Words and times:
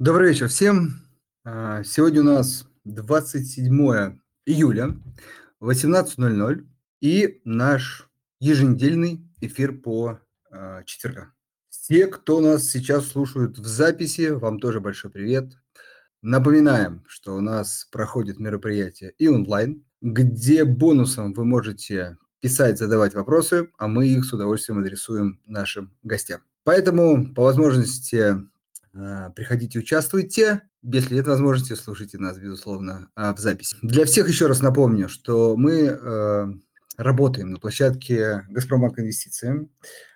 Добрый 0.00 0.28
вечер 0.28 0.46
всем. 0.46 1.00
А, 1.44 1.82
сегодня 1.82 2.20
у 2.20 2.24
нас 2.24 2.68
27 2.84 4.16
июля, 4.46 4.94
18.00 5.60 6.64
и 7.00 7.40
наш 7.42 8.08
еженедельный 8.38 9.28
эфир 9.40 9.76
по 9.76 10.20
а, 10.52 10.84
четвергам. 10.84 11.32
Все, 11.68 12.06
кто 12.06 12.40
нас 12.40 12.70
сейчас 12.70 13.08
слушают 13.08 13.58
в 13.58 13.66
записи, 13.66 14.30
вам 14.30 14.60
тоже 14.60 14.78
большой 14.78 15.10
привет. 15.10 15.54
Напоминаем, 16.22 17.02
что 17.08 17.34
у 17.34 17.40
нас 17.40 17.88
проходит 17.90 18.38
мероприятие 18.38 19.14
и 19.18 19.26
онлайн, 19.26 19.84
где 20.00 20.64
бонусом 20.64 21.32
вы 21.32 21.44
можете 21.44 22.18
писать, 22.38 22.78
задавать 22.78 23.14
вопросы, 23.14 23.68
а 23.78 23.88
мы 23.88 24.06
их 24.06 24.24
с 24.24 24.32
удовольствием 24.32 24.78
адресуем 24.78 25.40
нашим 25.44 25.92
гостям. 26.04 26.42
Поэтому 26.62 27.34
по 27.34 27.42
возможности 27.42 28.46
приходите, 29.34 29.78
участвуйте. 29.78 30.62
Если 30.82 31.16
нет 31.16 31.26
возможности, 31.26 31.74
слушайте 31.74 32.18
нас, 32.18 32.38
безусловно, 32.38 33.10
э, 33.16 33.32
в 33.34 33.38
записи. 33.38 33.76
Для 33.82 34.04
всех 34.04 34.28
еще 34.28 34.46
раз 34.46 34.62
напомню, 34.62 35.08
что 35.08 35.56
мы 35.56 35.72
э, 35.72 36.46
работаем 36.96 37.50
на 37.50 37.58
площадке 37.58 38.46
«Газпромбанк 38.48 38.98
Инвестиции». 38.98 39.68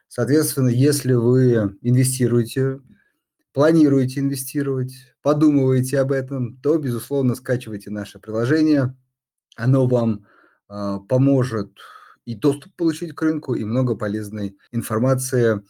Соответственно, 0.09 0.69
если 0.69 1.15
вы 1.15 1.77
инвестируете, 1.81 2.81
планируете 3.53 4.21
инвестировать, 4.21 4.93
подумываете 5.23 6.01
об 6.01 6.13
этом, 6.13 6.57
то, 6.59 6.79
безусловно, 6.79 7.35
скачивайте 7.35 7.91
наше 7.91 8.19
приложение. 8.19 8.97
Оно 9.57 9.87
вам 9.87 10.27
поможет 11.09 11.73
и 12.25 12.35
доступ 12.35 12.75
получить 12.77 13.15
к 13.15 13.23
рынку, 13.23 13.55
и 13.55 13.65
много 13.65 13.97
полезной 13.97 14.57
информации 14.71 15.63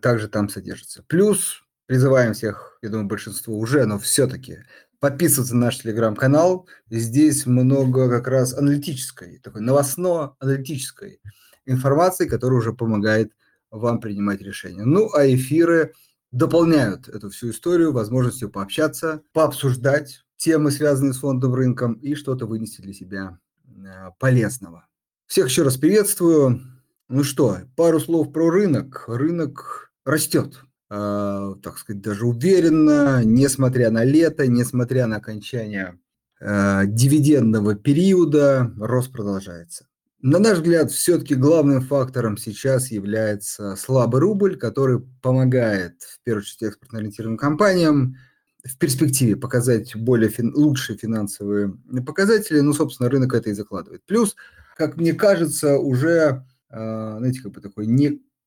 также 0.00 0.28
там 0.28 0.48
содержится. 0.48 1.02
Плюс 1.06 1.62
призываем 1.90 2.34
всех, 2.34 2.78
я 2.82 2.88
думаю, 2.88 3.08
большинство 3.08 3.58
уже, 3.58 3.84
но 3.84 3.98
все-таки 3.98 4.58
подписываться 5.00 5.56
на 5.56 5.62
наш 5.62 5.78
телеграм-канал. 5.78 6.68
Здесь 6.88 7.46
много 7.46 8.08
как 8.08 8.28
раз 8.28 8.54
аналитической, 8.54 9.40
такой 9.40 9.62
новостно-аналитической 9.62 11.20
информации, 11.66 12.28
которая 12.28 12.60
уже 12.60 12.74
помогает 12.74 13.32
вам 13.72 13.98
принимать 13.98 14.40
решения. 14.40 14.84
Ну, 14.84 15.12
а 15.12 15.26
эфиры 15.26 15.94
дополняют 16.30 17.08
эту 17.08 17.28
всю 17.30 17.50
историю 17.50 17.92
возможностью 17.92 18.50
пообщаться, 18.50 19.22
пообсуждать 19.32 20.22
темы, 20.36 20.70
связанные 20.70 21.12
с 21.12 21.18
фондовым 21.18 21.56
рынком, 21.56 21.94
и 21.94 22.14
что-то 22.14 22.46
вынести 22.46 22.82
для 22.82 22.92
себя 22.92 23.40
э, 23.66 24.10
полезного. 24.20 24.86
Всех 25.26 25.48
еще 25.48 25.64
раз 25.64 25.76
приветствую. 25.76 26.60
Ну 27.08 27.24
что, 27.24 27.62
пару 27.74 27.98
слов 27.98 28.32
про 28.32 28.48
рынок. 28.48 29.06
Рынок 29.08 29.90
растет, 30.04 30.60
так 30.90 31.78
сказать, 31.78 32.02
даже 32.02 32.26
уверенно, 32.26 33.22
несмотря 33.24 33.90
на 33.90 34.04
лето, 34.04 34.46
несмотря 34.46 35.06
на 35.06 35.16
окончание 35.16 35.98
э, 36.40 36.82
дивидендного 36.86 37.74
периода, 37.76 38.72
рост 38.78 39.12
продолжается. 39.12 39.86
На 40.20 40.38
наш 40.38 40.58
взгляд, 40.58 40.90
все-таки 40.90 41.34
главным 41.34 41.80
фактором 41.80 42.36
сейчас 42.36 42.90
является 42.90 43.76
слабый 43.76 44.20
рубль, 44.20 44.56
который 44.56 45.00
помогает, 45.22 46.02
в 46.02 46.22
первую 46.24 46.42
очередь, 46.42 46.62
экспортно-ориентированным 46.64 47.38
компаниям 47.38 48.16
в 48.62 48.76
перспективе 48.76 49.36
показать 49.36 49.96
более 49.96 50.28
фин, 50.28 50.52
лучшие 50.54 50.98
финансовые 50.98 51.72
показатели. 52.04 52.60
Ну, 52.60 52.74
собственно, 52.74 53.08
рынок 53.08 53.32
это 53.32 53.48
и 53.48 53.54
закладывает. 53.54 54.02
Плюс– 54.04 54.36
как 54.80 54.96
мне 54.96 55.12
кажется, 55.12 55.76
уже, 55.78 56.46
а, 56.70 57.18
знаете, 57.18 57.42
как 57.42 57.52
бы 57.52 57.60
такой 57.60 57.86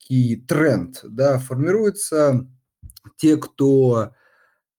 некий 0.10 0.36
тренд, 0.36 1.00
да, 1.04 1.40
формируется. 1.40 2.48
Те, 3.18 3.38
кто 3.38 4.14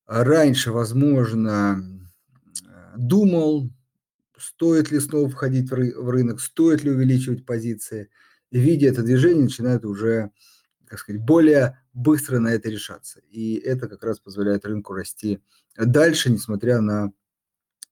раньше, 0.07 0.73
возможно, 0.73 1.83
думал, 2.97 3.71
стоит 4.39 4.91
ли 4.91 5.01
снова 5.01 5.29
входить 5.29 5.71
в 5.71 6.09
рынок, 6.09 6.41
стоит 6.41 6.85
ли 6.85 6.91
увеличивать 6.91 7.45
позиции, 7.45 8.11
видя 8.51 8.89
это 8.89 9.03
движение, 9.03 9.45
начинают 9.45 9.85
уже, 9.85 10.31
как 10.87 10.99
сказать, 10.99 11.21
более 11.23 11.79
быстро 11.93 12.39
на 12.39 12.49
это 12.49 12.71
решаться. 12.71 13.21
И 13.31 13.55
это 13.57 13.89
как 13.89 14.03
раз 14.05 14.21
позволяет 14.21 14.65
рынку 14.65 14.95
расти 14.95 15.41
дальше, 15.77 16.31
несмотря 16.31 16.81
на, 16.81 17.13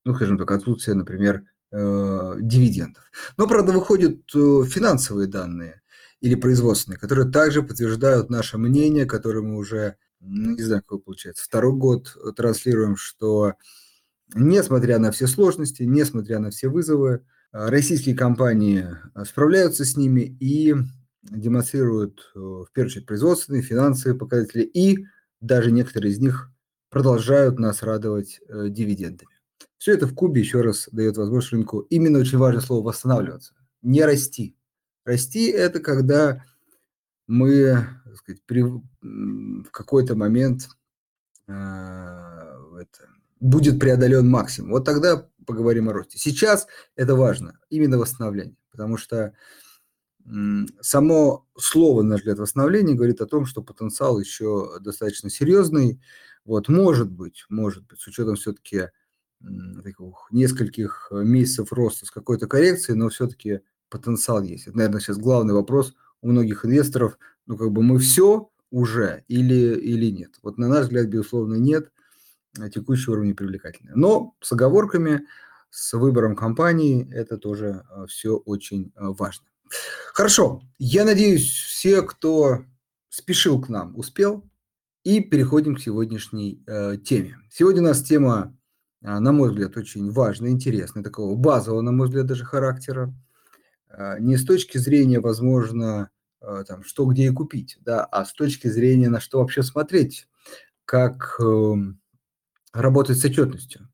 ну, 0.04 0.14
скажем 0.14 0.38
так, 0.38 0.50
отсутствие, 0.50 0.96
например, 0.96 1.44
э, 1.70 2.34
дивидендов. 2.40 3.04
Но, 3.36 3.46
правда, 3.46 3.72
выходят 3.72 4.20
э, 4.34 4.64
финансовые 4.66 5.28
данные 5.28 5.81
или 6.22 6.36
производственные, 6.36 7.00
которые 7.00 7.30
также 7.30 7.64
подтверждают 7.64 8.30
наше 8.30 8.56
мнение, 8.56 9.06
которое 9.06 9.42
мы 9.42 9.56
уже, 9.56 9.96
ну, 10.20 10.52
не 10.52 10.62
знаю, 10.62 10.82
какой 10.82 11.00
получается, 11.00 11.42
второй 11.44 11.76
год 11.76 12.16
транслируем, 12.36 12.96
что 12.96 13.54
несмотря 14.32 15.00
на 15.00 15.10
все 15.10 15.26
сложности, 15.26 15.82
несмотря 15.82 16.38
на 16.38 16.50
все 16.50 16.68
вызовы, 16.68 17.10
э, 17.10 17.18
российские 17.52 18.14
компании 18.14 18.86
э, 18.86 19.24
справляются 19.24 19.84
с 19.84 19.96
ними 19.96 20.20
и 20.38 20.76
демонстрируют, 21.22 22.30
в 22.34 22.68
первую 22.72 22.90
очередь, 22.90 23.06
производственные, 23.06 23.62
финансовые 23.62 24.16
показатели, 24.16 24.62
и 24.62 25.04
даже 25.40 25.72
некоторые 25.72 26.12
из 26.12 26.20
них 26.20 26.50
продолжают 26.88 27.58
нас 27.58 27.82
радовать 27.82 28.40
дивидендами. 28.48 29.30
Все 29.78 29.94
это 29.94 30.06
в 30.06 30.14
кубе 30.14 30.40
еще 30.40 30.60
раз 30.60 30.88
дает 30.92 31.16
возможность 31.16 31.52
рынку, 31.52 31.80
именно 31.80 32.20
очень 32.20 32.38
важное 32.38 32.60
слово, 32.60 32.86
восстанавливаться, 32.86 33.54
не 33.82 34.04
расти. 34.04 34.56
Расти– 35.04 35.46
это 35.50 35.80
когда 35.80 36.44
мы, 37.26 37.86
так 38.04 38.16
сказать, 38.16 38.42
при, 38.46 38.62
в 38.62 39.70
какой-то 39.70 40.14
момент 40.14 40.68
э, 41.48 41.52
это, 41.52 43.08
будет 43.40 43.80
преодолен 43.80 44.28
максимум. 44.28 44.72
Вот 44.72 44.84
тогда 44.84 45.28
поговорим 45.46 45.88
о 45.88 45.92
росте. 45.92 46.18
Сейчас 46.18 46.66
это 46.94 47.16
важно, 47.16 47.58
именно 47.68 47.98
восстановление, 47.98 48.56
потому 48.70 48.96
что 48.96 49.34
само 50.80 51.48
слово, 51.58 52.02
на 52.02 52.10
наш 52.10 52.20
взгляд, 52.20 52.38
восстановление 52.38 52.94
говорит 52.94 53.20
о 53.20 53.26
том, 53.26 53.44
что 53.44 53.60
потенциал 53.60 54.20
еще 54.20 54.78
достаточно 54.80 55.30
серьезный. 55.30 56.00
Вот, 56.44 56.68
может 56.68 57.10
быть, 57.10 57.44
может 57.48 57.84
быть, 57.86 58.00
с 58.00 58.06
учетом 58.06 58.36
все-таки 58.36 58.90
таких 59.82 60.28
нескольких 60.30 61.08
э, 61.10 61.24
месяцев 61.24 61.72
роста 61.72 62.06
с 62.06 62.12
какой-то 62.12 62.46
коррекцией, 62.46 62.96
но 62.96 63.08
все-таки 63.08 63.60
потенциал 63.92 64.42
есть. 64.42 64.66
Это, 64.66 64.76
наверное, 64.76 65.00
сейчас 65.00 65.18
главный 65.18 65.54
вопрос 65.54 65.94
у 66.20 66.28
многих 66.28 66.64
инвесторов. 66.64 67.18
Ну, 67.46 67.56
как 67.56 67.70
бы 67.70 67.82
мы 67.82 67.98
все 67.98 68.50
уже 68.70 69.24
или, 69.28 69.78
или 69.78 70.10
нет? 70.10 70.32
Вот 70.42 70.58
на 70.58 70.68
наш 70.68 70.84
взгляд, 70.84 71.06
безусловно, 71.06 71.54
нет. 71.54 71.92
А 72.58 72.68
текущий 72.68 73.10
уровень 73.10 73.36
привлекательный. 73.36 73.92
Но 73.94 74.34
с 74.40 74.52
оговорками, 74.52 75.26
с 75.70 75.92
выбором 75.94 76.34
компании 76.34 77.10
это 77.12 77.38
тоже 77.38 77.84
э, 77.90 78.06
все 78.08 78.36
очень 78.36 78.92
э, 78.96 79.06
важно. 79.18 79.46
Хорошо. 80.12 80.62
Я 80.78 81.04
надеюсь, 81.04 81.48
все, 81.48 82.02
кто 82.02 82.64
спешил 83.08 83.60
к 83.60 83.68
нам, 83.68 83.96
успел. 83.96 84.44
И 85.04 85.20
переходим 85.20 85.74
к 85.74 85.80
сегодняшней 85.80 86.62
э, 86.66 86.96
теме. 86.98 87.38
Сегодня 87.50 87.82
у 87.82 87.86
нас 87.86 88.02
тема 88.02 88.56
а, 89.04 89.18
на 89.18 89.32
мой 89.32 89.50
взгляд, 89.50 89.76
очень 89.76 90.10
важный, 90.10 90.50
интересный, 90.50 91.02
такого 91.02 91.34
базового, 91.34 91.80
на 91.80 91.92
мой 91.92 92.06
взгляд, 92.06 92.26
даже 92.26 92.44
характера. 92.44 93.12
А, 93.92 94.18
не 94.18 94.36
с 94.36 94.44
точки 94.44 94.78
зрения, 94.78 95.20
возможно, 95.20 96.10
а, 96.40 96.64
там, 96.64 96.82
что 96.82 97.04
где 97.06 97.26
и 97.26 97.30
купить, 97.30 97.76
да, 97.80 98.04
а 98.04 98.24
с 98.24 98.32
точки 98.32 98.68
зрения, 98.68 99.08
на 99.08 99.20
что 99.20 99.40
вообще 99.40 99.62
смотреть, 99.62 100.28
как 100.84 101.36
эм, 101.40 102.00
работать 102.72 103.18
с 103.18 103.24
отчетностью. 103.24 103.88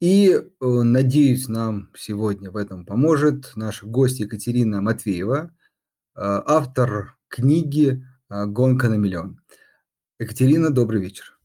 И, 0.00 0.30
э, 0.30 0.44
надеюсь, 0.60 1.48
нам 1.48 1.90
сегодня 1.96 2.50
в 2.50 2.56
этом 2.56 2.84
поможет 2.86 3.52
наша 3.56 3.86
гость 3.86 4.20
Екатерина 4.20 4.80
Матвеева, 4.80 5.50
автор 6.14 7.16
книги 7.28 8.04
«Гонка 8.28 8.88
на 8.88 8.94
миллион». 8.94 9.40
Екатерина, 10.18 10.70
добрый 10.70 11.00
вечер. 11.00 11.38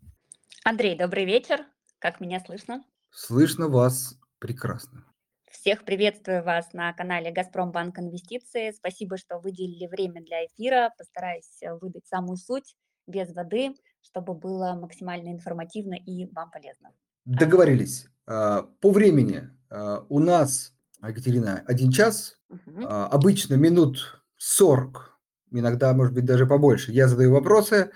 Андрей, 0.64 0.98
добрый 0.98 1.26
вечер. 1.26 1.60
Как 2.00 2.20
меня 2.20 2.40
слышно? 2.40 2.84
Слышно 3.12 3.68
вас 3.68 4.18
прекрасно. 4.40 5.06
Всех 5.54 5.86
приветствую 5.86 6.44
вас 6.44 6.74
на 6.74 6.92
канале 6.94 7.32
«Газпромбанк 7.32 8.00
Инвестиции». 8.00 8.72
Спасибо, 8.72 9.18
что 9.18 9.38
выделили 9.38 9.86
время 9.86 10.22
для 10.24 10.46
эфира. 10.48 10.92
Постараюсь 10.98 11.62
э, 11.62 11.74
выдать 11.76 12.06
самую 12.08 12.38
суть 12.38 12.76
без 13.06 13.32
воды, 13.34 13.76
чтобы 14.02 14.34
было 14.34 14.74
максимально 14.74 15.30
информативно 15.30 15.94
и 15.94 16.26
вам 16.34 16.50
полезно. 16.50 16.92
Договорились. 17.26 18.08
А, 18.26 18.64
по 18.82 18.90
времени 18.90 19.52
а, 19.70 20.04
у 20.10 20.20
нас, 20.20 20.74
Екатерина, 21.02 21.64
один 21.68 21.92
час, 21.92 22.40
угу. 22.50 22.86
обычно 22.88 23.54
минут 23.54 24.24
40, 24.38 25.20
иногда, 25.52 25.94
может 25.94 26.16
быть, 26.16 26.26
даже 26.26 26.48
побольше. 26.48 26.92
Я 26.92 27.08
задаю 27.08 27.32
вопросы, 27.32 27.92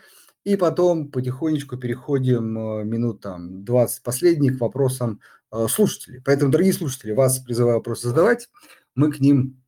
и 0.47 0.55
потом 0.55 1.11
потихонечку 1.11 1.75
переходим 1.75 2.57
э, 2.57 2.83
минут 2.85 3.19
там 3.19 3.65
20 3.65 4.01
последних 4.01 4.57
к 4.57 4.61
вопросам 4.61 5.19
слушателей. 5.69 6.21
Поэтому, 6.23 6.51
дорогие 6.51 6.73
слушатели, 6.73 7.11
вас 7.11 7.39
призываю 7.39 7.77
вопросы 7.77 8.07
задавать. 8.09 8.49
Мы 8.95 9.11
к 9.11 9.19
ним 9.19 9.61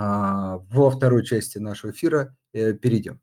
а, 0.00 0.58
во 0.70 0.90
второй 0.90 1.24
части 1.24 1.58
нашего 1.58 1.90
эфира 1.90 2.36
э, 2.52 2.72
перейдем. 2.72 3.20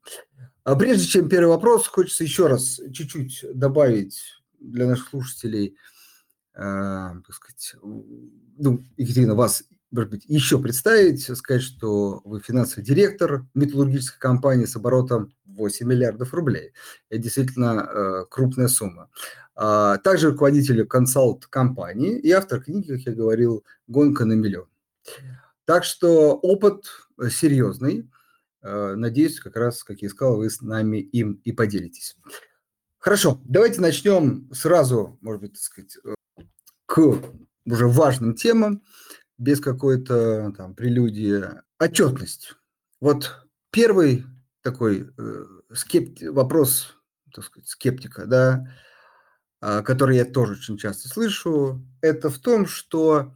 А 0.66 0.76
прежде 0.76 1.06
чем 1.06 1.30
первый 1.30 1.48
вопрос, 1.48 1.88
хочется 1.88 2.26
еще 2.26 2.48
раз 2.48 2.82
чуть-чуть 2.92 3.46
добавить 3.54 4.20
для 4.60 4.86
наших 4.86 5.08
слушателей, 5.08 5.78
а, 6.54 7.16
так 7.26 7.34
сказать, 7.34 7.76
ну, 7.82 8.84
Екатерина, 8.98 9.36
вас, 9.36 9.64
может 9.90 10.12
быть, 10.12 10.26
еще 10.26 10.60
представить, 10.60 11.24
сказать, 11.38 11.62
что 11.62 12.22
вы 12.26 12.42
финансовый 12.42 12.84
директор 12.84 13.46
металлургической 13.54 14.20
компании 14.20 14.66
с 14.66 14.76
оборотом 14.76 15.34
8 15.46 15.88
миллиардов 15.88 16.34
рублей. 16.34 16.74
Это 17.10 17.22
действительно 17.22 17.88
э, 17.90 18.26
крупная 18.30 18.68
сумма. 18.68 19.10
А, 19.56 19.98
также 20.00 20.32
руководитель 20.32 20.86
консалт-компании 20.86 22.20
и 22.20 22.32
автор 22.32 22.62
книги, 22.62 22.92
как 22.92 23.02
я 23.02 23.14
говорил, 23.14 23.64
«Гонка 23.88 24.26
на 24.26 24.34
миллион». 24.34 24.68
Так 25.64 25.84
что 25.84 26.36
опыт 26.36 26.86
серьезный. 27.30 28.10
Э, 28.62 28.96
надеюсь, 28.96 29.40
как 29.40 29.56
раз, 29.56 29.84
как 29.84 30.02
я 30.02 30.10
сказал, 30.10 30.38
вы 30.38 30.50
с 30.50 30.62
нами 30.62 30.98
им 30.98 31.40
и 31.44 31.52
поделитесь. 31.52 32.18
Хорошо, 32.98 33.40
давайте 33.46 33.80
начнем 33.80 34.52
сразу, 34.54 35.18
может 35.22 35.42
быть, 35.42 35.54
так 35.54 35.62
сказать, 35.62 35.98
э, 36.04 36.44
к 36.86 37.22
уже 37.66 37.88
важным 37.88 38.36
темам, 38.36 38.84
без 39.38 39.60
какой-то 39.60 40.54
там 40.58 40.76
прелюдии. 40.76 41.44
Отчетность. 41.80 42.56
Вот 43.00 43.48
первый 43.72 44.26
такой 44.62 45.10
э, 45.18 45.46
скепти- 45.74 46.26
вопрос, 46.26 46.96
так 47.34 47.46
сказать, 47.46 47.68
скептика, 47.68 48.26
да, 48.26 48.68
э, 48.68 48.85
который 49.84 50.18
я 50.18 50.26
тоже 50.26 50.54
очень 50.54 50.78
часто 50.78 51.08
слышу, 51.08 51.82
это 52.02 52.30
в 52.30 52.40
том, 52.40 52.66
что 52.66 53.34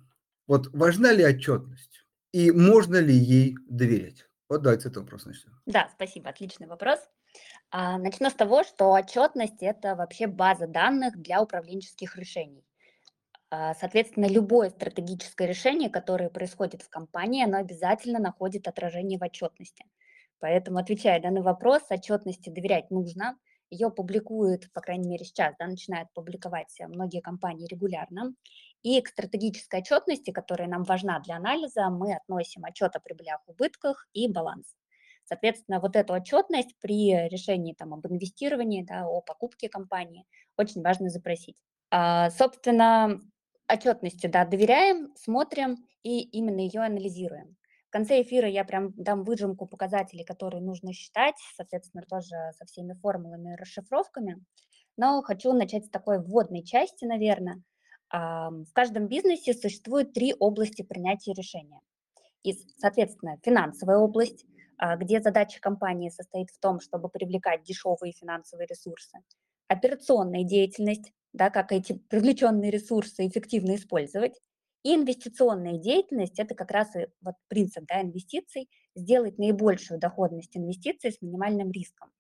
вот 0.48 0.68
важна 0.74 1.12
ли 1.12 1.26
отчетность 1.26 2.06
и 2.32 2.52
можно 2.52 2.98
ли 2.98 3.14
ей 3.14 3.56
доверять? 3.68 4.28
Вот 4.48 4.62
давайте 4.62 4.90
этот 4.90 5.04
вопрос 5.04 5.26
начнем. 5.26 5.54
Да, 5.66 5.90
спасибо, 5.94 6.30
отличный 6.30 6.68
вопрос. 6.68 7.00
А, 7.72 7.98
начну 8.00 8.30
с 8.30 8.34
того, 8.34 8.64
что 8.64 8.92
отчетность– 8.92 9.62
это 9.62 9.96
вообще 9.96 10.26
база 10.28 10.68
данных 10.68 11.18
для 11.22 11.42
управленческих 11.42 12.18
решений. 12.18 12.66
А, 13.52 13.74
соответственно, 13.76 14.26
любое 14.26 14.70
стратегическое 14.70 15.48
решение, 15.48 15.90
которое 15.90 16.30
происходит 16.30 16.82
в 16.82 16.90
компании, 16.90 17.44
оно 17.44 17.58
обязательно 17.58 18.20
находит 18.20 18.68
отражение 18.68 19.20
в 19.20 19.24
отчетности. 19.24 19.86
Поэтому, 20.40 20.80
отвечая 20.80 21.22
на 21.30 21.42
вопрос, 21.42 21.84
отчетности 21.90 22.50
доверять 22.50 22.92
нужно. 22.92 23.38
Ее 23.70 23.92
публикуют, 23.92 24.72
по 24.74 24.82
крайней 24.82 25.08
мере 25.08 25.26
сейчас, 25.26 25.54
да, 25.60 25.68
начинают 25.68 26.12
публиковать 26.14 26.76
многие 26.88 27.22
компании 27.22 27.68
регулярно. 27.68 28.34
И 28.82 29.00
к 29.02 29.10
стратегической 29.10 29.82
отчетности, 29.82 30.32
которая 30.32 30.68
нам 30.68 30.84
важна 30.84 31.20
для 31.20 31.36
анализа, 31.36 31.90
мы 31.90 32.16
относим 32.16 32.66
отчет 32.66 32.96
о 32.96 33.00
прибылях, 33.00 33.42
убытках 33.46 34.08
и 34.14 34.28
баланс. 34.28 34.76
Соответственно, 35.26 35.80
вот 35.80 35.96
эту 35.96 36.14
отчетность 36.14 36.76
при 36.82 37.28
решении 37.30 37.74
там, 37.74 37.94
об 37.94 38.08
инвестировании, 38.08 38.84
да, 38.84 39.06
о 39.06 39.22
покупке 39.22 39.70
компании 39.70 40.26
очень 40.58 40.82
важно 40.82 41.10
запросить. 41.10 41.58
А, 41.92 42.32
собственно, 42.32 43.20
отчетности 43.72 44.26
да, 44.26 44.46
доверяем, 44.46 45.14
смотрим 45.16 45.78
и 46.02 46.22
именно 46.22 46.62
ее 46.62 46.82
анализируем. 46.82 47.59
В 47.90 47.92
конце 47.92 48.22
эфира 48.22 48.48
я 48.48 48.64
прям 48.66 48.94
дам 48.98 49.24
выжимку 49.24 49.66
показателей, 49.66 50.24
которые 50.24 50.62
нужно 50.62 50.94
считать, 50.94 51.34
соответственно, 51.56 52.04
тоже 52.08 52.36
со 52.56 52.66
всеми 52.66 52.94
формулами 52.94 53.54
и 53.54 53.56
расшифровками. 53.56 54.46
Но 54.96 55.24
хочу 55.24 55.54
начать 55.54 55.86
с 55.88 55.90
такой 55.90 56.20
вводной 56.20 56.64
части, 56.64 57.06
наверное. 57.06 57.64
В 58.12 58.68
каждом 58.74 59.08
бизнесе 59.08 59.56
существует 59.56 60.14
три 60.14 60.36
области 60.38 60.84
принятия 60.84 61.34
решения. 61.34 61.80
И, 62.44 62.54
соответственно, 62.78 63.38
финансовая 63.44 63.98
область, 63.98 64.46
а, 64.78 64.96
где 64.96 65.20
задача 65.20 65.60
компании 65.60 66.10
состоит 66.10 66.52
в 66.52 66.60
том, 66.60 66.80
чтобы 66.80 67.10
привлекать 67.10 67.64
дешевые 67.64 68.14
финансовые 68.14 68.68
ресурсы. 68.68 69.18
Операционная 69.68 70.44
деятельность, 70.44 71.12
да, 71.34 71.50
как 71.50 71.72
эти 71.72 71.94
привлеченные 71.94 72.70
ресурсы 72.70 73.28
эффективно 73.28 73.76
использовать. 73.76 74.40
И 74.84 74.96
инвестиционная 74.96 75.78
деятельность– 75.78 76.40
это 76.40 76.56
как 76.56 76.72
раз 76.72 76.96
и 76.96 77.08
вот 77.22 77.36
принцип 77.48 77.86
да, 77.88 78.02
инвестиций, 78.02 78.70
сделать 78.96 79.38
наибольшую 79.38 80.00
доходность 80.00 80.56
инвестиций 80.56 81.12
с 81.12 81.22
минимальным 81.22 81.72
риском. 81.72 82.12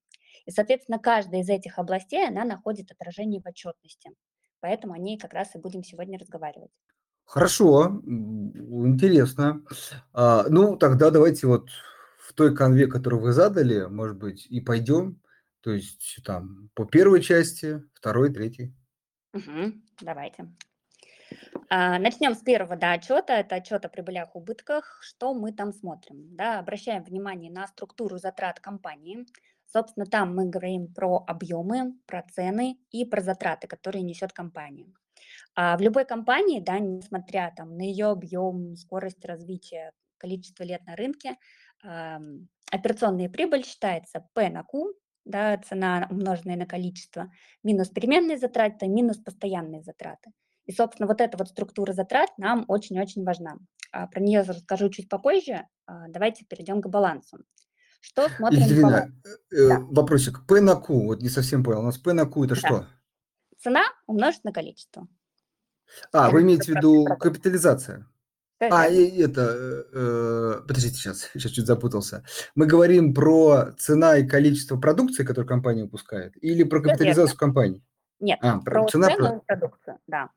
И, 0.46 0.52
соответственно, 0.52 1.00
каждая 1.00 1.42
из 1.42 1.50
этих 1.50 1.80
областей, 1.80 2.28
она 2.28 2.44
находит 2.44 2.92
отражение 2.92 3.42
в 3.42 3.48
отчетности. 3.48 4.12
Поэтому 4.60 4.94
о 4.94 4.98
ней 4.98 5.18
как 5.18 5.34
раз 5.34 5.56
и 5.56 5.60
будем 5.60 5.84
сегодня 5.84 6.20
разговаривать. 6.20 6.72
Хорошо, 7.24 8.02
интересно. 8.06 9.64
А, 10.14 10.46
ну, 10.50 10.76
тогда 10.76 11.12
давайте 11.12 11.48
вот 11.48 11.70
в 12.18 12.34
той 12.34 12.56
конве, 12.56 12.88
которую 12.88 13.22
вы 13.22 13.32
задали, 13.34 13.86
может 13.86 14.18
быть, 14.18 14.48
и 14.48 14.60
пойдем. 14.60 15.22
То 15.62 15.72
есть 15.72 16.20
там 16.26 16.70
по 16.74 16.86
первой 16.86 17.22
части, 17.22 17.84
второй, 17.94 18.34
третьей. 18.34 18.74
Угу, 19.34 19.74
давайте. 20.02 20.50
А, 21.70 22.00
начнем 22.00 22.34
с 22.34 22.40
первого 22.40 22.76
да, 22.76 22.94
отчета. 22.94 23.38
Это 23.38 23.56
отчет 23.56 23.86
о 23.86 23.90
прибылях, 23.90 24.36
убытках. 24.36 25.00
Что 25.02 25.34
мы 25.34 25.52
там 25.52 25.72
смотрим? 25.72 26.36
Да, 26.36 26.60
обращаем 26.60 27.04
внимание 27.04 27.52
на 27.52 27.68
структуру 27.68 28.18
затрат 28.18 28.60
компании. 28.60 29.26
Собственно, 29.72 30.06
там 30.06 30.36
мы 30.36 30.50
говорим 30.50 30.92
про 30.94 31.24
объемы, 31.28 31.94
про 32.08 32.24
цены 32.24 32.80
и 32.92 33.06
про 33.06 33.22
затраты, 33.22 33.68
которые 33.68 34.02
несет 34.02 34.34
компания. 34.34 34.92
А 35.56 35.78
в 35.78 35.82
любой 35.82 36.06
компании, 36.06 36.60
да, 36.60 36.80
несмотря 36.80 37.54
там, 37.56 37.78
на 37.78 37.84
ее 37.84 38.08
объем, 38.08 38.76
скорость 38.76 39.24
развития, 39.26 39.92
количество 40.18 40.64
лет 40.64 40.86
на 40.86 40.96
рынке, 40.96 41.38
э, 41.84 42.18
операционная 42.72 43.30
прибыль 43.30 43.64
считается 43.64 44.28
P 44.34 44.50
на 44.50 44.64
Q, 44.64 44.94
да, 45.26 45.58
цена 45.58 46.08
умноженная 46.10 46.56
на 46.56 46.66
количество, 46.66 47.32
минус 47.64 47.90
переменные 47.90 48.38
затраты, 48.38 48.88
минус 48.88 49.18
постоянные 49.18 49.84
затраты. 49.84 50.32
И, 50.70 50.72
собственно, 50.72 51.08
вот 51.08 51.20
эта 51.20 51.36
вот 51.36 51.48
структура 51.48 51.94
затрат 51.94 52.30
нам 52.38 52.64
очень-очень 52.68 53.24
важна. 53.24 53.58
А 53.92 54.06
про 54.06 54.20
нее 54.20 54.42
расскажу 54.42 54.90
чуть 54.90 55.10
попозже. 55.10 55.66
А, 55.88 56.08
давайте 56.10 56.46
перейдем 56.46 56.80
к 56.80 56.88
балансу. 56.88 57.40
Что 58.02 58.30
смотрим 58.30 58.60
Екатерина, 58.60 59.12
э, 59.52 59.68
да. 59.68 59.80
вопросик. 59.90 60.46
P 60.46 60.62
на 60.62 60.76
Q, 60.76 61.08
вот 61.08 61.24
не 61.24 61.30
совсем 61.30 61.64
понял. 61.64 61.80
У 61.80 61.86
нас 61.86 61.98
P 61.98 62.14
на 62.14 62.28
Q 62.28 62.44
это 62.44 62.54
да. 62.54 62.60
что? 62.60 62.86
Цена 63.58 63.82
умножить 64.06 64.44
на 64.44 64.54
количество. 64.54 65.08
А, 66.14 66.30
вы 66.30 66.44
имеете 66.44 66.72
в 66.72 66.76
виду 66.76 67.06
капитализация? 67.20 68.06
А, 68.60 68.88
и 68.88 69.24
это, 69.24 69.42
э, 69.52 69.84
э, 69.92 70.62
подождите, 70.68 70.98
сейчас, 70.98 71.32
сейчас 71.34 71.52
чуть 71.52 71.66
запутался. 71.66 72.24
Мы 72.54 72.68
говорим 72.68 73.16
про 73.16 73.72
цена 73.80 74.18
и 74.18 74.28
количество 74.28 74.78
продукции, 74.78 75.24
которую 75.24 75.48
компания 75.48 75.82
выпускает, 75.82 76.38
или 76.44 76.64
про 76.64 76.80
капитализацию 76.80 77.40
компании? 77.40 77.84
Нет, 78.20 78.38
а, 78.44 78.60
про, 78.60 78.84
про 78.84 78.88
цена 78.88 79.08
цену 79.08 79.38
и 79.38 79.46
продукцию, 79.48 79.98
да. 80.06 80.30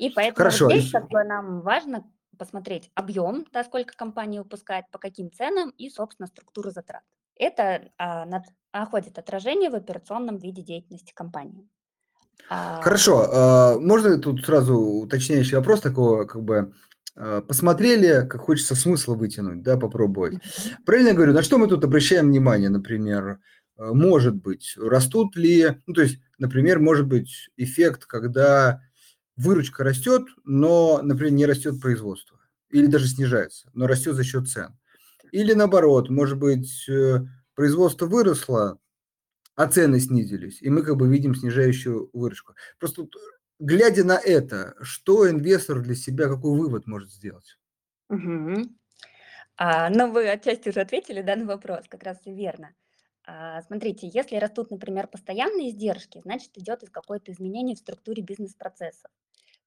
И 0.00 0.08
поэтому 0.08 0.36
Хорошо. 0.36 0.64
Вот 0.64 0.74
здесь 0.74 0.90
как 0.90 1.08
бы, 1.10 1.22
нам 1.24 1.60
важно 1.60 2.10
посмотреть 2.38 2.90
объем, 2.94 3.46
да, 3.52 3.62
сколько 3.64 3.94
компания 3.94 4.40
выпускает, 4.40 4.86
по 4.90 4.98
каким 4.98 5.30
ценам 5.30 5.70
и, 5.76 5.90
собственно, 5.90 6.26
структуру 6.26 6.70
затрат. 6.70 7.02
Это 7.36 7.90
а, 7.98 8.26
находит 8.72 9.18
отражение 9.18 9.68
в 9.68 9.74
операционном 9.74 10.38
виде 10.38 10.62
деятельности 10.62 11.12
компании. 11.14 11.68
А 12.48 12.80
Хорошо, 12.80 13.28
а, 13.30 13.78
можно 13.78 14.16
тут 14.18 14.42
сразу 14.42 14.74
уточняющий 14.74 15.58
вопрос 15.58 15.82
такого, 15.82 16.24
как 16.24 16.42
бы, 16.42 16.72
а, 17.14 17.42
посмотрели, 17.42 18.26
как 18.26 18.40
хочется 18.40 18.74
смысла 18.74 19.14
вытянуть, 19.14 19.62
да, 19.62 19.76
попробовать. 19.76 20.38
Правильно 20.86 21.08
я 21.08 21.14
говорю, 21.14 21.34
на 21.34 21.42
что 21.42 21.58
мы 21.58 21.68
тут 21.68 21.84
обращаем 21.84 22.28
внимание, 22.28 22.70
например, 22.70 23.38
может 23.76 24.34
быть, 24.34 24.74
растут 24.78 25.36
ли, 25.36 25.76
ну, 25.86 25.92
то 25.92 26.02
есть, 26.02 26.20
например, 26.38 26.80
может 26.80 27.06
быть 27.06 27.50
эффект, 27.56 28.06
когда 28.06 28.80
выручка 29.36 29.84
растет, 29.84 30.22
но, 30.44 31.00
например, 31.02 31.32
не 31.32 31.46
растет 31.46 31.80
производство, 31.80 32.38
или 32.70 32.86
даже 32.86 33.08
снижается, 33.08 33.70
но 33.74 33.86
растет 33.86 34.14
за 34.14 34.24
счет 34.24 34.48
цен. 34.48 34.78
Или 35.32 35.52
наоборот, 35.52 36.10
может 36.10 36.38
быть, 36.38 36.88
э, 36.88 37.20
производство 37.54 38.06
выросло, 38.06 38.78
а 39.54 39.66
цены 39.66 40.00
снизились, 40.00 40.62
и 40.62 40.70
мы 40.70 40.82
как 40.82 40.96
бы 40.96 41.08
видим 41.08 41.34
снижающую 41.34 42.10
выручку. 42.12 42.54
Просто 42.78 43.06
глядя 43.58 44.04
на 44.04 44.18
это, 44.18 44.74
что 44.80 45.28
инвестор 45.28 45.80
для 45.80 45.94
себя, 45.94 46.28
какой 46.28 46.58
вывод 46.58 46.86
может 46.86 47.10
сделать? 47.10 47.58
Угу. 48.08 48.70
А, 49.56 49.90
ну, 49.90 50.10
вы 50.10 50.28
отчасти 50.30 50.70
уже 50.70 50.80
ответили 50.80 51.20
да, 51.20 51.36
на 51.36 51.44
вопрос, 51.44 51.84
как 51.88 52.02
раз 52.02 52.18
верно. 52.24 52.70
А, 53.32 53.62
смотрите, 53.62 54.10
если 54.12 54.34
растут, 54.34 54.72
например, 54.72 55.06
постоянные 55.06 55.70
издержки, 55.70 56.20
значит, 56.24 56.58
идет 56.58 56.82
какое-то 56.90 57.30
изменение 57.30 57.76
в 57.76 57.78
структуре 57.78 58.24
бизнес-процессов. 58.24 59.08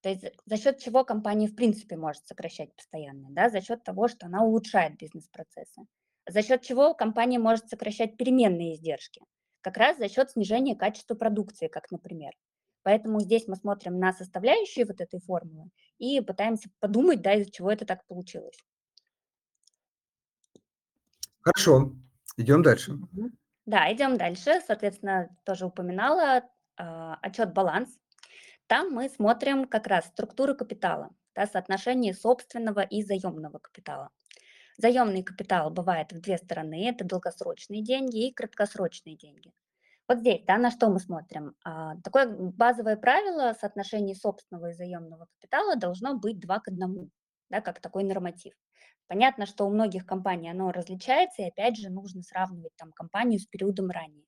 То 0.02 0.10
есть 0.10 0.26
за 0.46 0.58
счет 0.58 0.80
чего 0.80 1.06
компания 1.06 1.48
в 1.48 1.56
принципе 1.56 1.96
может 1.96 2.28
сокращать 2.28 2.76
постоянно, 2.76 3.30
да, 3.30 3.50
за 3.50 3.62
счет 3.62 3.82
того, 3.82 4.10
что 4.10 4.26
она 4.26 4.44
улучшает 4.44 4.98
бизнес-процессы. 4.98 5.82
За 6.28 6.42
счет 6.42 6.62
чего 6.62 6.94
компания 6.94 7.40
может 7.40 7.70
сокращать 7.70 8.18
переменные 8.18 8.76
издержки, 8.76 9.22
как 9.62 9.78
раз 9.78 9.98
за 9.98 10.10
счет 10.10 10.32
снижения 10.32 10.76
качества 10.76 11.16
продукции, 11.16 11.70
как, 11.70 11.90
например. 11.90 12.34
Поэтому 12.82 13.22
здесь 13.22 13.48
мы 13.48 13.56
смотрим 13.56 13.98
на 13.98 14.12
составляющие 14.12 14.86
вот 14.86 15.00
этой 15.00 15.22
формулы 15.22 15.70
и 16.00 16.20
пытаемся 16.20 16.70
подумать, 16.82 17.22
да, 17.22 17.36
из-за 17.36 17.50
чего 17.50 17.72
это 17.72 17.86
так 17.86 18.06
получилось. 18.08 18.58
Хорошо, 21.40 21.94
идем 22.36 22.62
дальше. 22.62 23.00
Да, 23.66 23.92
идем 23.94 24.18
дальше. 24.18 24.62
Соответственно, 24.66 25.30
тоже 25.46 25.66
упоминала 25.66 26.44
э, 26.78 27.14
отчет 27.22 27.54
баланс. 27.54 27.98
Там 28.68 28.92
мы 28.92 29.10
смотрим 29.10 29.66
как 29.66 29.88
раз 29.88 30.08
структуру 30.08 30.56
капитала, 30.56 31.12
да, 31.36 31.48
соотношение 31.48 32.14
собственного 32.14 32.82
и 32.82 33.04
заемного 33.04 33.60
капитала. 33.60 34.10
Заемный 34.78 35.24
капитал 35.24 35.70
бывает 35.70 36.12
в 36.12 36.22
две 36.22 36.38
стороны, 36.38 36.90
это 36.90 37.06
долгосрочные 37.06 37.84
деньги 37.84 38.28
и 38.28 38.34
краткосрочные 38.34 39.16
деньги. 39.16 39.54
Вот 40.08 40.20
здесь, 40.20 40.44
да, 40.48 40.58
на 40.58 40.72
что 40.72 40.90
мы 40.90 41.00
смотрим? 41.00 41.56
А, 41.64 41.96
такое 42.04 42.28
базовое 42.28 42.98
правило 42.98 43.56
соотношения 43.60 44.16
собственного 44.16 44.72
и 44.72 44.74
заемного 44.74 45.28
капитала 45.36 45.76
должно 45.76 46.16
быть 46.18 46.40
2 46.40 46.60
к 46.60 46.68
1, 46.70 47.12
да, 47.50 47.62
как 47.62 47.80
такой 47.82 48.04
норматив. 48.04 48.54
Понятно, 49.08 49.46
что 49.46 49.66
у 49.66 49.70
многих 49.70 50.06
компаний 50.06 50.50
оно 50.50 50.72
различается, 50.72 51.42
и 51.44 51.48
опять 51.48 51.78
же 51.78 51.90
нужно 51.90 52.24
сравнивать 52.24 52.76
там 52.78 52.92
компанию 52.92 53.40
с 53.40 53.46
периодом 53.46 53.90
ранее. 53.90 54.26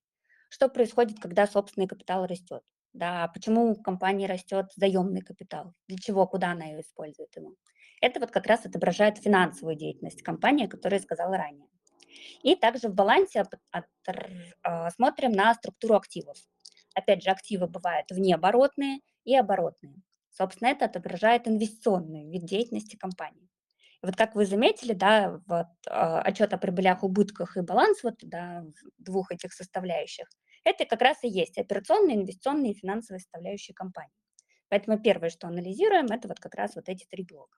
Что 0.49 0.69
происходит, 0.69 1.19
когда 1.19 1.47
собственный 1.47 1.87
капитал 1.87 2.25
растет? 2.25 2.61
Да, 2.93 3.27
почему 3.29 3.71
у 3.71 3.75
компании 3.75 4.27
растет 4.27 4.67
заемный 4.75 5.21
капитал? 5.21 5.73
Для 5.87 5.97
чего, 5.97 6.25
куда 6.27 6.51
она 6.51 6.65
ее 6.65 6.81
использует 6.81 7.35
ему? 7.35 7.55
Это 7.99 8.19
вот 8.19 8.31
как 8.31 8.45
раз 8.45 8.65
отображает 8.65 9.17
финансовую 9.17 9.75
деятельность 9.75 10.21
компании, 10.21 10.65
о 10.65 10.69
которой 10.69 10.95
я 10.95 10.99
сказала 11.01 11.35
ранее. 11.35 11.67
И 12.43 12.55
также 12.55 12.87
в 12.87 12.93
балансе 12.93 13.43
а, 14.63 14.91
смотрим 14.91 15.31
на 15.31 15.53
структуру 15.55 15.95
активов. 15.95 16.37
Опять 16.93 17.23
же, 17.23 17.29
активы 17.31 17.67
бывают 17.67 18.09
внеоборотные 18.11 18.99
и 19.25 19.35
оборотные. 19.35 19.95
Собственно, 20.31 20.69
это 20.69 20.85
отображает 20.85 21.47
инвестиционный 21.47 22.29
вид 22.29 22.45
деятельности 22.45 22.95
компании. 22.95 23.49
Вот 24.05 24.15
как 24.15 24.35
вы 24.35 24.45
заметили, 24.45 24.93
да, 24.93 25.41
вот 25.47 25.67
э, 25.87 25.91
отчет 25.91 26.53
о 26.53 26.57
прибылях, 26.57 27.03
убытках 27.03 27.57
и 27.57 27.61
баланс 27.61 28.03
вот 28.03 28.15
да, 28.21 28.63
двух 28.97 29.31
этих 29.31 29.53
составляющих, 29.53 30.27
это 30.63 30.85
как 30.85 31.01
раз 31.01 31.17
и 31.23 31.27
есть 31.27 31.57
операционные, 31.57 32.17
инвестиционные 32.17 32.71
и 32.71 32.77
финансовые 32.77 33.19
составляющие 33.19 33.75
компании. 33.75 34.13
Поэтому 34.69 34.99
первое, 34.99 35.29
что 35.29 35.47
анализируем, 35.47 36.07
это 36.07 36.27
вот 36.27 36.39
как 36.39 36.55
раз 36.55 36.75
вот 36.75 36.89
эти 36.89 37.05
три 37.09 37.23
блока. 37.23 37.57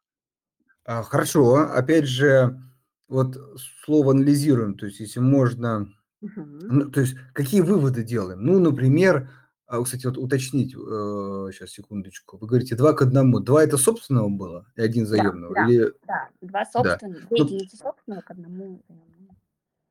А, 0.83 1.03
хорошо. 1.03 1.69
Опять 1.73 2.05
же, 2.05 2.59
вот 3.07 3.37
слово 3.83 4.11
анализируем, 4.11 4.77
то 4.77 4.85
есть 4.85 4.99
если 4.99 5.19
можно, 5.19 5.87
угу. 6.21 6.41
ну, 6.41 6.91
то 6.91 7.01
есть 7.01 7.15
какие 7.33 7.61
выводы 7.61 8.03
делаем? 8.03 8.41
Ну, 8.41 8.59
например, 8.59 9.29
а, 9.67 9.83
кстати, 9.83 10.05
вот 10.05 10.17
уточнить, 10.17 10.73
э, 10.73 11.49
сейчас 11.51 11.71
секундочку, 11.71 12.37
вы 12.37 12.47
говорите 12.47 12.75
два 12.75 12.93
к 12.93 13.01
одному, 13.01 13.39
два 13.39 13.63
это 13.63 13.77
собственного 13.77 14.29
было 14.29 14.65
и 14.75 14.81
один 14.81 15.05
заемного? 15.05 15.53
Да, 15.53 15.67
или... 15.67 15.93
да, 16.07 16.29
два 16.41 16.65
собственных, 16.65 17.27
да. 17.29 17.45
две 17.45 17.59
ну, 17.59 17.77
собственного 17.77 18.21
к 18.21 18.31
одному 18.31 18.81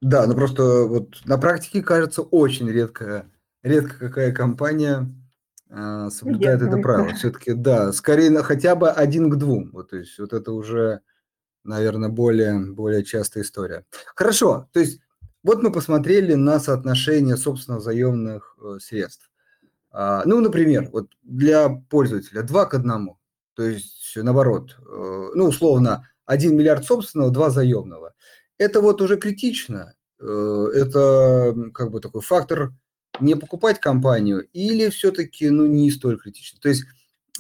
Да, 0.00 0.26
ну 0.26 0.34
просто 0.34 0.84
вот 0.84 1.20
на 1.26 1.36
практике 1.36 1.82
кажется 1.82 2.22
очень 2.22 2.70
редко, 2.70 3.26
редко 3.62 3.98
какая 3.98 4.32
компания 4.32 5.12
э, 5.68 6.08
соблюдает 6.10 6.62
это 6.62 6.78
правило. 6.78 7.14
Все-таки, 7.14 7.52
да, 7.52 7.92
скорее 7.92 8.30
на 8.30 8.42
хотя 8.42 8.74
бы 8.74 8.90
один 8.90 9.30
к 9.30 9.36
двум. 9.36 9.70
Вот, 9.72 9.90
то 9.90 9.96
есть 9.96 10.18
вот 10.18 10.32
это 10.32 10.52
уже 10.52 11.02
наверное, 11.66 12.08
более, 12.08 12.58
более 12.58 13.04
частая 13.04 13.42
история. 13.42 13.84
Хорошо, 14.14 14.68
то 14.72 14.80
есть 14.80 15.00
вот 15.42 15.62
мы 15.62 15.70
посмотрели 15.70 16.34
на 16.34 16.58
соотношение 16.58 17.36
собственно 17.36 17.80
заемных 17.80 18.56
э, 18.62 18.78
средств. 18.80 19.30
А, 19.98 20.22
ну, 20.26 20.42
например, 20.42 20.90
вот 20.92 21.08
для 21.22 21.70
пользователя 21.70 22.42
2 22.42 22.66
к 22.66 22.74
1, 22.74 23.16
то 23.54 23.62
есть 23.62 24.12
наоборот, 24.14 24.76
э, 24.78 25.30
ну, 25.34 25.46
условно, 25.46 26.06
1 26.26 26.54
миллиард 26.54 26.84
собственного, 26.84 27.30
2 27.30 27.48
заемного. 27.48 28.12
Это 28.58 28.82
вот 28.82 29.00
уже 29.00 29.16
критично, 29.16 29.94
э, 30.20 30.66
это 30.74 31.54
как 31.72 31.92
бы 31.92 32.00
такой 32.00 32.20
фактор 32.20 32.74
не 33.20 33.36
покупать 33.36 33.80
компанию 33.80 34.46
или 34.52 34.90
все-таки 34.90 35.48
ну, 35.48 35.64
не 35.64 35.90
столь 35.90 36.18
критично. 36.18 36.60
То 36.60 36.68
есть 36.68 36.84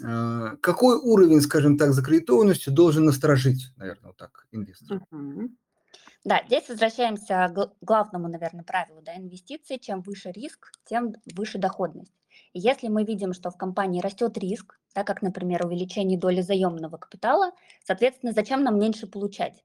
а, 0.02 0.56
какой 0.62 0.96
уровень, 0.96 1.42
скажем 1.42 1.76
так, 1.76 1.92
закредитованности 1.92 2.70
должен 2.70 3.04
насторожить, 3.04 3.70
наверное, 3.76 4.08
вот 4.08 4.16
так, 4.16 4.46
инвестор? 4.50 5.02
Угу. 5.10 5.50
Да, 6.24 6.42
здесь 6.46 6.70
возвращаемся 6.70 7.52
к 7.54 7.72
главному, 7.82 8.28
наверное, 8.28 8.64
правилу 8.64 9.02
да, 9.02 9.14
инвестиций. 9.14 9.78
Чем 9.78 10.00
выше 10.00 10.30
риск, 10.32 10.72
тем 10.86 11.14
выше 11.34 11.58
доходность. 11.58 12.12
Если 12.52 12.88
мы 12.88 13.04
видим, 13.04 13.32
что 13.32 13.50
в 13.50 13.56
компании 13.56 14.00
растет 14.00 14.38
риск, 14.38 14.78
да, 14.94 15.04
как, 15.04 15.22
например, 15.22 15.66
увеличение 15.66 16.18
доли 16.18 16.40
заемного 16.40 16.96
капитала, 16.96 17.52
соответственно, 17.84 18.32
зачем 18.32 18.62
нам 18.62 18.78
меньше 18.78 19.06
получать? 19.06 19.64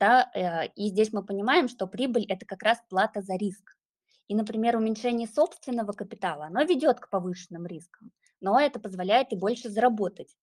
Да, 0.00 0.30
э, 0.34 0.68
и 0.74 0.88
здесь 0.88 1.12
мы 1.12 1.24
понимаем, 1.24 1.68
что 1.68 1.86
прибыль– 1.86 2.26
это 2.28 2.44
как 2.46 2.62
раз 2.62 2.78
плата 2.88 3.22
за 3.22 3.36
риск. 3.36 3.76
И, 4.28 4.34
например, 4.34 4.76
уменьшение 4.76 5.28
собственного 5.28 5.92
капитала, 5.92 6.46
оно 6.46 6.62
ведет 6.62 7.00
к 7.00 7.08
повышенным 7.08 7.66
рискам 7.66 8.10
но 8.40 8.60
это 8.60 8.78
позволяет 8.78 9.32
и 9.32 9.36
больше 9.36 9.68
заработать. 9.68 10.36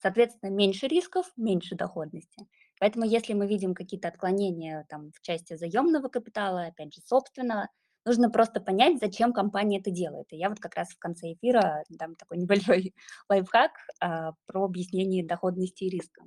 Соответственно, 0.00 0.50
меньше 0.50 0.86
рисков, 0.86 1.26
меньше 1.36 1.74
доходности. 1.74 2.46
Поэтому 2.78 3.04
если 3.04 3.32
мы 3.32 3.48
видим 3.48 3.74
какие-то 3.74 4.08
отклонения 4.08 4.86
там, 4.88 5.10
в 5.12 5.20
части 5.22 5.56
заемного 5.56 6.08
капитала, 6.08 6.66
опять 6.66 6.94
же, 6.94 7.00
собственного, 7.00 7.68
нужно 8.08 8.30
просто 8.30 8.60
понять, 8.60 8.98
зачем 9.00 9.32
компания 9.32 9.78
это 9.78 9.90
делает. 9.90 10.26
И 10.30 10.36
я 10.36 10.48
вот 10.48 10.58
как 10.58 10.74
раз 10.74 10.88
в 10.88 10.98
конце 10.98 11.34
эфира 11.34 11.84
дам 11.90 12.14
такой 12.16 12.38
небольшой 12.38 12.94
лайфхак 13.28 13.72
а, 14.00 14.32
про 14.46 14.64
объяснение 14.64 15.24
доходности 15.24 15.84
и 15.84 15.90
риска. 15.90 16.22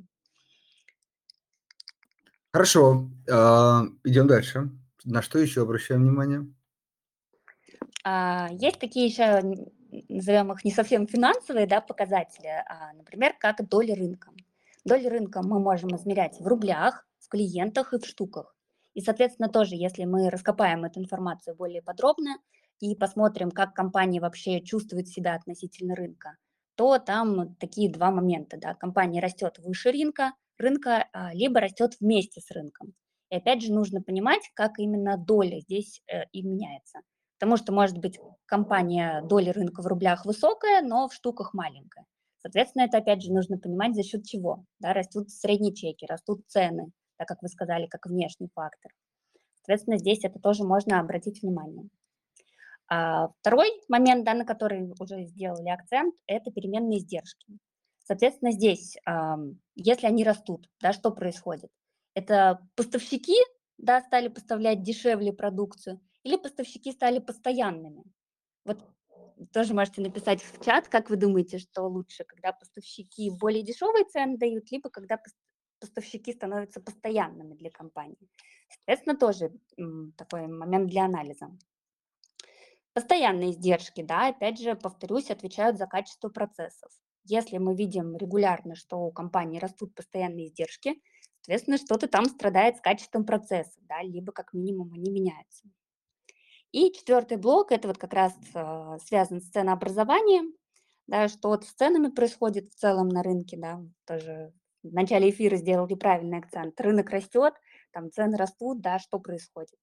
Хорошо, 2.54 3.10
а, 3.30 3.84
идем 4.04 4.28
дальше. 4.28 4.70
На 5.04 5.22
что 5.22 5.40
еще 5.40 5.64
обращаем 5.64 6.02
внимание? 6.02 6.46
А, 8.04 8.50
есть 8.52 8.80
такие 8.80 9.08
еще 9.08 9.42
назовем 10.08 10.54
их 10.54 10.64
не 10.64 10.72
совсем 10.72 11.08
финансовые 11.08 11.68
да, 11.68 11.82
показатели, 11.82 12.48
а, 12.48 12.94
например, 12.94 13.34
как 13.38 13.68
доля 13.68 13.96
рынка. 13.96 14.32
Доля 14.86 15.10
рынка 15.10 15.42
мы 15.44 15.60
можем 15.60 15.96
измерять 15.96 16.40
в 16.40 16.48
рублях, 16.48 17.06
в 17.20 17.28
клиентах 17.28 17.94
и 17.94 18.00
в 18.00 18.06
штуках. 18.06 18.56
И, 18.94 19.02
соответственно, 19.02 19.50
тоже, 19.50 19.76
если 19.76 20.06
мы 20.06 20.30
раскопаем 20.30 20.84
эту 20.84 21.00
информацию 21.00 21.56
более 21.56 21.82
подробно 21.82 22.38
и 22.80 22.96
посмотрим, 22.96 23.52
как 23.52 23.74
компания 23.74 24.20
вообще 24.20 24.62
чувствует 24.62 25.08
себя 25.08 25.36
относительно 25.36 25.96
рынка, 25.96 26.36
то 26.76 26.98
там 27.00 27.56
такие 27.56 27.92
два 27.92 28.12
момента. 28.12 28.58
Да. 28.58 28.74
Компания 28.74 29.22
растет 29.22 29.60
выше 29.60 29.92
рынка, 29.92 30.34
рынка, 30.58 31.08
а, 31.14 31.34
либо 31.34 31.60
растет 31.60 31.94
вместе 32.00 32.42
с 32.42 32.52
рынком. 32.52 32.94
И 33.30 33.36
опять 33.36 33.62
же 33.62 33.72
нужно 33.72 34.02
понимать, 34.02 34.42
как 34.54 34.78
именно 34.78 35.18
доля 35.18 35.60
здесь 35.62 36.02
э, 36.08 36.26
и 36.34 36.44
меняется. 36.44 37.00
Потому 37.40 37.56
что, 37.58 37.72
может 37.72 37.98
быть, 37.98 38.20
компания 38.46 39.22
доля 39.24 39.54
рынка 39.54 39.82
в 39.82 39.88
рублях 39.88 40.26
высокая, 40.26 40.82
но 40.82 41.08
в 41.08 41.14
штуках 41.14 41.54
маленькая. 41.54 42.06
Соответственно, 42.40 42.84
это 42.84 42.98
опять 42.98 43.22
же 43.22 43.32
нужно 43.32 43.58
понимать, 43.58 43.96
за 43.96 44.04
счет 44.04 44.26
чего. 44.26 44.66
Да, 44.80 44.94
растут 44.94 45.30
средние 45.30 45.74
чеки, 45.74 46.06
растут 46.06 46.42
цены, 46.48 46.92
так 47.22 47.28
как 47.28 47.44
вы 47.44 47.50
сказали, 47.50 47.86
как 47.86 48.08
внешний 48.08 48.50
фактор. 48.56 48.92
Соответственно, 49.58 50.00
здесь 50.00 50.24
это 50.24 50.40
тоже 50.40 50.64
можно 50.64 51.00
обратить 51.00 51.44
внимание. 51.44 51.88
А 52.88 53.28
второй 53.42 53.70
момент, 53.88 54.26
да, 54.26 54.34
на 54.34 54.44
который 54.44 54.92
уже 55.00 55.26
сделали 55.26 55.70
акцент, 55.70 56.16
это 56.26 56.50
переменные 56.52 56.98
издержки. 56.98 57.60
Соответственно, 58.00 58.52
здесь, 58.52 58.98
если 59.76 60.08
они 60.08 60.24
растут, 60.24 60.68
да, 60.80 60.94
что 60.94 61.12
происходит? 61.12 61.70
Это 62.16 62.68
поставщики 62.76 63.38
да, 63.78 64.02
стали 64.02 64.30
поставлять 64.30 64.82
дешевле 64.82 65.32
продукцию, 65.32 66.02
или 66.24 66.38
поставщики 66.38 66.92
стали 66.92 67.20
постоянными? 67.20 68.04
Вот 68.66 68.84
тоже 69.54 69.76
можете 69.76 70.02
написать 70.02 70.42
в 70.42 70.66
чат, 70.66 70.88
как 70.88 71.12
вы 71.12 71.18
думаете, 71.18 71.60
что 71.60 71.84
лучше, 71.84 72.24
когда 72.24 72.52
поставщики 72.52 73.30
более 73.30 73.62
дешевые 73.62 74.06
цены 74.06 74.38
дают, 74.40 74.72
либо 74.72 74.90
когда 74.90 75.18
поставщики 75.82 76.32
становятся 76.32 76.80
постоянными 76.80 77.56
для 77.56 77.70
компании. 77.70 78.30
Соответственно, 78.70 79.18
тоже 79.18 79.52
такой 80.16 80.48
момент 80.48 80.90
для 80.90 81.06
анализа. 81.06 81.52
Постоянные 82.94 83.52
издержки, 83.52 84.02
да, 84.04 84.28
опять 84.28 84.60
же, 84.60 84.76
повторюсь, 84.76 85.32
отвечают 85.32 85.78
за 85.78 85.88
качество 85.88 86.30
процессов. 86.30 86.92
Если 87.24 87.58
мы 87.58 87.76
видим 87.76 88.16
регулярно, 88.16 88.76
что 88.76 88.98
у 88.98 89.12
компании 89.12 89.60
растут 89.60 89.94
постоянные 89.96 90.48
издержки, 90.48 91.02
соответственно, 91.42 91.78
что-то 91.78 92.08
там 92.08 92.26
страдает 92.26 92.78
с 92.78 92.82
качеством 92.82 93.26
процесса, 93.26 93.80
да, 93.82 94.02
либо 94.02 94.32
как 94.32 94.54
минимум 94.54 94.94
они 94.94 95.10
меняются. 95.10 95.64
И 96.72 96.92
четвертый 96.92 97.38
блок– 97.38 97.72
это 97.74 97.88
вот 97.88 97.98
как 97.98 98.14
раз 98.14 98.34
э, 98.54 98.98
связан 99.06 99.42
с 99.42 99.50
ценообразованием, 99.50 100.54
да, 101.08 101.28
что 101.28 101.50
вот 101.50 101.66
с 101.66 101.74
ценами 101.74 102.10
происходит 102.10 102.72
в 102.72 102.76
целом 102.76 103.10
на 103.10 103.24
рынке, 103.24 103.58
да, 103.58 103.82
тоже 104.06 104.54
в 104.84 104.94
начале 104.94 105.30
эфира 105.30 105.56
сделали 105.58 105.96
правильный 105.96 106.40
акцент. 106.40 106.80
Рынок 106.80 107.10
растет, 107.10 107.54
там 107.92 108.12
цены 108.12 108.38
растут, 108.38 108.82
да, 108.82 109.00
что 109.00 109.20
происходит. 109.20 109.78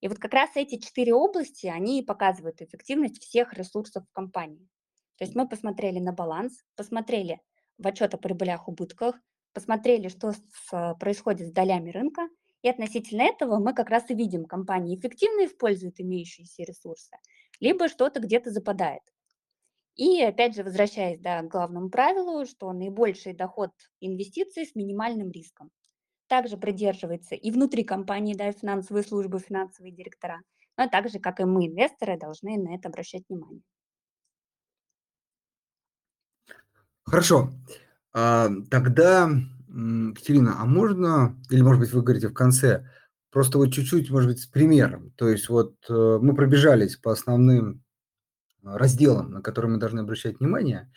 И 0.00 0.08
вот 0.08 0.18
как 0.18 0.34
раз 0.34 0.50
эти 0.54 0.78
четыре 0.78 1.14
области, 1.14 1.66
они 1.66 2.02
показывают 2.02 2.60
эффективность 2.60 3.22
всех 3.22 3.54
ресурсов 3.54 4.04
компании. 4.12 4.68
То 5.16 5.24
есть 5.24 5.34
мы 5.34 5.48
посмотрели 5.48 5.98
на 5.98 6.12
баланс, 6.12 6.64
посмотрели 6.76 7.40
в 7.78 7.86
отчет 7.86 8.14
о 8.14 8.18
прибылях, 8.18 8.68
убытках, 8.68 9.16
посмотрели, 9.52 10.08
что 10.08 10.32
с, 10.32 10.94
происходит 11.00 11.48
с 11.48 11.52
долями 11.52 11.90
рынка, 11.90 12.28
и 12.62 12.68
относительно 12.68 13.22
этого 13.22 13.58
мы 13.58 13.72
как 13.74 13.88
раз 13.88 14.10
и 14.10 14.14
видим, 14.14 14.44
компании 14.44 14.96
эффективно 14.96 15.46
используют 15.46 16.00
имеющиеся 16.00 16.64
ресурсы, 16.64 17.16
либо 17.60 17.88
что-то 17.88 18.20
где-то 18.20 18.50
западает. 18.50 19.02
И 19.96 20.22
опять 20.22 20.54
же, 20.54 20.62
возвращаясь 20.62 21.18
да, 21.20 21.42
к 21.42 21.48
главному 21.48 21.88
правилу, 21.88 22.44
что 22.44 22.72
наибольший 22.72 23.32
доход 23.32 23.70
инвестиций 24.00 24.66
с 24.66 24.74
минимальным 24.74 25.30
риском. 25.30 25.70
Также 26.28 26.56
придерживается 26.56 27.34
и 27.34 27.50
внутри 27.50 27.82
компании, 27.82 28.34
да, 28.34 28.52
финансовые 28.52 29.04
службы, 29.04 29.38
финансовые 29.38 29.92
директора, 29.92 30.42
но 30.76 30.88
также, 30.88 31.18
как 31.18 31.40
и 31.40 31.44
мы, 31.44 31.66
инвесторы, 31.66 32.18
должны 32.18 32.58
на 32.58 32.74
это 32.74 32.88
обращать 32.88 33.22
внимание. 33.28 33.62
Хорошо. 37.04 37.50
А, 38.12 38.48
тогда, 38.70 39.30
Катерина, 39.68 40.60
а 40.60 40.66
можно, 40.66 41.40
или, 41.48 41.62
может 41.62 41.80
быть, 41.80 41.92
вы 41.92 42.02
говорите 42.02 42.28
в 42.28 42.34
конце, 42.34 42.86
просто 43.30 43.58
вот 43.58 43.72
чуть-чуть, 43.72 44.10
может 44.10 44.28
быть, 44.28 44.40
с 44.40 44.46
примером. 44.46 45.12
То 45.12 45.28
есть 45.28 45.48
вот 45.48 45.76
э, 45.88 46.18
мы 46.20 46.34
пробежались 46.34 46.96
по 46.96 47.12
основным 47.12 47.84
разделам, 48.66 49.30
на 49.32 49.42
которые 49.42 49.72
мы 49.72 49.78
должны 49.78 50.00
обращать 50.00 50.40
внимание, 50.40 50.90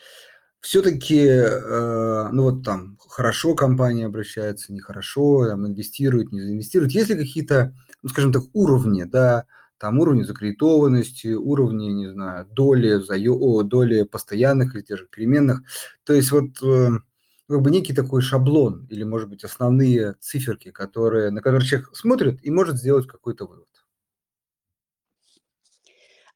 все-таки, 0.62 1.18
э, 1.20 2.30
ну 2.32 2.44
вот 2.44 2.64
там, 2.66 2.98
хорошо 3.08 3.56
компания 3.56 4.06
обращается, 4.08 4.74
нехорошо, 4.74 5.48
там, 5.48 5.68
инвестирует, 5.68 6.32
не 6.34 6.42
инвестирует. 6.42 6.92
Есть 6.94 7.10
ли 7.10 7.16
какие-то, 7.18 7.74
ну, 8.04 8.10
скажем 8.10 8.34
так, 8.34 8.44
уровни, 8.54 9.04
да, 9.04 9.46
там 9.78 10.00
уровни 10.00 10.24
закредитованности, 10.24 11.30
уровни, 11.34 11.88
не 11.88 12.12
знаю, 12.12 12.46
доли, 12.52 13.02
заё, 13.02 13.36
о, 13.36 13.64
доли 13.64 14.04
постоянных 14.04 14.76
или 14.76 14.82
тех 14.82 15.00
же 15.00 15.08
переменных. 15.08 15.62
То 16.04 16.14
есть 16.14 16.32
вот 16.32 16.62
э, 16.62 16.90
как 17.48 17.62
бы 17.62 17.72
некий 17.72 17.94
такой 17.94 18.22
шаблон 18.22 18.86
или, 18.90 19.04
может 19.04 19.30
быть, 19.30 19.46
основные 19.46 20.16
циферки, 20.20 20.72
которые, 20.72 21.32
на 21.32 21.42
которые 21.42 21.66
человек 21.68 21.90
смотрит 21.96 22.40
и 22.44 22.52
может 22.52 22.78
сделать 22.78 23.08
какой-то 23.08 23.46
вывод. 23.48 23.69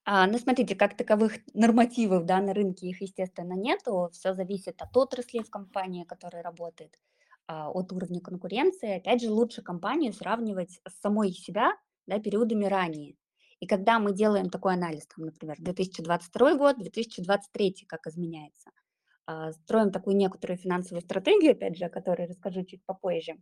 А, 0.05 0.27
ну, 0.27 0.37
смотрите, 0.37 0.75
как 0.75 0.97
таковых 0.97 1.37
нормативов, 1.53 2.25
да, 2.25 2.41
на 2.41 2.53
рынке 2.53 2.87
их, 2.87 3.01
естественно, 3.01 3.53
нету. 3.53 4.09
Все 4.11 4.33
зависит 4.33 4.81
от 4.81 4.95
отрасли 4.97 5.39
в 5.39 5.49
компании, 5.49 6.03
которая 6.03 6.43
работает, 6.43 6.99
а, 7.47 7.69
от 7.71 7.91
уровня 7.93 8.19
конкуренции. 8.19 8.97
Опять 8.97 9.21
же, 9.21 9.31
лучше 9.31 9.61
компанию 9.61 10.11
сравнивать 10.13 10.81
с 10.87 10.99
самой 11.01 11.31
себя, 11.31 11.71
да, 12.05 12.19
периодами 12.19 12.65
ранее. 12.65 13.15
И 13.61 13.65
когда 13.67 13.97
мы 13.99 14.13
делаем 14.13 14.49
такой 14.49 14.73
анализ, 14.73 15.07
там, 15.07 15.25
например, 15.25 15.55
2022 15.59 16.55
год, 16.55 16.77
2023, 16.77 17.85
как 17.87 18.05
изменяется, 18.07 18.71
а, 19.27 19.53
строим 19.53 19.91
такую 19.91 20.17
некоторую 20.17 20.57
финансовую 20.57 21.01
стратегию, 21.01 21.53
опять 21.53 21.77
же, 21.77 21.85
о 21.85 21.89
которой 21.89 22.27
расскажу 22.27 22.63
чуть 22.65 22.85
попозже, 22.85 23.35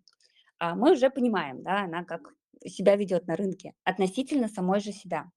а, 0.60 0.75
мы 0.75 0.94
уже 0.94 1.10
понимаем, 1.12 1.63
да, 1.63 1.84
она 1.86 2.03
как 2.06 2.34
себя 2.65 2.96
ведет 2.98 3.27
на 3.27 3.36
рынке 3.36 3.74
относительно 3.86 4.48
самой 4.50 4.80
же 4.82 4.91
себя. 4.94 5.32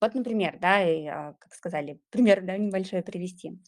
Вот, 0.00 0.14
например, 0.14 0.58
да, 0.60 0.82
и, 0.82 1.06
а, 1.06 1.34
как 1.34 1.54
сказали, 1.54 2.00
пример, 2.10 2.42
да, 2.42 2.56
небольшой 2.56 3.02
привести. 3.02 3.58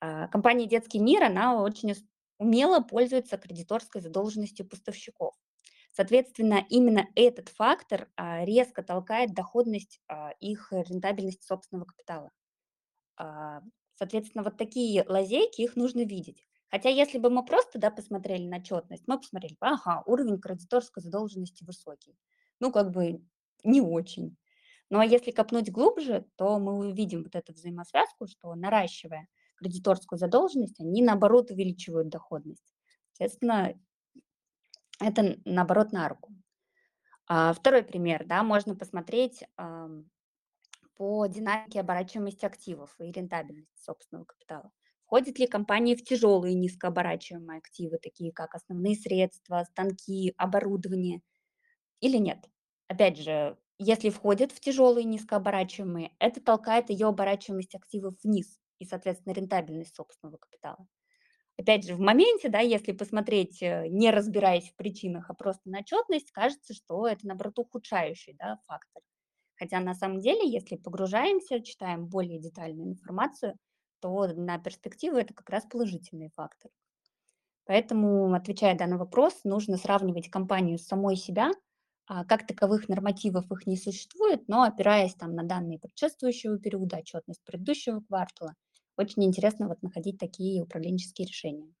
А, 0.00 0.28
компания 0.28 0.66
«Детский 0.66 0.98
мир», 0.98 1.24
она 1.24 1.62
очень 1.62 1.94
умело 2.38 2.80
пользуется 2.80 3.36
кредиторской 3.38 4.00
задолженностью 4.00 4.66
поставщиков. 4.68 5.34
Соответственно, 5.92 6.64
именно 6.70 7.08
этот 7.16 7.48
фактор 7.50 8.08
а, 8.16 8.44
резко 8.44 8.82
толкает 8.82 9.34
доходность 9.34 10.00
их 10.40 10.72
рентабельности 10.72 11.44
собственного 11.44 11.86
капитала. 11.86 12.30
Соответственно, 13.94 14.44
вот 14.44 14.56
такие 14.56 15.04
лазейки, 15.06 15.60
их 15.60 15.76
нужно 15.76 16.00
видеть. 16.04 16.46
Хотя 16.70 16.88
если 16.88 17.18
бы 17.18 17.28
мы 17.30 17.44
просто 17.44 17.78
да, 17.78 17.90
посмотрели 17.90 18.46
на 18.46 18.56
отчетность, 18.58 19.02
мы 19.06 19.18
посмотрели, 19.18 19.56
ага, 19.60 20.02
уровень 20.06 20.40
кредиторской 20.40 21.02
задолженности 21.02 21.64
высокий. 21.64 22.16
Ну, 22.60 22.72
как 22.72 22.92
бы 22.92 23.20
не 23.64 23.80
очень. 23.80 24.36
Ну 24.90 24.98
а 24.98 25.04
если 25.04 25.30
копнуть 25.30 25.70
глубже, 25.70 26.26
то 26.36 26.58
мы 26.58 26.74
увидим 26.76 27.22
вот 27.22 27.34
эту 27.36 27.52
взаимосвязку, 27.52 28.26
что 28.26 28.54
наращивая 28.54 29.28
кредиторскую 29.56 30.18
задолженность, 30.18 30.80
они 30.80 31.02
наоборот 31.02 31.50
увеличивают 31.50 32.08
доходность. 32.08 32.74
Соответственно, 33.12 33.74
это 35.00 35.36
наоборот 35.44 35.92
на 35.92 36.08
руку. 36.08 36.32
А, 37.28 37.52
второй 37.54 37.82
пример, 37.82 38.24
да, 38.26 38.42
можно 38.42 38.74
посмотреть 38.76 39.44
по 40.96 41.26
динамике 41.26 41.80
оборачиваемости 41.80 42.44
активов 42.44 42.94
и 43.00 43.10
рентабельности 43.10 43.78
собственного 43.82 44.24
капитала. 44.24 44.70
Входит 45.06 45.38
ли 45.38 45.46
компания 45.48 45.96
в 45.96 46.04
тяжелые 46.04 46.54
низкооборачиваемые 46.54 47.58
активы, 47.58 47.98
такие 47.98 48.32
как 48.32 48.54
основные 48.54 48.94
средства, 48.94 49.64
станки, 49.64 50.32
оборудование, 50.36 51.22
или 52.00 52.18
нет? 52.18 52.48
Опять 52.88 53.18
же, 53.18 53.58
если 53.82 54.10
входит 54.10 54.52
в 54.52 54.60
тяжелые 54.60 55.04
низкооборачиваемые, 55.04 56.12
это 56.18 56.42
толкает 56.42 56.90
ее 56.90 57.08
оборачиваемость 57.08 57.74
активов 57.74 58.14
вниз 58.22 58.58
и, 58.78 58.84
соответственно, 58.84 59.32
рентабельность 59.32 59.96
собственного 59.96 60.36
капитала. 60.36 60.86
Опять 61.58 61.86
же, 61.86 61.94
в 61.94 62.00
моменте, 62.00 62.50
да, 62.50 62.60
если 62.60 62.92
посмотреть, 62.92 63.62
э, 63.62 63.86
не 63.88 64.10
разбираясь 64.10 64.70
в 64.70 64.76
причинах, 64.76 65.30
а 65.30 65.34
просто 65.34 65.70
на 65.70 65.80
отчетность, 65.80 66.30
кажется, 66.30 66.74
что 66.74 67.08
это, 67.08 67.26
наоборот, 67.26 67.58
ухудшающий 67.58 68.34
да, 68.34 68.58
фактор. 68.66 69.02
Хотя 69.56 69.80
на 69.80 69.94
самом 69.94 70.20
деле, 70.20 70.50
если 70.50 70.76
погружаемся, 70.76 71.60
читаем 71.62 72.06
более 72.06 72.38
детальную 72.40 72.88
информацию, 72.90 73.58
то 74.00 74.26
на 74.28 74.58
перспективу 74.58 75.16
это 75.16 75.34
как 75.34 75.50
раз 75.50 75.64
положительный 75.66 76.30
фактор. 76.34 76.70
Поэтому, 77.66 78.34
отвечая 78.34 78.76
на 78.86 78.98
вопрос, 78.98 79.40
нужно 79.44 79.78
сравнивать 79.78 80.30
компанию 80.30 80.78
с 80.78 80.86
самой 80.86 81.16
себя– 81.16 81.52
как 82.28 82.46
таковых 82.46 82.88
нормативов 82.88 83.50
их 83.52 83.66
не 83.66 83.76
существует, 83.76 84.48
но 84.48 84.64
опираясь 84.64 85.14
там 85.14 85.34
на 85.34 85.44
данные 85.44 85.78
предшествующего 85.78 86.58
периода, 86.58 86.96
отчетность 86.98 87.42
предыдущего 87.44 88.00
квартала, 88.00 88.54
очень 88.96 89.24
интересно 89.24 89.68
вот 89.68 89.82
находить 89.82 90.18
такие 90.18 90.62
управленческие 90.62 91.28
решения. 91.28 91.72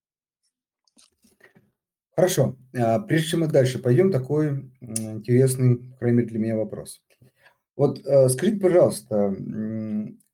Хорошо. 2.14 2.56
А, 2.76 3.00
прежде 3.00 3.28
чем 3.28 3.40
мы 3.40 3.48
дальше 3.48 3.80
пойдем, 3.80 4.12
такой 4.12 4.70
интересный, 4.80 5.78
по 5.78 5.96
крайней 5.96 6.18
мере, 6.18 6.28
для 6.28 6.38
меня 6.38 6.56
вопрос. 6.56 7.02
Вот 7.76 8.06
а, 8.06 8.28
скажите, 8.28 8.60
пожалуйста, 8.60 9.34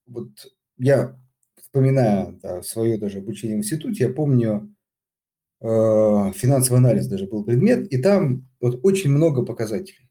вот 0.07 0.29
я, 0.77 1.19
вспоминая 1.59 2.33
да, 2.43 2.63
свое 2.63 2.99
даже 2.99 3.19
обучение 3.19 3.57
в 3.57 3.61
институте, 3.61 4.05
я 4.05 4.11
помню, 4.11 4.76
финансовый 5.61 6.79
анализ 6.79 7.07
даже 7.07 7.27
был 7.27 7.45
предмет, 7.45 7.93
и 7.93 7.99
там 7.99 8.49
вот 8.61 8.81
очень 8.83 9.11
много 9.11 9.45
показателей. 9.45 10.07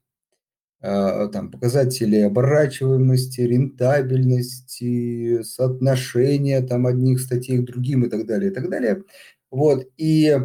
Э, 0.86 1.28
там 1.32 1.50
показатели 1.50 2.18
оборачиваемости, 2.18 3.40
рентабельности, 3.40 5.42
соотношения 5.42 6.62
там 6.62 6.86
одних 6.86 7.20
статей 7.20 7.58
к 7.58 7.64
другим 7.64 8.04
и 8.04 8.08
так 8.08 8.26
далее, 8.26 8.50
и 8.50 8.54
так 8.54 8.70
далее. 8.70 9.02
Вот, 9.50 9.88
и 9.96 10.38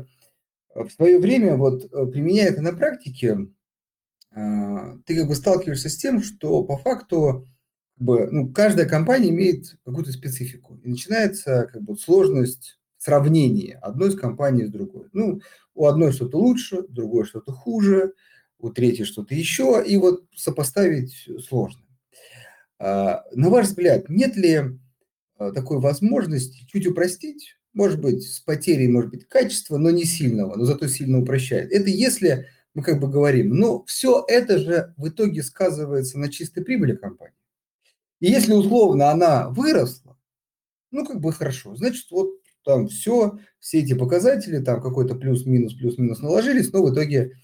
в 0.73 0.89
свое 0.89 1.19
время, 1.19 1.57
вот 1.57 1.89
применяя 2.11 2.49
это 2.49 2.61
на 2.61 2.73
практике, 2.73 3.49
э, 4.35 4.97
ты 5.05 5.15
как 5.15 5.27
бы 5.27 5.35
сталкиваешься 5.35 5.89
с 5.89 5.97
тем, 5.97 6.23
что 6.23 6.63
по 6.63 6.77
факту 6.77 7.47
как 7.97 8.05
бы, 8.05 8.27
ну, 8.31 8.51
каждая 8.51 8.87
компания 8.87 9.29
имеет 9.29 9.77
какую-то 9.85 10.11
специфику. 10.11 10.79
И 10.83 10.89
начинается 10.89 11.69
как 11.71 11.83
бы 11.83 11.95
сложность 11.97 12.79
сравнение 13.01 13.79
одной 13.81 14.11
с 14.11 14.15
компанией 14.15 14.67
с 14.67 14.69
другой. 14.69 15.07
Ну, 15.11 15.41
у 15.73 15.87
одной 15.87 16.11
что-то 16.11 16.37
лучше, 16.37 16.81
у 16.81 16.87
другой 16.87 17.25
что-то 17.25 17.51
хуже, 17.51 18.13
у 18.59 18.69
третьей 18.69 19.05
что-то 19.05 19.33
еще, 19.33 19.83
и 19.83 19.97
вот 19.97 20.25
сопоставить 20.35 21.27
сложно. 21.47 21.81
А, 22.77 23.23
на 23.33 23.49
ваш 23.49 23.67
взгляд, 23.67 24.07
нет 24.07 24.35
ли 24.35 24.61
а, 25.37 25.51
такой 25.51 25.79
возможности 25.79 26.67
чуть 26.71 26.85
упростить, 26.85 27.57
может 27.73 27.99
быть, 27.99 28.21
с 28.23 28.39
потерей, 28.39 28.87
может 28.87 29.09
быть, 29.09 29.27
качества, 29.27 29.77
но 29.77 29.89
не 29.89 30.05
сильного, 30.05 30.55
но 30.55 30.65
зато 30.65 30.87
сильно 30.87 31.19
упрощает. 31.19 31.71
Это 31.71 31.89
если 31.89 32.49
мы 32.75 32.83
как 32.83 32.99
бы 32.99 33.09
говорим, 33.09 33.55
но 33.55 33.83
все 33.85 34.23
это 34.27 34.59
же 34.59 34.93
в 34.95 35.07
итоге 35.07 35.41
сказывается 35.41 36.19
на 36.19 36.31
чистой 36.31 36.63
прибыли 36.63 36.95
компании. 36.95 37.33
И 38.19 38.27
если 38.29 38.53
условно 38.53 39.09
она 39.09 39.49
выросла, 39.49 40.19
ну 40.91 41.03
как 41.03 41.19
бы 41.19 41.33
хорошо, 41.33 41.75
значит 41.75 42.11
вот 42.11 42.40
там 42.63 42.87
все, 42.87 43.37
все 43.59 43.79
эти 43.79 43.93
показатели, 43.93 44.59
там 44.59 44.81
какой-то 44.81 45.15
плюс-минус, 45.15 45.73
плюс-минус 45.73 46.19
наложились, 46.19 46.71
но 46.71 46.83
в 46.83 46.93
итоге 46.93 47.37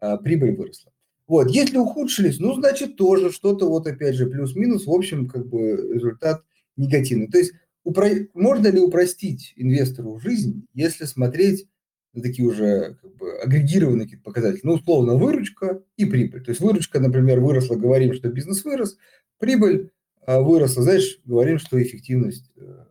а, 0.00 0.16
прибыль 0.16 0.56
выросла. 0.56 0.92
Вот, 1.26 1.50
если 1.50 1.78
ухудшились, 1.78 2.38
ну, 2.40 2.54
значит, 2.54 2.96
тоже 2.96 3.30
что-то, 3.30 3.68
вот 3.68 3.86
опять 3.86 4.16
же, 4.16 4.26
плюс-минус, 4.26 4.86
в 4.86 4.90
общем, 4.90 5.28
как 5.28 5.46
бы 5.46 5.90
результат 5.94 6.42
негативный. 6.76 7.28
То 7.28 7.38
есть 7.38 7.52
упро... 7.84 8.08
можно 8.34 8.68
ли 8.68 8.80
упростить 8.80 9.52
инвестору 9.56 10.18
жизнь, 10.18 10.66
если 10.74 11.04
смотреть 11.04 11.66
на 12.12 12.22
такие 12.22 12.46
уже 12.46 12.98
как 13.00 13.16
бы 13.16 13.38
агрегированные 13.38 14.04
какие-то 14.04 14.24
показатели? 14.24 14.60
Ну, 14.64 14.74
условно, 14.74 15.14
выручка 15.14 15.82
и 15.96 16.04
прибыль. 16.04 16.44
То 16.44 16.50
есть 16.50 16.60
выручка, 16.60 17.00
например, 17.00 17.40
выросла, 17.40 17.76
говорим, 17.76 18.12
что 18.14 18.28
бизнес 18.28 18.64
вырос, 18.64 18.96
прибыль 19.38 19.90
а, 20.26 20.40
выросла, 20.40 20.82
знаешь, 20.82 21.18
говорим, 21.24 21.58
что 21.58 21.82
эффективность 21.82 22.50
э, 22.56 22.84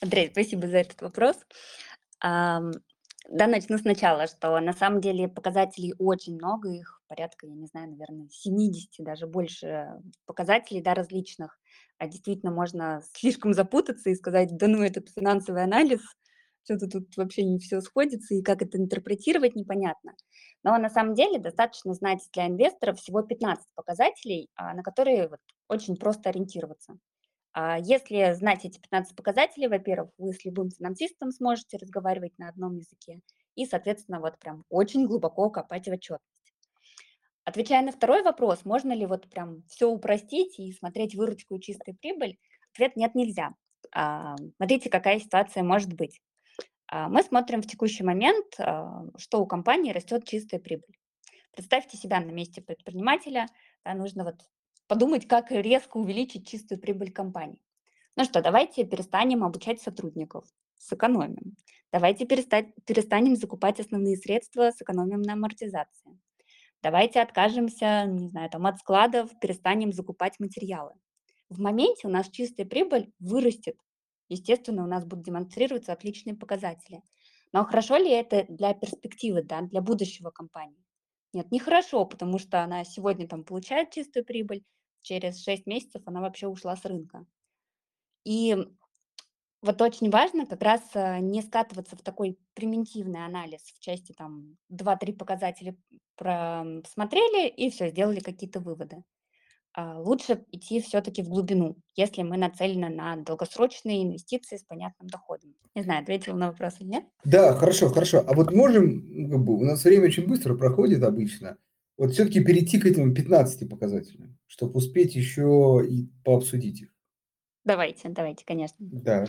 Андрей, 0.00 0.30
спасибо 0.30 0.68
за 0.68 0.78
этот 0.78 1.00
вопрос. 1.02 1.36
Да, 3.30 3.46
начну 3.46 3.76
сначала, 3.76 4.26
что 4.26 4.58
на 4.60 4.72
самом 4.72 5.02
деле 5.02 5.28
показателей 5.28 5.94
очень 5.98 6.36
много, 6.36 6.70
их 6.70 7.02
порядка, 7.08 7.46
я 7.46 7.54
не 7.54 7.66
знаю, 7.66 7.90
наверное, 7.90 8.28
70, 8.30 9.04
даже 9.04 9.26
больше 9.26 10.00
показателей, 10.24 10.80
да, 10.80 10.94
различных. 10.94 11.58
А 11.98 12.06
действительно 12.06 12.52
можно 12.52 13.02
слишком 13.14 13.52
запутаться 13.52 14.08
и 14.08 14.14
сказать, 14.14 14.56
да 14.56 14.66
ну, 14.66 14.82
этот 14.82 15.10
финансовый 15.10 15.62
анализ, 15.62 16.00
что-то 16.64 16.88
тут 16.88 17.16
вообще 17.16 17.44
не 17.44 17.58
все 17.58 17.82
сходится, 17.82 18.34
и 18.34 18.42
как 18.42 18.62
это 18.62 18.78
интерпретировать 18.78 19.56
непонятно. 19.56 20.14
Но 20.62 20.76
на 20.78 20.88
самом 20.88 21.14
деле 21.14 21.38
достаточно 21.38 21.92
знать 21.94 22.20
для 22.32 22.46
инвесторов 22.46 22.98
всего 22.98 23.22
15 23.22 23.66
показателей, 23.74 24.48
а, 24.54 24.72
на 24.74 24.82
которые 24.82 25.28
вот 25.28 25.40
очень 25.68 25.96
просто 25.96 26.30
ориентироваться. 26.30 26.98
А 27.52 27.78
если 27.78 28.34
знать 28.34 28.64
эти 28.64 28.78
15 28.78 29.16
показателей, 29.16 29.68
во-первых, 29.68 30.10
вы 30.18 30.32
с 30.32 30.44
любым 30.44 30.70
финансистом 30.70 31.32
сможете 31.32 31.76
разговаривать 31.76 32.38
на 32.38 32.48
одном 32.48 32.76
языке 32.76 33.20
и, 33.54 33.66
соответственно, 33.66 34.20
вот 34.20 34.38
прям 34.38 34.64
очень 34.68 35.06
глубоко 35.06 35.50
копать 35.50 35.88
в 35.88 35.92
отчетность. 35.92 36.22
Отвечая 37.44 37.82
на 37.82 37.92
второй 37.92 38.22
вопрос, 38.22 38.64
можно 38.64 38.92
ли 38.92 39.06
вот 39.06 39.28
прям 39.30 39.62
все 39.68 39.88
упростить 39.88 40.58
и 40.58 40.72
смотреть 40.72 41.14
выручку 41.14 41.56
и 41.56 41.60
чистую 41.60 41.96
прибыль, 41.96 42.38
ответ 42.74 42.94
нет, 42.94 43.14
нельзя. 43.14 43.54
А, 43.92 44.36
смотрите, 44.56 44.90
какая 44.90 45.18
ситуация 45.18 45.62
может 45.62 45.92
быть. 45.94 46.20
А, 46.86 47.08
мы 47.08 47.22
смотрим 47.22 47.62
в 47.62 47.66
текущий 47.66 48.04
момент, 48.04 48.46
что 49.16 49.40
у 49.40 49.46
компании 49.46 49.92
растет 49.92 50.24
чистая 50.26 50.60
прибыль. 50.60 50.94
Представьте 51.52 51.96
себя 51.96 52.20
на 52.20 52.30
месте 52.30 52.62
предпринимателя, 52.62 53.46
да, 53.84 53.94
нужно 53.94 54.24
вот 54.24 54.36
подумать, 54.88 55.28
как 55.28 55.50
резко 55.50 55.98
увеличить 55.98 56.48
чистую 56.48 56.80
прибыль 56.80 57.12
компании. 57.12 57.62
Ну 58.16 58.24
что, 58.24 58.42
давайте 58.42 58.84
перестанем 58.84 59.44
обучать 59.44 59.80
сотрудников, 59.80 60.44
сэкономим. 60.76 61.56
Давайте 61.92 62.26
перестать, 62.26 62.74
перестанем 62.84 63.36
закупать 63.36 63.78
основные 63.78 64.16
средства, 64.16 64.72
сэкономим 64.72 65.22
на 65.22 65.34
амортизации. 65.34 66.18
Давайте 66.82 67.20
откажемся, 67.20 68.04
не 68.06 68.28
знаю, 68.28 68.50
там, 68.50 68.66
от 68.66 68.78
складов, 68.78 69.30
перестанем 69.40 69.92
закупать 69.92 70.40
материалы. 70.40 70.92
В 71.48 71.60
моменте 71.60 72.06
у 72.06 72.10
нас 72.10 72.28
чистая 72.28 72.66
прибыль 72.66 73.12
вырастет. 73.18 73.76
Естественно, 74.28 74.84
у 74.84 74.86
нас 74.86 75.04
будут 75.04 75.24
демонстрироваться 75.24 75.92
отличные 75.92 76.36
показатели. 76.36 77.02
Но 77.52 77.64
хорошо 77.64 77.96
ли 77.96 78.10
это 78.10 78.44
для 78.48 78.74
перспективы, 78.74 79.42
да, 79.42 79.62
для 79.62 79.80
будущего 79.80 80.30
компании? 80.30 80.84
Нет, 81.32 81.50
нехорошо, 81.50 82.04
потому 82.04 82.38
что 82.38 82.62
она 82.62 82.84
сегодня 82.84 83.26
там 83.26 83.44
получает 83.44 83.90
чистую 83.90 84.24
прибыль, 84.24 84.64
через 85.02 85.42
6 85.42 85.66
месяцев 85.66 86.02
она 86.06 86.20
вообще 86.20 86.46
ушла 86.46 86.76
с 86.76 86.84
рынка. 86.84 87.24
И 88.24 88.56
вот 89.60 89.82
очень 89.82 90.10
важно 90.10 90.46
как 90.46 90.62
раз 90.62 90.82
э, 90.94 91.18
не 91.20 91.42
скатываться 91.42 91.96
в 91.96 92.02
такой 92.02 92.38
примитивный 92.54 93.24
анализ 93.24 93.62
в 93.62 93.80
части 93.80 94.12
там 94.12 94.56
2-3 94.72 95.14
показателя 95.14 95.74
просмотрели 96.16 97.48
и 97.48 97.70
все, 97.70 97.90
сделали 97.90 98.20
какие-то 98.20 98.60
выводы. 98.60 99.02
А 99.74 100.00
лучше 100.00 100.44
идти 100.50 100.80
все-таки 100.80 101.22
в 101.22 101.28
глубину, 101.28 101.76
если 101.94 102.22
мы 102.22 102.36
нацелены 102.36 102.88
на 102.88 103.16
долгосрочные 103.16 104.02
инвестиции 104.02 104.56
с 104.56 104.64
понятным 104.64 105.08
доходом. 105.08 105.54
Не 105.74 105.82
знаю, 105.82 106.02
ответила 106.02 106.34
на 106.36 106.48
вопрос 106.48 106.74
или 106.80 106.88
нет? 106.88 107.04
Да, 107.24 107.54
хорошо, 107.54 107.88
хорошо. 107.88 108.24
А 108.26 108.34
вот 108.34 108.52
можем, 108.52 109.30
как 109.30 109.44
бы, 109.44 109.56
у 109.56 109.64
нас 109.64 109.84
время 109.84 110.06
очень 110.06 110.26
быстро 110.26 110.54
проходит 110.56 111.02
обычно 111.02 111.58
вот 111.98 112.12
все-таки 112.12 112.42
перейти 112.42 112.78
к 112.78 112.86
этим 112.86 113.12
15 113.12 113.68
показателям, 113.68 114.38
чтобы 114.46 114.74
успеть 114.74 115.16
еще 115.16 115.84
и 115.86 116.08
пообсудить 116.24 116.82
их. 116.82 116.94
Давайте, 117.64 118.08
давайте, 118.08 118.44
конечно. 118.46 118.76
Да. 118.78 119.26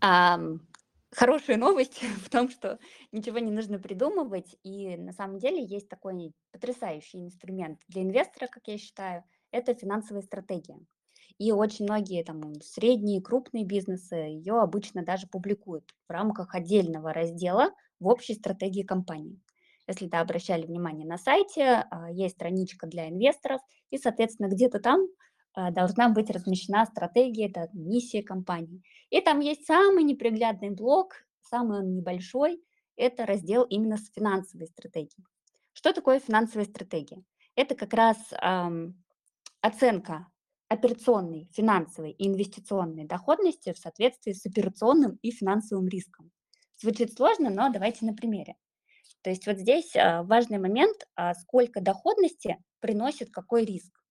А, 0.00 0.40
хорошая 1.10 1.56
новость 1.56 2.00
в 2.24 2.30
том, 2.30 2.48
что 2.48 2.78
ничего 3.10 3.38
не 3.40 3.50
нужно 3.50 3.78
придумывать, 3.78 4.56
и 4.62 4.96
на 4.96 5.12
самом 5.12 5.38
деле 5.38 5.62
есть 5.62 5.88
такой 5.88 6.32
потрясающий 6.52 7.18
инструмент 7.18 7.80
для 7.88 8.02
инвестора, 8.02 8.46
как 8.46 8.62
я 8.68 8.78
считаю, 8.78 9.24
это 9.50 9.74
финансовая 9.74 10.22
стратегия. 10.22 10.78
И 11.38 11.50
очень 11.50 11.86
многие 11.86 12.22
там 12.22 12.54
средние, 12.62 13.20
крупные 13.20 13.64
бизнесы 13.64 14.14
ее 14.14 14.60
обычно 14.60 15.04
даже 15.04 15.26
публикуют 15.26 15.92
в 16.06 16.12
рамках 16.12 16.54
отдельного 16.54 17.12
раздела 17.12 17.70
в 17.98 18.06
общей 18.06 18.34
стратегии 18.34 18.82
компании. 18.82 19.40
Если 19.92 20.06
да, 20.06 20.20
обращали 20.20 20.66
внимание 20.66 21.06
на 21.06 21.18
сайте, 21.18 21.84
а, 21.90 22.10
есть 22.10 22.36
страничка 22.36 22.86
для 22.86 23.10
инвесторов, 23.10 23.60
и, 23.90 23.98
соответственно, 23.98 24.48
где-то 24.48 24.80
там 24.80 25.06
а, 25.52 25.70
должна 25.70 26.08
быть 26.08 26.30
размещена 26.30 26.86
стратегия, 26.86 27.48
это 27.50 27.68
миссия 27.74 28.22
компании. 28.22 28.82
И 29.10 29.20
там 29.20 29.40
есть 29.40 29.66
самый 29.66 30.02
неприглядный 30.02 30.70
блок, 30.70 31.26
самый 31.42 31.80
он 31.80 31.94
небольшой, 31.94 32.62
это 32.96 33.26
раздел 33.26 33.64
именно 33.64 33.98
с 33.98 34.10
финансовой 34.10 34.66
стратегией. 34.66 35.26
Что 35.74 35.92
такое 35.92 36.20
финансовая 36.20 36.64
стратегия? 36.64 37.22
Это 37.54 37.74
как 37.74 37.92
раз 37.92 38.16
эм, 38.40 39.02
оценка 39.60 40.26
операционной, 40.68 41.50
финансовой 41.52 42.12
и 42.12 42.28
инвестиционной 42.28 43.04
доходности 43.04 43.74
в 43.74 43.78
соответствии 43.78 44.32
с 44.32 44.46
операционным 44.46 45.18
и 45.20 45.30
финансовым 45.30 45.86
риском. 45.88 46.30
Звучит 46.80 47.12
сложно, 47.12 47.50
но 47.50 47.70
давайте 47.70 48.06
на 48.06 48.14
примере. 48.14 48.56
То 49.22 49.30
есть 49.30 49.46
вот 49.46 49.58
здесь 49.58 49.94
а, 49.96 50.22
важный 50.22 50.58
момент, 50.58 51.06
а, 51.14 51.34
сколько 51.34 51.80
доходности 51.80 52.62
приносит 52.80 53.30
какой 53.30 53.64
риск. 53.64 54.02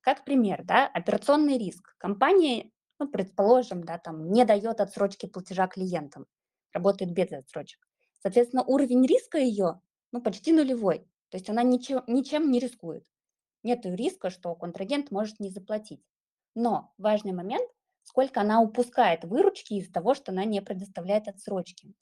Как 0.00 0.24
пример, 0.24 0.64
да, 0.64 0.86
операционный 0.86 1.58
риск. 1.58 1.94
Компания, 1.98 2.70
ну, 2.98 3.08
предположим, 3.08 3.84
да, 3.84 3.98
там 3.98 4.30
не 4.30 4.44
дает 4.44 4.80
отсрочки 4.80 5.26
платежа 5.26 5.66
клиентам, 5.66 6.26
работает 6.72 7.12
без 7.12 7.32
отсрочек. 7.32 7.80
Соответственно, 8.20 8.62
уровень 8.64 9.06
риска 9.06 9.38
ее 9.38 9.80
ну, 10.12 10.22
почти 10.22 10.52
нулевой. 10.52 11.00
То 11.30 11.38
есть 11.38 11.50
она 11.50 11.62
ничем, 11.62 12.02
ничем 12.06 12.50
не 12.50 12.60
рискует. 12.60 13.04
Нет 13.64 13.84
риска, 13.84 14.30
что 14.30 14.54
контрагент 14.54 15.10
может 15.10 15.40
не 15.40 15.50
заплатить. 15.50 16.04
Но 16.54 16.92
важный 16.98 17.32
момент, 17.32 17.68
сколько 18.04 18.40
она 18.40 18.60
упускает 18.60 19.24
выручки 19.24 19.74
из 19.74 19.90
того, 19.90 20.14
что 20.14 20.30
она 20.30 20.44
не 20.44 20.62
предоставляет 20.62 21.26
отсрочки. 21.26 21.94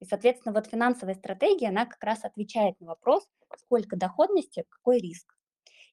И, 0.00 0.06
соответственно, 0.06 0.54
вот 0.54 0.66
финансовая 0.66 1.14
стратегия, 1.14 1.68
она 1.68 1.84
как 1.86 2.02
раз 2.02 2.24
отвечает 2.24 2.80
на 2.80 2.88
вопрос, 2.88 3.28
сколько 3.58 3.96
доходности, 3.96 4.64
какой 4.68 4.98
риск. 4.98 5.36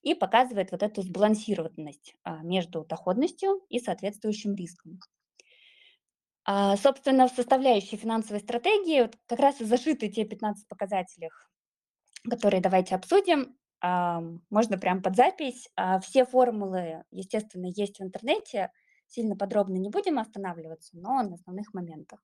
И 0.01 0.13
показывает 0.13 0.71
вот 0.71 0.81
эту 0.81 1.01
сбалансированность 1.01 2.15
а, 2.23 2.41
между 2.41 2.85
доходностью 2.85 3.65
и 3.67 3.79
соответствующим 3.79 4.55
риском. 4.55 4.99
А, 6.45 6.77
собственно, 6.77 7.27
в 7.27 7.31
составляющей 7.31 7.97
финансовой 7.97 8.39
стратегии 8.39 9.01
вот 9.01 9.17
как 9.25 9.39
раз 9.39 9.59
и 9.59 9.65
зашиты 9.65 10.07
те 10.07 10.23
15 10.23 10.67
показателей, 10.69 11.29
которые 12.29 12.61
давайте 12.61 12.95
обсудим. 12.95 13.57
А, 13.81 14.21
можно 14.49 14.77
прям 14.77 15.03
под 15.03 15.17
запись. 15.17 15.67
Все 16.01 16.25
формулы, 16.25 17.03
естественно, 17.11 17.65
есть 17.65 17.99
в 17.99 18.03
интернете. 18.03 18.71
Сильно 19.07 19.35
подробно 19.35 19.75
не 19.75 19.89
будем 19.89 20.19
останавливаться, 20.19 20.95
но 20.95 21.21
на 21.23 21.35
основных 21.35 21.73
моментах. 21.73 22.21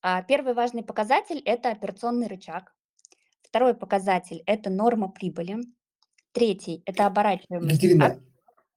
А, 0.00 0.22
первый 0.22 0.54
важный 0.54 0.82
показатель– 0.84 1.42
это 1.44 1.70
операционный 1.70 2.28
рычаг. 2.28 2.74
Второй 3.42 3.74
показатель– 3.74 4.42
это 4.46 4.70
норма 4.70 5.08
прибыли. 5.08 5.58
Третий– 6.32 6.82
это 6.86 7.06
оборачиваемость. 7.06 7.72
Екатерина, 7.72 8.06
а, 8.06 8.18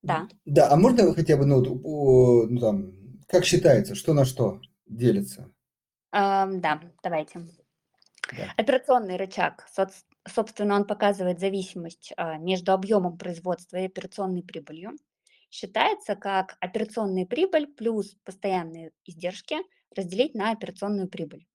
да. 0.01 0.27
Да, 0.45 0.71
а 0.71 0.75
можно 0.75 1.13
хотя 1.13 1.37
бы, 1.37 1.45
ну, 1.45 1.61
ну 1.61 2.59
там, 2.59 2.93
как 3.27 3.45
считается, 3.45 3.93
что 3.93 4.13
на 4.13 4.25
что 4.25 4.61
делится? 4.87 5.51
Эм, 6.11 6.59
да, 6.59 6.81
давайте. 7.03 7.47
Да. 8.35 8.53
Операционный 8.57 9.17
рычаг, 9.17 9.67
собственно, 10.27 10.75
он 10.75 10.85
показывает 10.85 11.39
зависимость 11.39 12.13
а, 12.17 12.37
между 12.37 12.71
объемом 12.71 13.17
производства 13.17 13.77
и 13.77 13.85
операционной 13.85 14.41
прибылью. 14.41 14.91
Считается 15.51 16.15
как 16.15 16.55
операционная 16.61 17.25
прибыль 17.25 17.67
плюс 17.67 18.15
постоянные 18.23 18.91
издержки– 19.05 19.57
разделить 19.95 20.35
на 20.35 20.51
операционную 20.51 21.07
прибыль. 21.07 21.45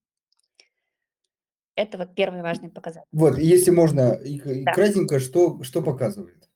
Это 1.75 1.97
вот 1.97 2.15
первый 2.15 2.41
важный 2.41 2.69
показатель. 2.69 3.07
Вот, 3.11 3.37
если 3.37 3.69
можно, 3.69 4.19
да. 4.19 4.73
кратенько, 4.73 5.19
что, 5.19 5.61
что 5.63 5.83
показывает? 5.83 6.49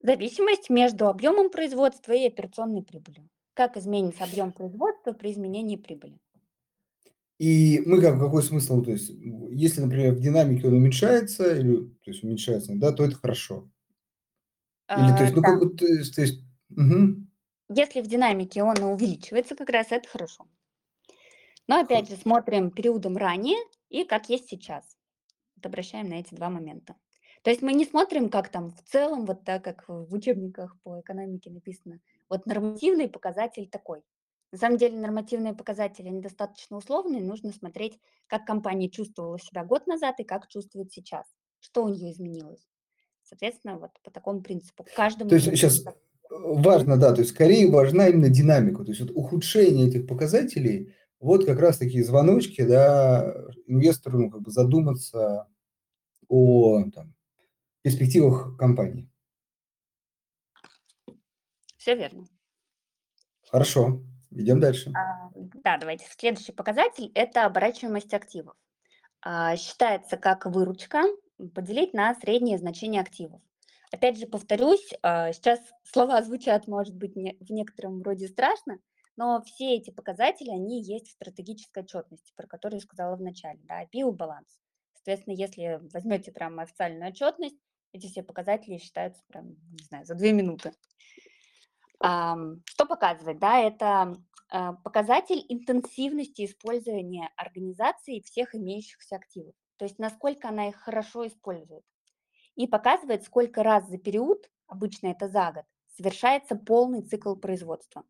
Зависимость 0.00 0.68
между 0.68 1.08
объемом 1.08 1.50
производства 1.50 2.12
и 2.12 2.26
операционной 2.26 2.82
прибылью. 2.82 3.28
Как 3.54 3.76
изменится 3.76 4.24
объем 4.24 4.52
производства 4.52 5.12
при 5.12 5.32
изменении 5.32 5.76
прибыли? 5.76 6.18
И 7.38 7.80
мы 7.86 8.00
как, 8.00 8.18
какой 8.18 8.42
смысл, 8.42 8.82
то 8.82 8.90
есть, 8.90 9.10
если, 9.10 9.80
например, 9.80 10.14
в 10.14 10.20
динамике 10.20 10.66
он 10.66 10.74
уменьшается, 10.74 11.54
или, 11.54 11.84
то 12.02 12.10
есть, 12.10 12.24
уменьшается, 12.24 12.72
да, 12.74 12.90
то 12.90 13.04
это 13.04 13.14
хорошо. 13.14 13.70
Или, 14.90 15.16
то 15.16 15.22
есть, 15.22 15.36
ну, 15.36 15.42
да. 15.42 15.56
как, 15.56 15.76
то 15.76 15.86
есть, 15.86 16.14
то 16.16 16.20
есть 16.22 16.40
угу. 16.70 17.28
Если 17.68 18.00
в 18.00 18.06
динамике 18.06 18.62
он 18.62 18.82
увеличивается, 18.82 19.54
как 19.54 19.68
раз 19.68 19.88
это 19.90 20.08
хорошо. 20.08 20.46
Но 21.68 21.80
опять 21.80 22.08
же 22.08 22.16
смотрим 22.16 22.70
периодом 22.70 23.16
ранее 23.16 23.58
и 23.90 24.04
как 24.04 24.28
есть 24.28 24.48
сейчас. 24.48 24.84
Вот 25.54 25.66
обращаем 25.66 26.08
на 26.08 26.14
эти 26.14 26.34
два 26.34 26.48
момента. 26.48 26.96
То 27.42 27.50
есть 27.50 27.62
мы 27.62 27.74
не 27.74 27.84
смотрим, 27.84 28.30
как 28.30 28.48
там 28.48 28.70
в 28.70 28.82
целом, 28.82 29.26
вот 29.26 29.44
так 29.44 29.62
как 29.62 29.84
в 29.86 30.12
учебниках 30.12 30.76
по 30.82 31.00
экономике 31.00 31.50
написано, 31.50 32.00
вот 32.28 32.46
нормативный 32.46 33.08
показатель 33.08 33.68
такой. 33.68 34.02
На 34.50 34.58
самом 34.58 34.78
деле 34.78 34.98
нормативные 34.98 35.54
показатели 35.54 36.08
недостаточно 36.08 36.78
условные, 36.78 37.22
нужно 37.22 37.52
смотреть, 37.52 37.98
как 38.26 38.46
компания 38.46 38.88
чувствовала 38.88 39.38
себя 39.38 39.62
год 39.62 39.86
назад 39.86 40.20
и 40.20 40.24
как 40.24 40.48
чувствует 40.48 40.90
сейчас, 40.90 41.26
что 41.60 41.84
у 41.84 41.88
нее 41.88 42.12
изменилось. 42.12 42.66
Соответственно, 43.22 43.78
вот 43.78 43.90
по 44.02 44.10
такому 44.10 44.40
принципу. 44.40 44.86
Каждому 44.96 45.28
то 45.28 45.36
есть 45.36 45.46
сейчас 45.48 45.84
важно, 46.30 46.96
да, 46.96 47.12
то 47.12 47.20
есть 47.20 47.32
скорее 47.32 47.70
важна 47.70 48.08
именно 48.08 48.30
динамика, 48.30 48.84
то 48.84 48.90
есть 48.90 49.02
вот 49.02 49.10
ухудшение 49.14 49.88
этих 49.88 50.06
показателей, 50.06 50.94
вот 51.20 51.44
как 51.44 51.58
раз 51.58 51.78
такие 51.78 52.04
звоночки, 52.04 52.62
да, 52.64 53.34
инвестору 53.66 54.18
ну, 54.18 54.30
как 54.30 54.42
бы 54.42 54.50
задуматься 54.50 55.48
о 56.28 56.84
там, 56.94 57.14
перспективах 57.82 58.56
компании. 58.56 59.10
Все 61.76 61.96
верно. 61.96 62.26
Хорошо, 63.50 64.02
идем 64.30 64.60
дальше. 64.60 64.92
А, 64.94 65.30
да, 65.34 65.78
давайте. 65.78 66.06
Следующий 66.16 66.52
показатель– 66.52 67.10
это 67.14 67.46
оборачиваемость 67.46 68.12
активов. 68.12 68.54
А, 69.22 69.56
считается 69.56 70.16
как 70.16 70.46
выручка 70.46 71.04
поделить 71.54 71.94
на 71.94 72.14
среднее 72.16 72.58
значение 72.58 73.00
активов. 73.00 73.40
Опять 73.90 74.18
же, 74.18 74.26
повторюсь, 74.26 74.92
а, 75.02 75.32
сейчас 75.32 75.60
слова 75.82 76.22
звучат, 76.22 76.68
может 76.68 76.94
быть, 76.94 77.16
не, 77.16 77.36
в 77.40 77.50
некотором 77.50 78.02
роде 78.02 78.28
страшно, 78.28 78.78
но 79.18 79.42
все 79.42 79.74
эти 79.74 79.90
показатели, 79.90 80.48
они 80.50 80.80
есть 80.80 81.08
в 81.08 81.10
стратегической 81.10 81.82
отчетности, 81.82 82.32
про 82.36 82.46
которую 82.46 82.78
я 82.78 82.84
сказала 82.84 83.16
в 83.16 83.20
начале, 83.20 83.58
да, 83.64 83.84
биобаланс. 83.86 84.46
Соответственно, 84.94 85.34
если 85.34 85.80
возьмете 85.92 86.30
прям 86.30 86.60
официальную 86.60 87.10
отчетность, 87.10 87.56
эти 87.92 88.06
все 88.06 88.22
показатели 88.22 88.78
считаются 88.78 89.20
прям, 89.26 89.56
не 89.72 89.84
знаю, 89.88 90.06
за 90.06 90.14
две 90.14 90.32
минуты. 90.32 90.72
Что 91.98 92.86
показывает? 92.88 93.40
Да, 93.40 93.58
это 93.58 94.14
а, 94.50 94.74
показатель 94.74 95.44
интенсивности 95.48 96.44
использования 96.44 97.28
организации 97.34 98.20
всех 98.20 98.54
имеющихся 98.54 99.16
активов. 99.16 99.56
То 99.78 99.84
есть 99.84 99.98
насколько 99.98 100.48
она 100.48 100.68
их 100.68 100.76
хорошо 100.76 101.26
использует. 101.26 101.82
И 102.54 102.68
показывает, 102.68 103.24
сколько 103.24 103.64
раз 103.64 103.88
за 103.88 103.98
период, 103.98 104.48
обычно 104.68 105.08
это 105.08 105.28
за 105.28 105.50
год, 105.50 105.64
совершается 105.96 106.54
полный 106.54 107.02
цикл 107.02 107.34
производства, 107.34 108.04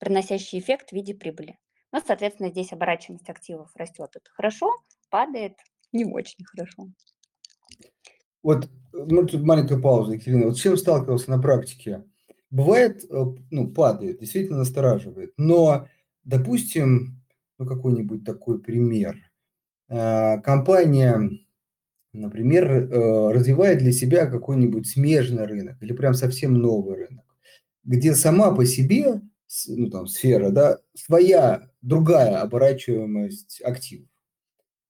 приносящий 0.00 0.58
эффект 0.58 0.90
в 0.90 0.92
виде 0.92 1.14
прибыли. 1.14 1.58
Ну, 1.92 2.00
соответственно, 2.04 2.50
здесь 2.50 2.72
оборачиваемость 2.72 3.28
активов 3.28 3.70
растет. 3.76 4.10
Это 4.14 4.30
хорошо, 4.32 4.72
падает 5.10 5.54
не 5.92 6.04
очень 6.04 6.44
хорошо. 6.44 6.88
Вот, 8.42 8.68
ну, 8.92 9.26
тут 9.26 9.42
маленькая 9.42 9.78
пауза, 9.78 10.14
Екатерина. 10.14 10.46
Вот 10.46 10.56
с 10.56 10.60
чем 10.60 10.76
сталкивался 10.76 11.30
на 11.30 11.40
практике? 11.40 12.04
Бывает, 12.50 13.04
э, 13.04 13.24
ну, 13.50 13.68
падает, 13.68 14.20
действительно 14.20 14.58
настораживает. 14.58 15.32
Но, 15.36 15.88
допустим, 16.24 17.20
ну, 17.58 17.66
какой-нибудь 17.66 18.24
такой 18.24 18.60
пример. 18.60 19.16
Э, 19.88 20.40
компания, 20.40 21.30
например, 22.12 22.70
э, 22.70 23.32
развивает 23.32 23.78
для 23.78 23.92
себя 23.92 24.26
какой-нибудь 24.26 24.88
смежный 24.88 25.44
рынок 25.44 25.76
или 25.82 25.92
прям 25.92 26.14
совсем 26.14 26.54
новый 26.54 26.96
рынок, 26.96 27.26
где 27.84 28.14
сама 28.14 28.54
по 28.54 28.64
себе, 28.64 29.20
ну, 29.68 29.90
там, 29.90 30.06
сфера, 30.06 30.50
да, 30.50 30.78
своя 30.94 31.68
другая 31.82 32.40
оборачиваемость 32.40 33.60
активов. 33.62 34.08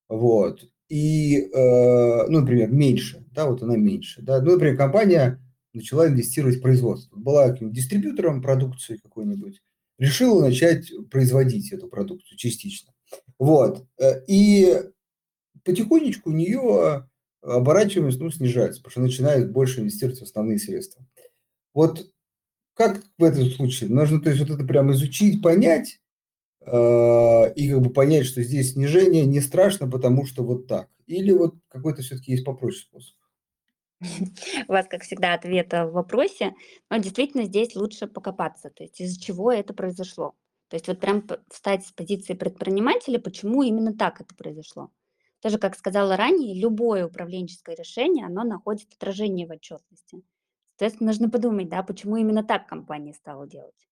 Вот. 0.09 0.65
И, 0.89 1.49
ну, 1.53 2.41
например, 2.41 2.71
меньше, 2.73 3.25
да, 3.31 3.47
вот 3.47 3.63
она 3.63 3.77
меньше, 3.77 4.23
да. 4.23 4.41
Ну, 4.43 4.53
например, 4.53 4.77
компания 4.77 5.41
начала 5.73 6.09
инвестировать 6.09 6.57
в 6.57 6.63
производство. 6.63 7.17
Была 7.17 7.49
каким-нибудь 7.49 7.77
дистрибьютором 7.77 8.43
продукции 8.43 8.97
какой-нибудь, 8.97 9.61
решила 9.99 10.43
начать 10.43 10.91
производить 11.11 11.73
эту 11.73 11.89
продукцию 11.89 12.37
частично. 12.39 12.93
Вот. 13.39 13.87
Э, 13.99 14.25
и 14.27 14.83
потихонечку 15.65 16.31
у 16.31 16.35
нее 16.35 17.09
оборачиваемость 17.43 18.21
ну, 18.21 18.31
снижается, 18.31 18.81
потому 18.83 18.91
что 18.91 19.01
начинает 19.01 19.53
больше 19.53 19.81
инвестировать 19.81 20.21
в 20.21 20.25
основные 20.25 20.59
средства. 20.59 21.07
Вот 21.73 22.11
как 22.75 23.03
в 23.19 23.25
этом 23.25 23.45
случае? 23.51 23.91
Нужно 23.91 24.21
то 24.21 24.31
есть, 24.31 24.41
вот 24.41 24.51
это 24.51 24.65
прямо 24.65 24.93
изучить, 24.93 25.43
понять, 25.43 26.01
э, 26.61 27.53
и 27.55 27.71
как 27.71 27.81
бы 27.81 27.91
понять, 27.91 28.27
что 28.27 28.43
здесь 28.43 28.73
снижение 28.73 29.27
не 29.27 29.41
страшно, 29.41 29.91
потому 29.91 30.27
что 30.27 30.45
вот 30.45 30.67
так. 30.67 30.89
Или 31.07 31.33
вот 31.33 31.57
какой-то 31.69 32.03
все-таки 32.03 32.33
есть 32.33 32.45
попроще 32.45 32.83
способ. 32.83 33.17
У 34.69 34.73
вас, 34.73 34.87
как 34.89 35.03
всегда, 35.03 35.35
ответ 35.35 35.73
в 35.73 35.91
вопросе, 35.91 36.55
но 36.89 36.97
действительно 36.97 37.45
здесь 37.45 37.77
лучше 37.77 38.07
покопаться, 38.07 38.71
то 38.71 38.83
есть 38.83 39.01
из-за 39.01 39.21
чего 39.21 39.53
это 39.53 39.75
произошло. 39.75 40.35
То 40.69 40.77
есть 40.77 40.87
вот 40.87 41.01
прям 41.01 41.27
встать 41.49 41.85
с 41.85 41.93
позиции 41.93 42.35
предпринимателя, 42.35 43.19
почему 43.19 43.63
именно 43.63 43.93
так 43.93 44.21
это 44.21 44.35
произошло. 44.35 44.91
Тоже, 45.41 45.59
как 45.59 45.77
сказала 45.77 46.17
ранее, 46.17 46.55
любое 46.55 47.07
управленческое 47.07 47.75
решение, 47.75 48.27
оно 48.27 48.45
находит 48.45 48.93
отражение 48.95 49.47
в 49.47 49.51
отчетности. 49.51 50.23
Соответственно, 50.81 51.11
нужно 51.11 51.29
подумать, 51.29 51.69
да, 51.69 51.83
почему 51.83 52.17
именно 52.17 52.43
так 52.43 52.67
компания 52.67 53.13
стала 53.13 53.47
делать. 53.47 53.87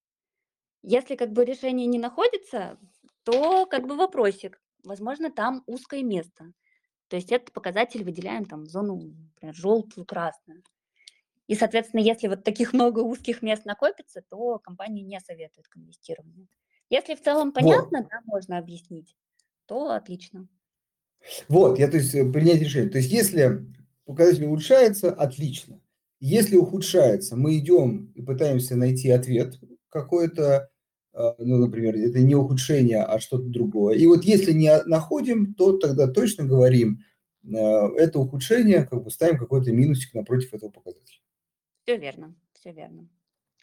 Если 0.81 1.17
как 1.17 1.35
бы 1.35 1.45
решение 1.45 1.87
не 1.87 1.99
находится, 1.99 2.79
то 3.25 3.67
как 3.67 3.87
бы 3.87 3.95
вопросик. 3.95 4.59
Возможно, 4.85 5.31
там 5.31 5.63
узкое 5.67 6.03
место. 6.03 6.51
То 7.09 7.17
есть 7.17 7.31
этот 7.31 7.53
показатель 7.53 8.05
выделяем 8.05 8.47
там 8.47 8.65
в 8.65 8.69
зону, 8.69 9.03
например, 9.35 9.55
желтую, 9.55 10.07
красную. 10.07 10.63
И, 11.47 11.55
соответственно, 11.57 12.01
если 12.01 12.27
вот 12.27 12.43
таких 12.43 12.73
много 12.73 13.01
узких 13.01 13.43
мест 13.43 13.67
накопится, 13.67 14.23
то 14.31 14.59
компания 14.59 15.03
не 15.03 15.21
советует 15.21 15.69
к 15.69 15.77
инвестированию. 15.77 16.49
Если 16.89 17.17
в 17.17 17.23
целом 17.23 17.53
понятно, 17.53 17.99
вот. 17.99 18.09
да, 18.09 18.21
можно 18.25 18.57
объяснить, 18.57 19.15
то 19.67 19.91
отлично. 19.91 20.49
Вот, 21.49 21.79
я 21.79 21.89
то 21.89 21.99
есть 21.99 22.15
э, 22.15 22.25
принять 22.25 22.63
решение. 22.63 22.89
То 22.89 22.97
есть 22.97 23.13
если 23.13 23.67
показатель 24.07 24.47
улучшается, 24.47 25.13
отлично. 25.13 25.83
Если 26.21 26.57
ухудшается, 26.57 27.37
мы 27.37 27.59
идем 27.59 28.13
и 28.15 28.23
пытаемся 28.23 28.77
найти 28.77 29.11
ответ 29.11 29.55
какой-то, 29.89 30.69
а, 31.13 31.35
ну, 31.39 31.59
например, 31.59 31.95
это 31.97 32.21
не 32.21 32.35
ухудшение, 32.35 33.03
а 33.03 33.21
что-то 33.21 33.45
другое. 33.45 33.97
И 33.97 34.07
вот 34.07 34.25
если 34.25 34.53
не 34.53 34.83
находим, 34.85 35.55
то 35.55 35.79
тогда 35.79 36.09
точно 36.09 36.45
говорим, 36.45 37.05
а, 37.45 37.89
это 37.97 38.19
ухудшение, 38.19 38.85
как 38.85 39.05
бы 39.05 39.11
ставим 39.11 39.39
какой-то 39.39 39.73
минусик 39.73 40.15
напротив 40.15 40.55
этого 40.55 40.71
показателя. 40.71 41.21
Все 41.85 41.97
верно, 41.97 42.35
все 42.53 42.73
верно. 42.73 43.09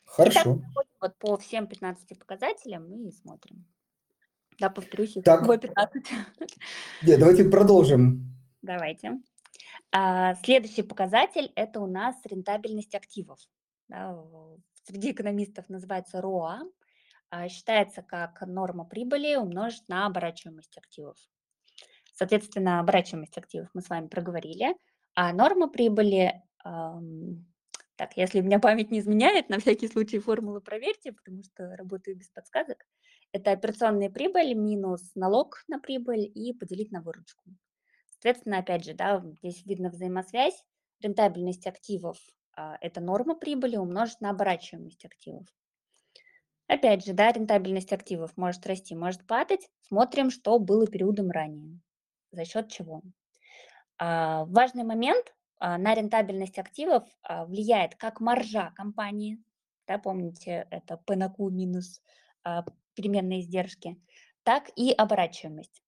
Хорошо. 0.05 0.61
Итак, 0.61 0.85
вот 1.01 1.17
по 1.17 1.37
всем 1.37 1.67
15 1.67 2.17
показателям 2.17 2.89
мы 2.89 3.11
смотрим. 3.11 3.65
Да, 4.59 4.69
повторюсь, 4.69 5.17
их 5.17 5.23
так. 5.23 5.41
всего 5.41 5.57
15. 5.57 6.03
Нет, 7.03 7.19
давайте 7.19 7.43
продолжим. 7.43 8.33
Давайте. 8.61 9.19
А, 9.91 10.35
следующий 10.35 10.83
показатель– 10.83 11.51
это 11.55 11.79
у 11.79 11.87
нас 11.87 12.15
рентабельность 12.25 12.95
активов. 12.95 13.39
Среди 14.83 15.11
экономистов 15.11 15.69
называется 15.69 16.21
РОА. 16.21 16.61
А, 17.29 17.49
считается 17.49 18.01
как 18.01 18.41
норма 18.41 18.85
прибыли 18.85 19.35
умножить 19.35 19.87
на 19.89 20.05
оборачиваемость 20.05 20.77
активов. 20.77 21.17
Соответственно, 22.13 22.79
оборачиваемость 22.79 23.37
активов 23.37 23.69
мы 23.73 23.81
с 23.81 23.89
вами 23.89 24.07
проговорили, 24.07 24.75
а 25.15 25.33
норма 25.33 25.67
прибыли, 25.67 26.41
так, 26.63 28.15
если 28.15 28.39
у 28.39 28.43
меня 28.43 28.59
память 28.59 28.91
не 28.91 28.99
изменяет, 28.99 29.49
на 29.49 29.59
всякий 29.59 29.87
случай 29.87 30.19
формулу 30.19 30.61
проверьте, 30.61 31.11
потому 31.11 31.43
что 31.43 31.75
работаю 31.75 32.15
без 32.15 32.29
подсказок, 32.29 32.85
это 33.33 33.51
операционная 33.51 34.09
прибыль 34.09 34.53
минус 34.53 35.11
налог 35.15 35.63
на 35.67 35.79
прибыль 35.79 36.31
и 36.33 36.53
поделить 36.53 36.91
на 36.91 37.01
выручку. 37.01 37.43
Соответственно, 38.25 38.57
опять 38.57 38.83
же, 38.83 38.95
да, 38.95 39.23
здесь 39.37 39.63
видно 39.67 39.91
взаимосвязь, 39.91 40.65
рентабельность 40.99 41.67
активов 41.67 42.17
а,– 42.57 42.75
это 42.81 42.99
норма 42.99 43.35
прибыли 43.35 43.77
умножить 43.77 44.19
на 44.19 44.31
оборачиваемость 44.31 45.05
активов. 45.05 45.45
Опять 46.65 47.05
же, 47.05 47.13
да, 47.13 47.31
рентабельность 47.31 47.93
активов 47.93 48.35
может 48.35 48.65
расти, 48.65 48.95
может 48.95 49.27
падать. 49.27 49.69
Смотрим, 49.81 50.31
что 50.31 50.57
было 50.57 50.87
периодом 50.87 51.29
ранее. 51.29 51.79
За 52.31 52.45
счет 52.45 52.71
чего? 52.71 53.03
А, 53.99 54.45
важный 54.45 54.85
момент 54.85 55.35
а, 55.59 55.77
на 55.77 55.93
рентабельность 55.93 56.57
активов 56.57 57.03
влияет 57.29 57.93
как 57.93 58.21
маржа 58.21 58.71
компании, 58.71 59.37
да, 59.85 59.99
помните, 59.99 60.65
это 60.71 60.97
P 60.97 61.15
на 61.15 61.29
Q 61.29 61.51
минус 61.51 62.01
переменные 62.95 63.41
издержки, 63.41 64.01
так 64.41 64.71
и 64.75 64.91
оборачиваемость. 64.91 65.84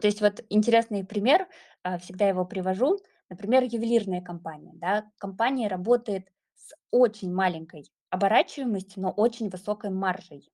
То 0.00 0.06
есть 0.06 0.20
вот 0.20 0.44
интересный 0.50 1.04
пример, 1.04 1.48
а, 1.82 1.98
всегда 1.98 2.28
его 2.28 2.44
привожу, 2.44 2.98
например, 3.30 3.62
ювелирная 3.64 4.20
компания. 4.20 4.72
Да, 4.74 5.10
компания 5.18 5.68
работает 5.68 6.28
с 6.54 6.74
очень 6.90 7.32
маленькой 7.32 7.90
оборачиваемостью, 8.10 9.02
но 9.02 9.10
очень 9.10 9.48
высокой 9.50 9.90
маржей. 9.90 10.50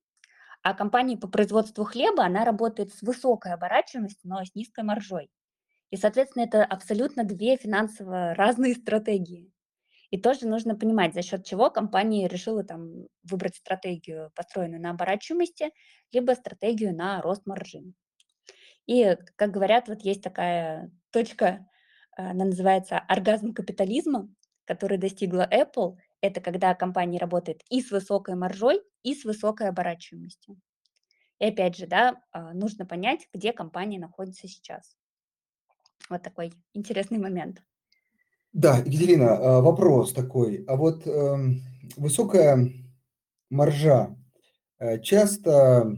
А 0.62 0.74
компания 0.74 1.16
по 1.16 1.28
производству 1.28 1.84
хлеба, 1.84 2.24
она 2.24 2.44
работает 2.44 2.92
с 2.94 3.02
высокой 3.02 3.52
оборачиваемостью, 3.52 4.30
но 4.30 4.44
с 4.44 4.54
низкой 4.54 4.84
маржой. 4.84 5.30
И, 5.90 5.96
соответственно, 5.96 6.44
это 6.44 6.64
абсолютно 6.64 7.24
две 7.24 7.56
финансово 7.56 8.34
разные 8.34 8.74
стратегии. 8.74 9.52
И 10.10 10.18
тоже 10.20 10.46
нужно 10.48 10.76
понимать, 10.76 11.14
за 11.14 11.22
счет 11.22 11.44
чего 11.44 11.70
компания 11.70 12.28
решила 12.28 12.64
там 12.64 13.06
выбрать 13.24 13.56
стратегию, 13.56 14.30
построенную 14.34 14.82
на 14.82 14.90
оборачиваемости, 14.90 15.72
либо 16.12 16.32
стратегию 16.32 16.94
на 16.96 17.22
рост 17.22 17.46
маржи. 17.46 17.82
И, 18.86 19.16
как 19.36 19.50
говорят, 19.50 19.88
вот 19.88 20.02
есть 20.02 20.22
такая 20.22 20.90
точка, 21.10 21.66
она 22.16 22.44
называется 22.44 22.98
оргазм 22.98 23.52
капитализма, 23.52 24.28
который 24.64 24.98
достигла 24.98 25.48
Apple. 25.50 25.96
Это 26.20 26.40
когда 26.40 26.74
компания 26.74 27.18
работает 27.18 27.62
и 27.70 27.80
с 27.80 27.90
высокой 27.90 28.34
маржой, 28.34 28.80
и 29.02 29.14
с 29.14 29.24
высокой 29.24 29.68
оборачиваемостью. 29.68 30.60
И 31.40 31.46
опять 31.46 31.76
же, 31.76 31.86
да, 31.86 32.20
а, 32.32 32.52
нужно 32.52 32.86
понять, 32.86 33.26
где 33.32 33.52
компания 33.52 33.98
находится 33.98 34.46
сейчас. 34.46 34.96
Вот 36.08 36.22
такой 36.22 36.52
интересный 36.74 37.18
момент. 37.18 37.62
Да, 38.52 38.78
Екатерина, 38.78 39.36
а, 39.36 39.60
вопрос 39.60 40.12
такой. 40.12 40.64
А 40.68 40.76
вот 40.76 41.06
э, 41.06 41.36
высокая 41.96 42.68
маржа 43.48 44.14
э, 44.78 45.00
часто 45.00 45.96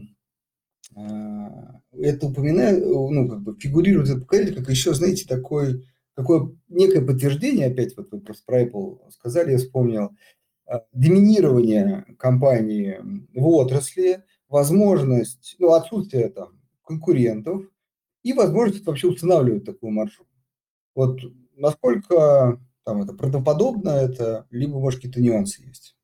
это 0.91 2.27
упоминает, 2.27 2.85
ну, 2.85 3.29
как 3.29 3.41
бы 3.41 3.55
фигурирует 3.59 4.09
этот 4.09 4.23
показатель, 4.23 4.55
как 4.55 4.69
еще, 4.69 4.93
знаете, 4.93 5.25
такой, 5.27 5.87
такое 6.15 6.51
некое 6.69 7.01
подтверждение, 7.01 7.67
опять 7.67 7.95
вот 7.97 8.11
вы 8.11 8.21
про 8.21 8.63
Apple 8.63 8.99
сказали, 9.11 9.51
я 9.51 9.57
вспомнил, 9.57 10.11
доминирование 10.91 12.05
компании 12.17 12.99
в 13.33 13.47
отрасли, 13.47 14.23
возможность, 14.49 15.55
ну, 15.59 15.73
отсутствие 15.73 16.29
там 16.29 16.59
конкурентов 16.85 17.63
и 18.23 18.33
возможность 18.33 18.85
вообще 18.85 19.07
устанавливать 19.07 19.65
такую 19.65 19.91
маршрут. 19.91 20.27
Вот 20.95 21.19
насколько 21.55 22.59
там 22.85 23.01
это 23.01 23.13
правдоподобно 23.13 23.89
это, 23.89 24.45
либо, 24.51 24.79
может, 24.79 24.99
какие-то 24.99 25.21
нюансы 25.21 25.63
есть? 25.63 25.95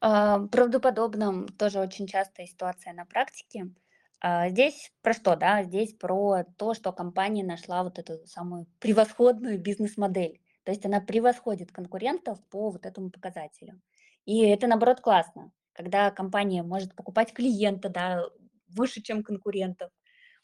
А, 0.00 0.46
правдоподобно 0.46 1.46
тоже 1.58 1.80
очень 1.80 2.06
частая 2.06 2.46
ситуация 2.46 2.92
на 2.92 3.04
практике. 3.04 3.74
А, 4.20 4.48
здесь 4.48 4.92
про 5.02 5.12
что, 5.12 5.36
да? 5.36 5.62
Здесь 5.62 5.94
про 5.94 6.44
то, 6.56 6.74
что 6.74 6.92
компания 6.92 7.44
нашла 7.44 7.82
вот 7.84 7.98
эту 7.98 8.26
самую 8.26 8.66
превосходную 8.78 9.60
бизнес-модель. 9.60 10.40
То 10.64 10.72
есть 10.72 10.84
она 10.86 11.00
превосходит 11.00 11.72
конкурентов 11.72 12.38
по 12.48 12.70
вот 12.70 12.86
этому 12.86 13.10
показателю. 13.10 13.80
И 14.24 14.40
это, 14.46 14.66
наоборот, 14.66 15.00
классно 15.00 15.52
когда 15.80 16.10
компания 16.10 16.62
может 16.62 16.94
покупать 16.94 17.32
клиента, 17.32 17.88
да, 17.88 18.24
выше, 18.68 19.00
чем 19.02 19.22
конкурентов, 19.22 19.90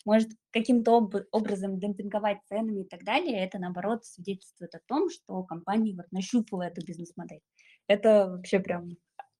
может 0.04 0.30
каким-то 0.50 0.98
об- 0.98 1.26
образом 1.32 1.78
демпинговать 1.78 2.38
ценами 2.48 2.82
и 2.82 2.88
так 2.88 3.04
далее, 3.04 3.44
это, 3.44 3.58
наоборот, 3.58 4.04
свидетельствует 4.04 4.74
о 4.74 4.80
том, 4.86 5.10
что 5.10 5.42
компания 5.42 5.94
вот 5.94 6.06
нащупала 6.12 6.62
эту 6.62 6.84
бизнес-модель. 6.86 7.42
Это 7.86 8.28
вообще 8.28 8.60
прям 8.60 8.96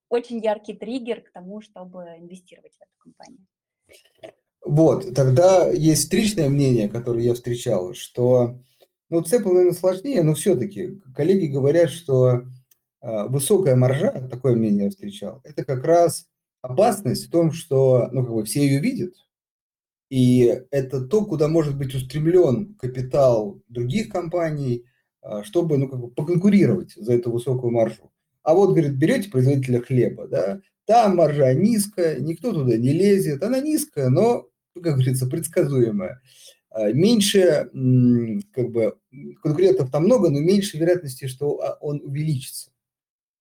очень 0.08 0.38
яркий 0.38 0.74
триггер 0.74 1.22
к 1.22 1.32
тому, 1.32 1.60
чтобы 1.60 2.04
инвестировать 2.18 2.72
в 2.72 2.82
эту 2.82 2.92
компанию. 2.98 3.46
Вот, 4.64 5.14
тогда 5.14 5.70
есть 5.70 6.02
встречное 6.02 6.48
мнение, 6.48 6.88
которое 6.88 7.22
я 7.22 7.34
встречал, 7.34 7.94
что, 7.94 8.58
ну, 9.10 9.20
Apple, 9.20 9.52
наверное, 9.52 9.72
сложнее, 9.72 10.22
но 10.24 10.34
все-таки 10.34 11.00
коллеги 11.14 11.46
говорят, 11.46 11.90
что 11.90 12.42
а, 13.00 13.28
высокая 13.28 13.76
маржа, 13.76 14.28
такое 14.28 14.56
мнение 14.56 14.84
я 14.84 14.90
встречал, 14.90 15.40
это 15.44 15.64
как 15.64 15.84
раз 15.84 16.26
опасность 16.62 17.26
в 17.26 17.30
том, 17.30 17.52
что 17.52 18.08
ну, 18.10 18.24
как 18.24 18.34
бы 18.34 18.44
все 18.44 18.66
ее 18.66 18.80
видят, 18.80 19.14
и 20.10 20.62
это 20.72 21.00
то, 21.00 21.24
куда 21.24 21.46
может 21.46 21.78
быть 21.78 21.94
устремлен 21.94 22.74
капитал 22.74 23.62
других 23.68 24.08
компаний, 24.08 24.84
а, 25.22 25.44
чтобы 25.44 25.78
ну, 25.78 25.88
как 25.88 26.00
бы 26.00 26.08
поконкурировать 26.10 26.92
за 26.94 27.12
эту 27.12 27.30
высокую 27.30 27.72
маржу. 27.72 28.10
А 28.46 28.54
вот, 28.54 28.70
говорит, 28.70 28.92
берете 28.92 29.28
производителя 29.28 29.80
хлеба, 29.80 30.28
да, 30.28 30.60
там 30.84 31.16
маржа 31.16 31.52
низкая, 31.52 32.20
никто 32.20 32.52
туда 32.52 32.76
не 32.76 32.92
лезет, 32.92 33.42
она 33.42 33.58
низкая, 33.58 34.08
но, 34.08 34.48
как 34.72 34.94
говорится, 34.94 35.26
предсказуемая. 35.26 36.22
А, 36.70 36.92
меньше, 36.92 37.68
как 38.52 38.70
бы, 38.70 38.96
конкурентов 39.42 39.90
там 39.90 40.04
много, 40.04 40.30
но 40.30 40.38
меньше 40.38 40.78
вероятности, 40.78 41.26
что 41.26 41.56
он 41.80 42.00
увеличится. 42.04 42.70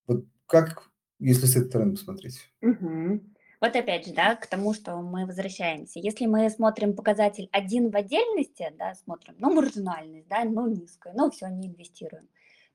Вот 0.07 0.25
как, 0.47 0.89
если 1.19 1.45
с 1.45 1.55
этой 1.55 1.69
стороны 1.69 1.91
посмотреть? 1.91 2.39
Угу. 2.63 3.21
Вот 3.61 3.75
опять 3.75 4.07
же, 4.07 4.13
да, 4.13 4.35
к 4.35 4.47
тому, 4.47 4.73
что 4.73 4.95
мы 5.03 5.27
возвращаемся. 5.27 5.99
Если 5.99 6.25
мы 6.25 6.49
смотрим 6.49 6.95
показатель 6.95 7.47
один 7.51 7.91
в 7.91 7.95
отдельности, 7.95 8.73
да, 8.79 8.95
смотрим, 8.95 9.35
ну, 9.37 9.53
маржинальность, 9.53 10.27
да, 10.27 10.45
ну, 10.45 10.67
низкая, 10.67 11.13
ну, 11.15 11.29
все, 11.29 11.47
не 11.47 11.67
инвестируем, 11.67 12.27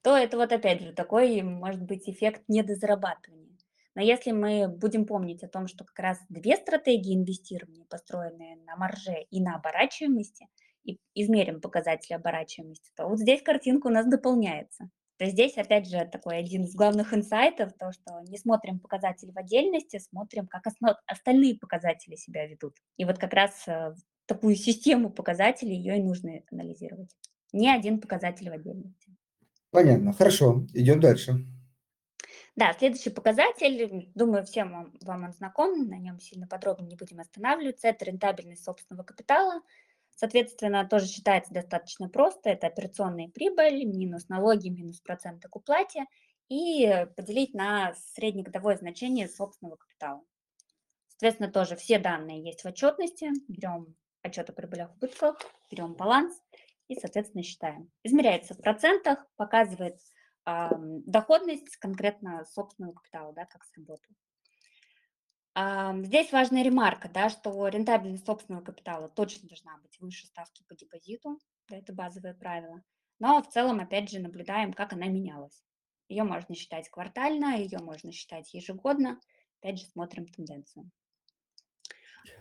то 0.03 0.17
это 0.17 0.37
вот 0.37 0.53
опять 0.53 0.83
же 0.83 0.93
такой, 0.93 1.43
может 1.43 1.83
быть, 1.83 2.09
эффект 2.09 2.43
недозарабатывания. 2.49 3.57
Но 3.95 4.03
если 4.03 4.31
мы 4.31 4.69
будем 4.69 5.05
помнить 5.05 5.43
о 5.43 5.49
том, 5.49 5.67
что 5.67 5.85
как 5.85 5.99
раз 5.99 6.19
две 6.29 6.57
стратегии 6.57 7.15
инвестирования, 7.15 7.85
построенные 7.89 8.57
на 8.65 8.77
марже 8.77 9.27
и 9.31 9.43
на 9.43 9.57
оборачиваемости, 9.57 10.47
и 10.85 10.99
измерим 11.15 11.61
показатели 11.61 12.15
оборачиваемости, 12.15 12.91
то 12.97 13.07
вот 13.07 13.19
здесь 13.19 13.43
картинка 13.43 13.89
у 13.89 13.91
нас 13.91 14.07
дополняется. 14.07 14.89
То 15.19 15.25
есть 15.25 15.35
здесь, 15.35 15.59
опять 15.59 15.87
же, 15.87 16.09
такой 16.11 16.39
один 16.39 16.65
из 16.65 16.75
главных 16.75 17.13
инсайтов, 17.13 17.75
то, 17.79 17.93
что 17.93 18.21
не 18.23 18.39
смотрим 18.39 18.81
показатели 18.81 19.31
в 19.31 19.37
отдельности, 19.37 19.99
смотрим, 19.99 20.47
как 20.47 20.67
основ... 20.67 20.97
остальные 21.07 21.59
показатели 21.59 22.15
себя 22.15 22.47
ведут. 22.47 22.79
И 22.97 23.05
вот 23.05 23.19
как 23.19 23.35
раз 23.35 23.69
э, 23.69 23.95
такую 24.25 24.55
систему 24.55 25.11
показателей 25.11 25.77
ее 25.77 25.99
и 25.99 26.03
нужно 26.03 26.41
анализировать. 26.51 27.15
Не 27.53 27.71
один 27.71 28.01
показатель 28.01 28.49
в 28.49 28.55
отдельности. 28.55 29.10
Понятно, 29.71 30.13
хорошо, 30.13 30.67
идем 30.75 31.01
дальше. 31.01 31.47
Да, 32.57 32.73
следующий 32.79 33.11
показатель, 33.11 34.11
думаю, 34.15 34.45
всем 34.45 34.73
вам, 34.73 34.93
вам 35.03 35.25
он 35.25 35.33
знаком, 35.33 35.89
на 35.89 35.99
нем 35.99 36.19
сильно 36.19 36.47
подробно 36.47 36.87
не 36.87 36.97
будем 36.97 37.21
останавливаться, 37.21 37.89
это 37.89 38.05
рентабельность 38.05 38.65
собственного 38.65 39.05
капитала– 39.05 39.63
Соответственно, 40.21 40.87
тоже 40.87 41.07
считается 41.07 41.55
достаточно 41.55 42.11
просто. 42.11 42.51
Это 42.51 42.67
операционная 42.67 43.29
прибыль, 43.29 43.87
минус 43.87 44.29
налоги, 44.29 44.69
минус 44.69 45.01
проценты 45.01 45.49
к 45.49 45.57
уплате 45.57 46.05
и 46.51 47.07
поделить 47.17 47.55
на 47.55 47.95
среднегодовое 47.95 48.77
значение 48.77 49.29
собственного 49.29 49.77
капитала. 49.77 50.23
Соответственно, 51.09 51.51
тоже 51.51 51.75
все 51.75 51.99
данные 51.99 52.43
есть 52.43 52.61
в 52.61 52.67
отчетности. 52.67 53.31
Берем 53.49 53.97
отчет 54.21 54.51
о 54.51 54.53
прибылях 54.53 54.91
и 54.91 54.97
убытках, 54.97 55.39
берем 55.71 55.95
баланс 55.95 56.39
и, 56.91 56.99
соответственно, 56.99 57.45
считаем. 57.45 57.89
Измеряется 58.03 58.55
в 58.55 58.59
процентах, 58.59 59.25
показывает 59.37 59.97
э, 60.45 60.69
доходность 61.07 61.77
конкретно 61.77 62.45
собственного 62.45 62.95
капитала, 62.95 63.33
да, 63.33 63.47
как 63.47 63.65
сработал. 63.65 64.13
Здесь 66.05 66.31
важная 66.33 66.63
ремарка, 66.63 67.09
да, 67.09 67.29
что 67.29 67.67
рентабельность 67.69 68.25
собственного 68.25 68.63
капитала 68.63 69.09
точно 69.09 69.49
должна 69.49 69.77
быть 69.79 69.99
выше 69.99 70.27
ставки 70.27 70.63
по 70.69 70.77
депозиту, 70.77 71.39
да, 71.69 71.77
это 71.77 71.93
базовое 71.93 72.35
правило. 72.35 72.83
Но 73.19 73.43
в 73.43 73.49
целом, 73.49 73.81
опять 73.81 74.11
же, 74.11 74.21
наблюдаем, 74.21 74.73
как 74.73 74.93
она 74.93 75.07
менялась. 75.07 75.63
Ее 76.09 76.23
можно 76.23 76.55
считать 76.55 76.89
квартально, 76.89 77.57
ее 77.59 77.79
можно 77.79 78.13
считать 78.13 78.53
ежегодно. 78.55 79.21
Опять 79.61 79.81
же, 79.81 79.87
смотрим 79.87 80.27
тенденцию. 80.27 80.91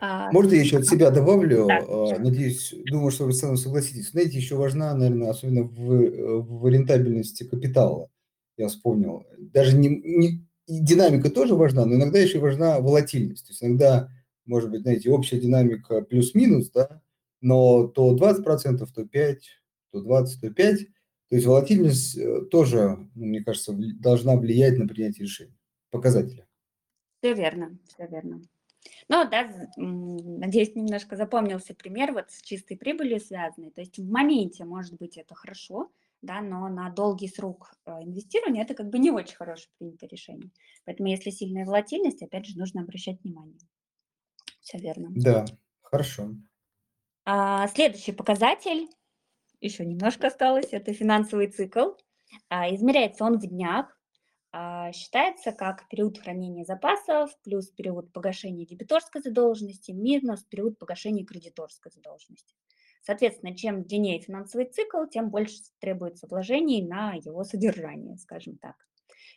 А, 0.02 0.32
Можно 0.32 0.54
я 0.54 0.62
еще 0.62 0.78
от 0.78 0.88
себя 0.88 1.12
добавлю? 1.12 1.68
Да. 1.68 1.80
А, 1.88 2.20
надеюсь, 2.20 2.74
думаю, 2.86 3.12
что 3.12 3.26
вы 3.26 3.34
со 3.34 3.48
мной 3.48 3.58
согласитесь. 3.58 4.12
Знаете, 4.12 4.38
еще 4.38 4.56
важна, 4.56 4.94
наверное, 4.94 5.30
особенно 5.30 5.63
в, 5.63 6.42
в 6.42 6.68
рентабельности 6.68 7.44
капитала. 7.44 8.10
Я 8.58 8.68
вспомнил. 8.68 9.26
Даже 9.38 9.78
не, 9.78 9.89
не, 9.89 10.46
динамика 10.68 11.30
тоже 11.30 11.56
важна, 11.56 11.86
но 11.86 11.96
иногда 11.96 12.20
еще 12.20 12.39
важна 12.39 12.80
волатильность. 12.80 13.46
То 13.46 13.52
есть 13.52 13.63
иногда, 13.63 14.10
может 14.46 14.70
быть, 14.70 14.82
знаете, 14.82 15.10
общая 15.10 15.39
динамика 15.39 16.02
плюс-минус, 16.02 16.72
да, 16.72 17.02
но 17.42 17.88
то 17.88 18.15
20%, 18.15 18.44
то 18.44 19.02
5%, 19.02 19.38
то 19.92 20.00
20%, 20.00 20.26
то 20.42 20.48
5%. 20.48 20.86
То 21.30 21.36
есть 21.36 21.46
волатильность 21.46 22.18
э, 22.18 22.42
тоже, 22.50 22.98
ну, 23.13 23.26
мне 23.28 23.44
кажется, 23.44 23.72
должна 23.74 24.36
влиять 24.36 24.80
на 24.80 24.88
принятие 24.88 25.26
решений, 25.26 25.56
показатели. 25.92 26.48
Все 27.20 27.34
верно, 27.36 27.78
все 27.88 28.08
верно. 28.08 28.42
Ну, 29.08 29.28
да, 29.30 29.50
надеюсь, 29.76 30.76
немножко 30.76 31.15
запомнился 31.15 31.74
пример 31.74 32.13
вот 32.13 32.32
с 32.32 32.42
чистой 32.42 32.78
прибылью 32.78 33.20
связанный. 33.20 33.72
То 33.72 33.82
есть 33.82 33.98
в 33.98 34.10
моменте, 34.10 34.65
может 34.65 34.98
быть, 34.98 35.18
это 35.18 35.36
хорошо, 35.36 35.92
да, 36.22 36.42
но 36.42 36.68
на 36.68 36.89
долгий 36.89 37.28
срок 37.28 37.72
э, 37.86 37.92
инвестирования 38.04 38.64
это 38.64 38.74
как 38.74 38.89
бы 38.89 38.99
не 38.99 39.12
очень 39.12 39.36
хорошее 39.36 39.70
принятое 39.78 40.08
решение. 40.08 40.51
Поэтому 40.86 41.10
если 41.10 41.30
сильная 41.30 41.66
волатильность, 41.66 42.22
опять 42.22 42.45
же, 42.45 42.58
нужно 42.58 42.82
обращать 42.82 43.22
внимание. 43.24 43.60
Все 44.62 44.78
верно. 44.78 45.10
Да, 45.12 45.45
хорошо. 45.82 46.36
А, 47.26 47.68
следующий 47.70 48.12
показатель, 48.12 48.88
еще 49.62 49.86
немножко 49.86 50.28
осталось, 50.28 50.70
это 50.72 50.93
финансовый 50.93 51.47
цикл. 51.47 51.91
А, 52.49 52.74
измеряется 52.74 53.24
он 53.24 53.39
в 53.39 53.47
днях, 53.47 53.99
считается 54.93 55.52
как 55.52 55.88
период 55.89 56.18
хранения 56.18 56.64
запасов 56.66 57.32
плюс 57.43 57.70
период 57.70 58.12
погашения 58.12 58.66
дебиторской 58.66 59.22
задолженности 59.22 59.91
минус 59.91 60.43
период 60.43 60.80
погашения 60.80 61.24
кредиторской 61.24 61.91
задолженности. 61.91 62.56
Соответственно, 63.02 63.56
чем 63.56 63.84
длиннее 63.84 64.20
финансовый 64.20 64.66
цикл, 64.66 65.06
тем 65.06 65.30
больше 65.30 65.58
требуется 65.80 66.28
вложений 66.28 66.88
на 66.88 67.14
его 67.14 67.43
содержание, 67.43 68.18
скажем 68.18 68.58
так. 68.58 68.76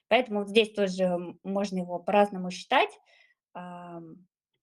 Поэтому 0.08 0.46
здесь 0.46 0.72
тоже 0.72 1.16
можно 1.44 1.78
его 1.78 1.98
по-разному 1.98 2.50
считать, 2.50 2.90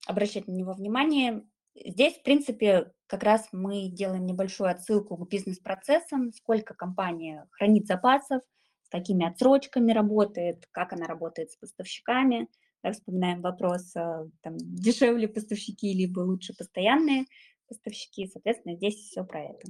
обращать 0.06 0.46
на 0.48 0.52
него 0.52 0.72
внимание. 0.72 1.42
Здесь, 1.74 2.18
в 2.18 2.22
принципе, 2.22 2.92
как 3.06 3.22
раз 3.22 3.48
мы 3.52 3.88
делаем 3.88 4.26
небольшую 4.26 4.70
отсылку 4.70 5.16
к 5.16 5.28
бизнес-процессам, 5.28 6.32
сколько 6.32 6.74
компания 6.74 7.46
хранит 7.52 7.86
запасов, 7.86 8.42
какими 8.90 9.26
отсрочками 9.26 9.92
работает, 9.92 10.66
как 10.70 10.92
она 10.92 11.06
работает 11.06 11.52
с 11.52 11.56
поставщиками. 11.56 12.48
Да, 12.82 12.92
вспоминаем 12.92 13.42
вопрос, 13.42 13.94
а, 13.94 14.26
там, 14.40 14.56
дешевле 14.58 15.28
поставщики, 15.28 15.92
либо 15.92 16.20
лучше 16.20 16.54
постоянные 16.54 17.26
поставщики. 17.68 18.26
Соответственно, 18.26 18.76
здесь 18.76 18.96
все 18.96 19.24
про 19.24 19.44
это. 19.44 19.68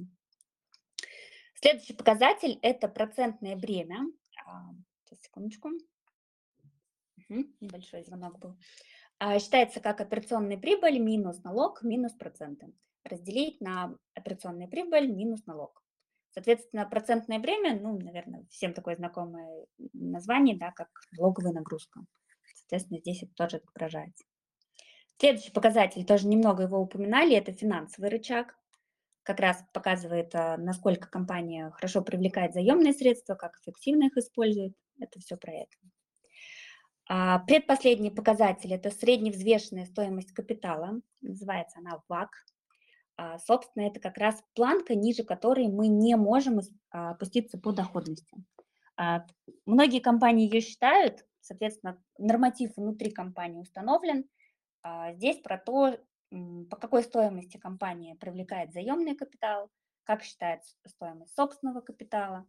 Следующий 1.55 1.93
показатель– 1.93 2.57
это 2.61 2.87
процентное 2.87 3.55
бремя. 3.55 3.99
А, 4.45 4.71
сейчас, 5.03 5.21
секундочку. 5.21 5.69
Угу, 7.29 7.45
небольшой 7.59 8.03
звонок 8.03 8.39
был. 8.39 8.57
А, 9.19 9.37
считается 9.39 9.79
как 9.79 10.01
операционная 10.01 10.57
прибыль 10.57 10.97
минус 10.97 11.43
налог 11.43 11.83
минус 11.83 12.13
проценты. 12.13 12.73
Разделить 13.03 13.61
на 13.61 13.95
операционную 14.15 14.69
прибыль 14.69 15.11
минус 15.11 15.45
налог. 15.45 15.83
Соответственно, 16.31 16.85
процентное 16.85 17.39
бремя, 17.39 17.77
ну, 17.79 17.99
наверное, 17.99 18.45
всем 18.49 18.73
такое 18.73 18.95
знакомое 18.95 19.65
название, 19.93 20.57
да, 20.57 20.71
как 20.71 20.87
налоговая 21.11 21.51
нагрузка. 21.51 22.01
Соответственно, 22.53 22.99
здесь 22.99 23.23
это 23.23 23.33
тоже 23.35 23.57
отображается. 23.57 24.23
Следующий 25.17 25.51
показатель, 25.51 26.05
тоже 26.05 26.27
немного 26.27 26.63
его 26.63 26.79
упоминали, 26.79 27.35
это 27.35 27.51
финансовый 27.51 28.09
рычаг. 28.09 28.55
Как 29.23 29.39
раз 29.39 29.63
показывает, 29.73 30.33
а, 30.33 30.57
насколько 30.57 31.07
компания 31.09 31.69
хорошо 31.71 32.01
привлекает 32.01 32.53
заемные 32.53 32.93
средства, 32.93 33.35
как 33.35 33.57
эффективно 33.59 34.05
их 34.05 34.17
использует. 34.17 34.73
Это 34.99 35.19
все 35.19 35.37
про 35.37 35.51
это. 35.53 35.77
А, 37.07 37.39
предпоследний 37.39 38.09
показатель– 38.09 38.73
это 38.73 38.89
средневзвешенная 38.89 39.85
стоимость 39.85 40.31
капитала, 40.31 41.01
называется 41.21 41.79
она 41.79 42.01
ВАК. 42.07 42.29
А, 43.21 43.37
собственно, 43.39 43.83
это 43.83 43.99
как 43.99 44.17
раз 44.17 44.43
планка, 44.55 44.95
ниже 44.95 45.23
которой 45.23 45.67
мы 45.67 45.87
не 45.87 46.15
можем 46.15 46.59
опуститься 46.89 47.59
по 47.59 47.71
доходности. 47.71 48.35
Многие 49.65 49.99
компании 49.99 50.51
ее 50.51 50.61
считают, 50.61 51.25
соответственно, 51.39 52.01
норматив 52.17 52.75
внутри 52.75 53.11
компании 53.11 53.61
установлен– 53.61 54.25
а, 54.83 55.13
здесь 55.13 55.39
про 55.39 55.57
то, 55.57 55.97
по 56.29 56.75
какой 56.77 57.03
стоимости 57.03 57.57
компания 57.57 58.15
привлекает 58.15 58.73
заемный 58.73 59.15
капитал, 59.15 59.69
как 60.03 60.23
считает 60.23 60.63
стоимость 60.85 61.35
собственного 61.35 61.81
капитала 61.81 62.45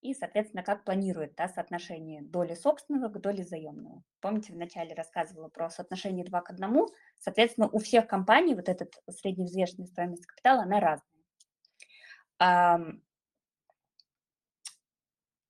и, 0.00 0.14
соответственно, 0.14 0.62
как 0.62 0.84
планирует 0.84 1.34
да, 1.36 1.48
соотношение 1.48 2.22
доли 2.22 2.54
собственного 2.54 3.08
к 3.08 3.20
доле 3.20 3.44
заемного. 3.44 4.02
Помните, 4.20 4.52
вначале 4.52 4.94
рассказывала 4.94 5.48
про 5.48 5.68
соотношение 5.70 6.24
2 6.24 6.40
к 6.40 6.50
1, 6.50 6.86
соответственно, 7.18 7.68
у 7.68 7.78
всех 7.78 8.06
компаний 8.06 8.54
вот 8.54 8.68
эта 8.68 8.88
средневзвешенная 9.10 9.86
стоимость 9.86 10.26
капитала, 10.26 10.62
она 10.62 10.80
разная. 10.80 11.04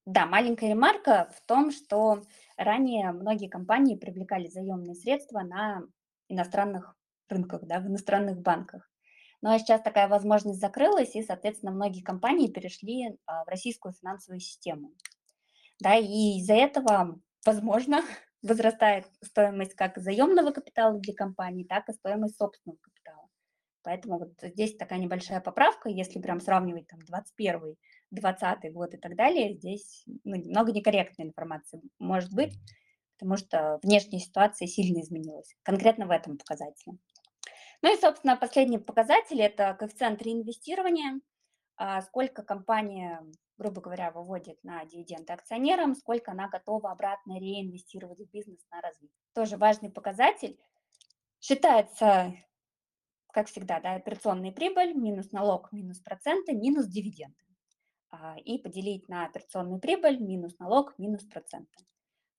Да, 0.07 0.27
маленькая 0.27 0.71
ремарка 0.71 1.31
в 1.37 1.47
том, 1.47 1.71
что 1.71 2.23
ранее 2.57 3.13
многие 3.13 3.49
компании 3.49 3.95
привлекали 3.95 4.49
заемные 4.49 4.97
средства 4.97 5.41
на 5.43 5.83
иностранных 6.29 6.97
рынках, 7.29 7.63
да, 7.65 7.79
в 7.79 7.87
иностранных 7.87 8.41
банках. 8.41 8.90
Ну 9.43 9.51
а 9.51 9.59
сейчас 9.59 9.81
такая 9.81 10.09
возможность 10.09 10.61
закрылась, 10.61 11.15
и, 11.15 11.23
соответственно, 11.23 11.73
многие 11.73 12.03
компании 12.03 12.53
перешли 12.53 13.17
а, 13.27 13.45
в 13.45 13.49
российскую 13.49 13.93
финансовую 13.93 14.41
систему. 14.41 14.93
Да, 15.81 15.97
и 15.97 16.39
из-за 16.39 16.55
этого, 16.55 17.19
возможно, 17.47 18.03
возрастает 18.43 19.07
стоимость 19.23 19.75
как 19.75 19.97
заемного 19.97 20.51
капитала 20.51 20.99
для 20.99 21.15
компании, 21.15 21.65
так 21.65 21.89
и 21.89 21.93
стоимость 21.93 22.37
собственного 22.37 22.79
капитала. 22.81 23.29
Поэтому 23.83 24.19
вот 24.19 24.33
здесь 24.43 24.77
такая 24.77 24.99
небольшая 24.99 25.41
поправка, 25.41 25.89
если 25.89 26.21
прям 26.21 26.41
сравнивать 26.41 26.87
там 26.87 27.01
21 27.01 27.77
20 28.11 28.73
год 28.73 28.95
и 28.95 28.99
так 28.99 29.17
далее, 29.17 29.55
здесь 29.55 30.05
ну, 30.25 30.37
немного 30.37 30.73
некорректной 30.73 31.27
информации 31.27 31.81
может 31.99 32.33
быть, 32.35 32.59
потому 33.19 33.37
что 33.37 33.79
внешняя 33.83 34.19
ситуация 34.19 34.67
сильно 34.67 35.01
изменилась, 35.01 35.55
конкретно 35.63 36.07
в 36.07 36.11
этом 36.11 36.37
показателе. 36.37 36.99
Ну 37.83 37.95
и, 37.95 38.01
собственно, 38.01 38.37
последний 38.37 38.79
показатель– 38.79 39.41
это 39.43 39.75
коэффициент 39.75 40.21
реинвестирования, 40.23 41.21
а, 41.77 42.03
сколько 42.03 42.43
компания, 42.43 43.25
грубо 43.57 43.81
говоря, 43.81 44.11
выводит 44.11 44.63
на 44.63 44.85
дивиденды 44.85 45.33
акционерам, 45.33 45.95
сколько 45.95 46.33
она 46.33 46.49
готова 46.49 46.93
обратно 46.93 47.39
реинвестировать 47.39 48.21
в 48.21 48.31
бизнес 48.31 48.61
на 48.71 48.83
развитие. 48.83 49.17
Тоже 49.35 49.57
важный 49.57 49.91
показатель. 49.91 50.61
Считается, 51.41 52.35
как 53.33 53.49
всегда, 53.49 53.81
да, 53.81 53.95
операционная 53.95 54.53
прибыль 54.53 54.93
минус 54.93 55.33
налог 55.33 55.73
минус 55.73 56.01
проценты 56.01 56.53
минус 56.53 56.87
дивиденды. 56.87 57.41
А, 58.11 58.37
и 58.45 58.59
поделить 58.59 59.09
на 59.09 59.25
операционную 59.25 59.81
прибыль 59.81 60.19
минус 60.19 60.59
налог 60.59 60.99
минус 60.99 61.23
проценты. 61.25 61.87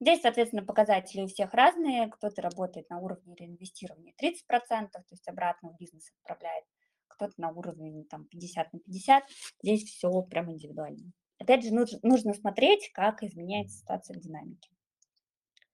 Здесь, 0.02 0.22
соответственно, 0.22 0.66
показатели 0.66 1.22
у 1.22 1.28
всех 1.28 1.54
разные. 1.54 2.10
Кто-то 2.10 2.42
работает 2.42 2.90
на 2.90 2.98
уровне 2.98 3.36
реинвестирования 3.36 4.16
30%, 4.20 4.90
то 4.90 5.04
есть 5.12 5.28
обратно 5.28 5.70
в 5.70 5.78
бизнес 5.78 6.12
отправляет, 6.20 6.66
кто-то 7.08 7.34
на 7.38 7.52
уровне 7.52 8.04
там, 8.10 8.26
50 8.26 8.74
на 8.74 8.80
50. 8.80 9.24
Здесь 9.62 9.84
все 9.84 10.10
прям 10.24 10.52
индивидуально. 10.52 11.12
Опять 11.38 11.64
же, 11.64 11.72
нужно, 11.72 12.00
нужно 12.02 12.34
смотреть, 12.34 12.92
как 12.94 13.22
изменяется 13.22 13.78
ситуация 13.78 14.18
в 14.18 14.20
динамике. 14.20 14.72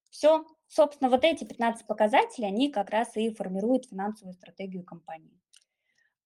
Все. 0.09 0.45
Собственно, 0.67 1.09
вот 1.09 1.23
эти 1.23 1.45
15 1.45 1.87
показателей, 1.87 2.47
они 2.47 2.69
как 2.69 2.89
раз 2.89 3.15
и 3.15 3.33
формируют 3.33 3.85
финансовую 3.85 4.33
стратегию 4.33 4.83
компании. 4.83 5.39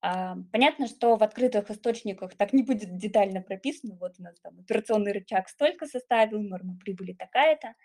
А, 0.02 0.38
понятно, 0.52 0.88
что 0.88 1.16
в 1.16 1.22
открытых 1.22 1.70
источниках 1.70 2.36
так 2.36 2.54
не 2.54 2.64
будет 2.64 2.98
детально 2.98 3.42
прописано. 3.42 3.96
Вот 3.98 4.16
у 4.18 4.24
нас 4.24 4.40
там 4.40 4.60
операционный 4.60 5.12
рычаг 5.12 5.48
столько 5.48 5.86
составил, 5.86 6.42
норма 6.42 6.76
прибыли 6.78 7.14
такая-то. 7.14 7.76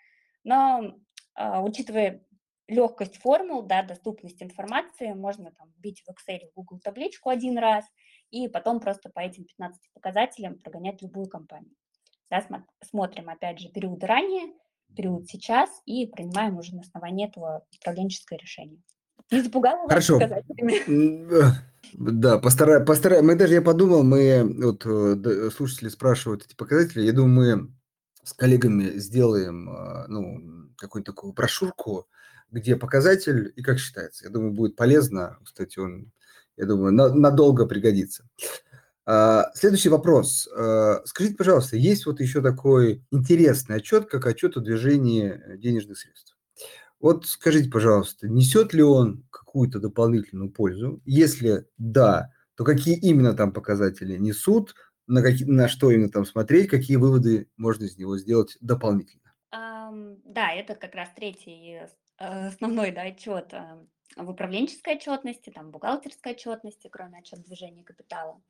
Но 0.43 0.95
а, 1.35 1.61
учитывая 1.61 2.25
легкость 2.67 3.17
формул, 3.17 3.63
да, 3.63 3.83
доступность 3.83 4.41
информации, 4.41 5.13
можно 5.13 5.51
там 5.51 5.71
вбить 5.77 6.03
в 6.05 6.09
Excel 6.09 6.49
в 6.51 6.55
Google 6.55 6.79
табличку 6.79 7.29
один 7.29 7.57
раз 7.57 7.85
и 8.29 8.47
потом 8.47 8.79
просто 8.79 9.09
по 9.09 9.19
этим 9.19 9.45
15 9.45 9.79
показателям 9.93 10.59
прогонять 10.59 11.01
любую 11.01 11.27
компанию. 11.27 11.73
Да, 12.29 12.45
смотрим, 12.83 13.29
опять 13.29 13.59
же, 13.59 13.69
период 13.69 14.03
ранее, 14.03 14.53
период 14.95 15.29
сейчас 15.29 15.69
и 15.85 16.07
принимаем 16.07 16.57
уже 16.57 16.75
на 16.75 16.81
основании 16.81 17.27
этого 17.27 17.65
управленческое 17.79 18.37
решение. 18.37 18.81
Не 19.31 19.41
запугала 19.41 19.87
Хорошо. 19.87 20.19
Да, 21.93 22.37
постарай, 22.39 22.83
постарай. 22.83 23.21
Мы 23.21 23.35
даже, 23.35 23.53
я 23.53 23.61
подумал, 23.61 24.03
мы, 24.03 24.43
вот 24.43 24.85
э, 24.85 25.49
слушатели 25.51 25.87
спрашивают 25.87 26.45
эти 26.45 26.53
показатели, 26.53 27.01
я 27.03 27.13
думаю, 27.13 27.57
мы 27.57 27.76
с 28.27 28.33
коллегами 28.33 28.99
сделаем, 28.99 29.69
а, 29.69 30.05
ну, 30.09 30.69
какую-то 30.75 31.13
такую 31.13 31.31
брошюрку, 31.31 32.09
где 32.51 32.75
показатель 32.75 33.53
и 33.55 33.61
как 33.61 33.79
считается. 33.79 34.25
Я 34.25 34.31
думаю, 34.31 34.51
будет 34.51 34.75
полезно. 34.75 35.37
Кстати, 35.45 35.79
он, 35.79 36.11
я 36.57 36.65
думаю, 36.65 36.91
на, 36.91 37.13
надолго 37.13 37.65
пригодится. 37.65 38.27
А, 39.05 39.49
следующий 39.55 39.87
вопрос. 39.87 40.49
А, 40.53 41.01
скажите, 41.05 41.37
пожалуйста, 41.37 41.77
есть 41.77 42.05
вот 42.05 42.19
еще 42.19 42.41
такой 42.41 43.01
интересный 43.11 43.77
отчет, 43.77 44.09
как 44.09 44.25
отчет 44.25 44.57
о 44.57 44.61
движении 44.61 45.41
денежных 45.55 45.97
средств. 45.97 46.37
Вот 46.99 47.27
скажите, 47.27 47.69
пожалуйста, 47.69 48.27
несет 48.27 48.73
ли 48.73 48.83
он 48.83 49.25
какую-то 49.31 49.79
дополнительную 49.79 50.51
пользу? 50.51 51.01
Если 51.05 51.65
да, 51.77 52.31
то 52.55 52.65
какие 52.65 52.97
именно 52.97 53.33
там 53.33 53.53
показатели 53.53 54.17
несут? 54.17 54.75
На, 55.07 55.21
какие, 55.21 55.47
на 55.47 55.67
что 55.67 55.89
именно 55.89 56.09
там 56.09 56.25
смотреть, 56.25 56.69
какие 56.69 56.97
выводы 56.97 57.49
можно 57.57 57.85
из 57.85 57.97
него 57.97 58.17
сделать 58.17 58.57
дополнительно. 58.61 59.23
Um, 59.53 60.19
да, 60.25 60.51
это 60.51 60.75
как 60.75 60.93
раз 60.93 61.09
третий 61.15 61.79
э, 62.19 62.47
основной 62.47 62.91
да, 62.91 63.03
отчет 63.03 63.53
э, 63.53 63.85
в 64.17 64.29
управленческой 64.29 64.95
отчетности, 64.95 65.49
там 65.49 65.71
бухгалтерской 65.71 66.33
отчетности, 66.33 66.89
кроме 66.91 67.19
отчета 67.19 67.43
движения 67.43 67.83
капитала. 67.83 68.41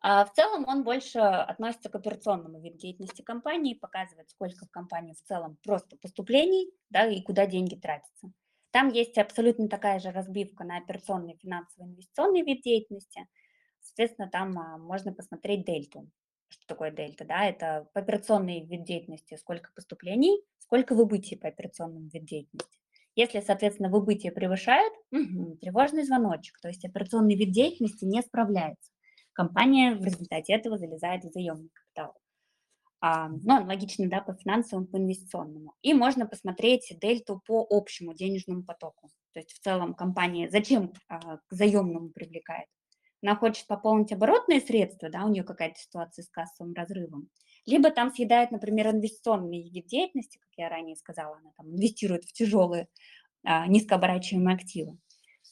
А 0.00 0.24
в 0.24 0.32
целом 0.32 0.64
он 0.66 0.82
больше 0.82 1.20
относится 1.20 1.88
к 1.88 1.94
операционному 1.94 2.60
виду 2.60 2.76
деятельности 2.76 3.22
компании, 3.22 3.74
показывает, 3.74 4.30
сколько 4.30 4.66
в 4.66 4.70
компании 4.72 5.14
в 5.14 5.22
целом 5.22 5.56
просто 5.62 5.96
поступлений, 5.96 6.72
да, 6.90 7.06
и 7.06 7.22
куда 7.22 7.46
деньги 7.46 7.76
тратятся. 7.76 8.32
Там 8.72 8.88
есть 8.88 9.16
абсолютно 9.18 9.68
такая 9.68 10.00
же 10.00 10.10
разбивка 10.10 10.64
на 10.64 10.78
операционный, 10.78 11.38
финансовый, 11.40 11.86
инвестиционный 11.86 12.42
вид 12.42 12.62
деятельности– 12.62 13.28
Соответственно, 13.94 14.30
там 14.30 14.58
а, 14.58 14.78
можно 14.78 15.12
посмотреть 15.12 15.66
дельту. 15.66 16.08
Что 16.48 16.66
такое 16.66 16.90
дельта? 16.90 17.24
Да? 17.24 17.44
Это 17.44 17.88
по 17.92 18.00
операционный 18.00 18.64
вид 18.64 18.84
деятельности, 18.84 19.36
сколько 19.36 19.70
поступлений, 19.74 20.42
сколько 20.58 20.94
выбытий 20.94 21.36
по 21.36 21.48
операционному 21.48 22.08
вид 22.08 22.24
деятельности. 22.24 22.78
Если, 23.14 23.40
соответственно, 23.40 23.90
выбытие 23.90 24.32
превышает, 24.32 24.92
угу, 25.10 25.56
тревожный 25.56 26.04
звоночек, 26.04 26.58
то 26.60 26.68
есть 26.68 26.84
операционный 26.84 27.36
вид 27.36 27.52
деятельности 27.52 28.06
не 28.06 28.22
справляется. 28.22 28.90
компания 29.34 29.94
в 29.94 30.04
результате 30.04 30.54
этого 30.54 30.78
залезает 30.78 31.24
в 31.24 31.32
заемный 31.32 31.70
капитал. 31.72 32.14
А, 33.00 33.28
ну, 33.28 33.56
аналогично, 33.56 34.08
да, 34.08 34.20
по 34.20 34.34
финансовому, 34.34 34.86
по 34.86 34.96
инвестиционному. 34.96 35.74
И 35.82 35.92
можно 35.92 36.26
посмотреть 36.26 36.96
дельту 37.00 37.42
по 37.46 37.66
общему 37.68 38.14
денежному 38.14 38.62
потоку. 38.62 39.10
То 39.32 39.40
есть 39.40 39.52
в 39.52 39.58
целом 39.60 39.94
компания 39.94 40.48
зачем 40.48 40.92
а, 41.08 41.38
к 41.38 41.52
заемному 41.52 42.10
привлекает? 42.10 42.68
Она 43.22 43.36
хочет 43.36 43.66
пополнить 43.66 44.12
оборотные 44.12 44.60
средства, 44.60 45.08
да, 45.08 45.24
у 45.24 45.28
нее 45.28 45.44
какая-то 45.44 45.78
ситуация 45.78 46.24
с 46.24 46.28
кассовым 46.28 46.74
разрывом. 46.74 47.28
Либо 47.66 47.90
там 47.90 48.12
съедает, 48.12 48.50
например, 48.50 48.88
инвестиционные 48.88 49.62
виды 49.62 49.86
деятельности, 49.86 50.38
как 50.38 50.50
я 50.56 50.68
ранее 50.68 50.96
сказала, 50.96 51.36
она 51.36 51.52
там 51.56 51.70
инвестирует 51.70 52.24
в 52.24 52.32
тяжелые 52.32 52.88
а, 53.44 53.66
низкооборачиваемые 53.68 54.56
активы. 54.56 54.98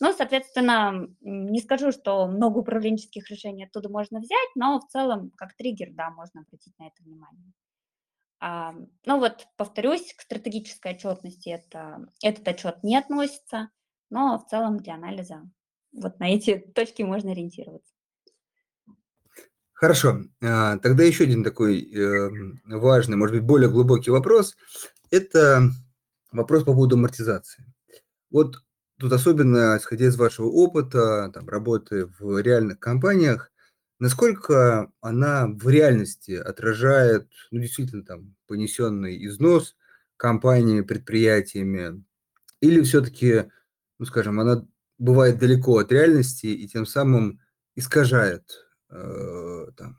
Ну, 0.01 0.13
соответственно, 0.13 1.09
не 1.21 1.61
скажу, 1.61 1.93
что 1.93 2.27
много 2.27 2.59
управленческих 2.59 3.31
решений 3.31 3.65
оттуда 3.65 3.89
можно 3.89 4.19
взять, 4.19 4.49
но 4.55 4.81
в 4.81 4.89
целом 4.89 5.31
как 5.37 5.55
триггер, 5.55 5.91
да, 5.93 6.11
можно 6.11 6.41
обратить 6.41 6.77
на 6.79 6.87
это 6.89 7.03
внимание. 7.03 7.53
А, 8.41 8.75
ну 9.05 9.19
вот, 9.19 9.47
повторюсь, 9.57 10.15
к 10.15 10.23
стратегической 10.23 10.95
отчетности 10.95 11.51
это, 11.51 12.07
этот 12.23 12.49
отчет 12.49 12.83
не 12.83 12.97
относится, 12.97 13.69
но 14.09 14.39
в 14.39 14.47
целом 14.47 14.79
для 14.79 14.95
анализа 14.95 15.43
вот 15.93 16.19
на 16.21 16.31
эти 16.31 16.59
точки 16.75 17.03
можно 17.03 17.33
ориентироваться. 17.33 17.93
Хорошо. 19.73 20.25
А, 20.43 20.77
тогда 20.79 21.05
еще 21.05 21.25
один 21.25 21.43
такой 21.43 21.83
эм, 21.93 22.61
важный, 22.67 23.17
может 23.17 23.35
быть, 23.35 23.45
более 23.45 23.71
глубокий 23.71 24.11
вопрос. 24.11 24.55
Это 25.11 25.71
вопрос 26.33 26.65
по 26.65 26.75
поводу 26.75 26.97
амортизации. 26.97 27.65
Вот 28.31 28.57
тут 28.99 29.13
особенно, 29.13 29.79
исходя 29.79 30.07
из 30.07 30.17
вашего 30.17 30.49
опыта, 30.49 31.31
там, 31.33 31.49
работы 31.49 32.07
в 32.19 32.41
реальных 32.43 32.79
компаниях, 32.79 33.51
насколько 33.99 34.93
она 35.01 35.47
в 35.47 35.67
реальности 35.69 36.33
отражает, 36.33 37.31
ну, 37.51 37.61
действительно, 37.61 38.05
там, 38.05 38.37
понесенный 38.47 39.25
износ 39.27 39.77
компаниями, 40.19 40.83
предприятиями, 40.83 42.05
или 42.61 42.83
все-таки, 42.83 43.45
ну, 43.99 44.05
скажем, 44.05 44.39
она 44.39 44.67
бывает 45.01 45.39
далеко 45.39 45.79
от 45.79 45.91
реальности 45.91 46.47
и 46.47 46.69
тем 46.69 46.87
самым 46.87 47.41
искажает 47.75 48.45
э, 48.91 49.67
там, 49.77 49.97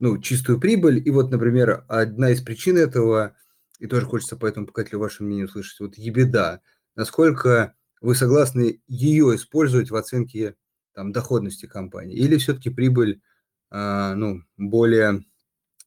ну, 0.00 0.18
чистую 0.18 0.60
прибыль. 0.60 1.00
И 1.02 1.10
вот, 1.10 1.30
например, 1.30 1.84
одна 1.88 2.30
из 2.30 2.42
причин 2.42 2.76
этого, 2.76 3.36
и 3.78 3.86
тоже 3.86 4.06
хочется 4.06 4.36
по 4.36 4.46
этому 4.46 4.66
показателю 4.66 4.98
ваше 4.98 5.22
мнение 5.22 5.46
услышать, 5.46 5.78
вот 5.78 5.96
ебеда. 5.96 6.60
Насколько 6.96 7.74
вы 8.00 8.16
согласны 8.16 8.82
ее 8.88 9.36
использовать 9.36 9.90
в 9.90 9.96
оценке 9.96 10.56
там, 10.94 11.12
доходности 11.12 11.66
компании? 11.66 12.16
Или 12.16 12.38
все-таки 12.38 12.70
прибыль 12.70 13.22
э, 13.70 14.14
ну, 14.14 14.42
более, 14.56 15.24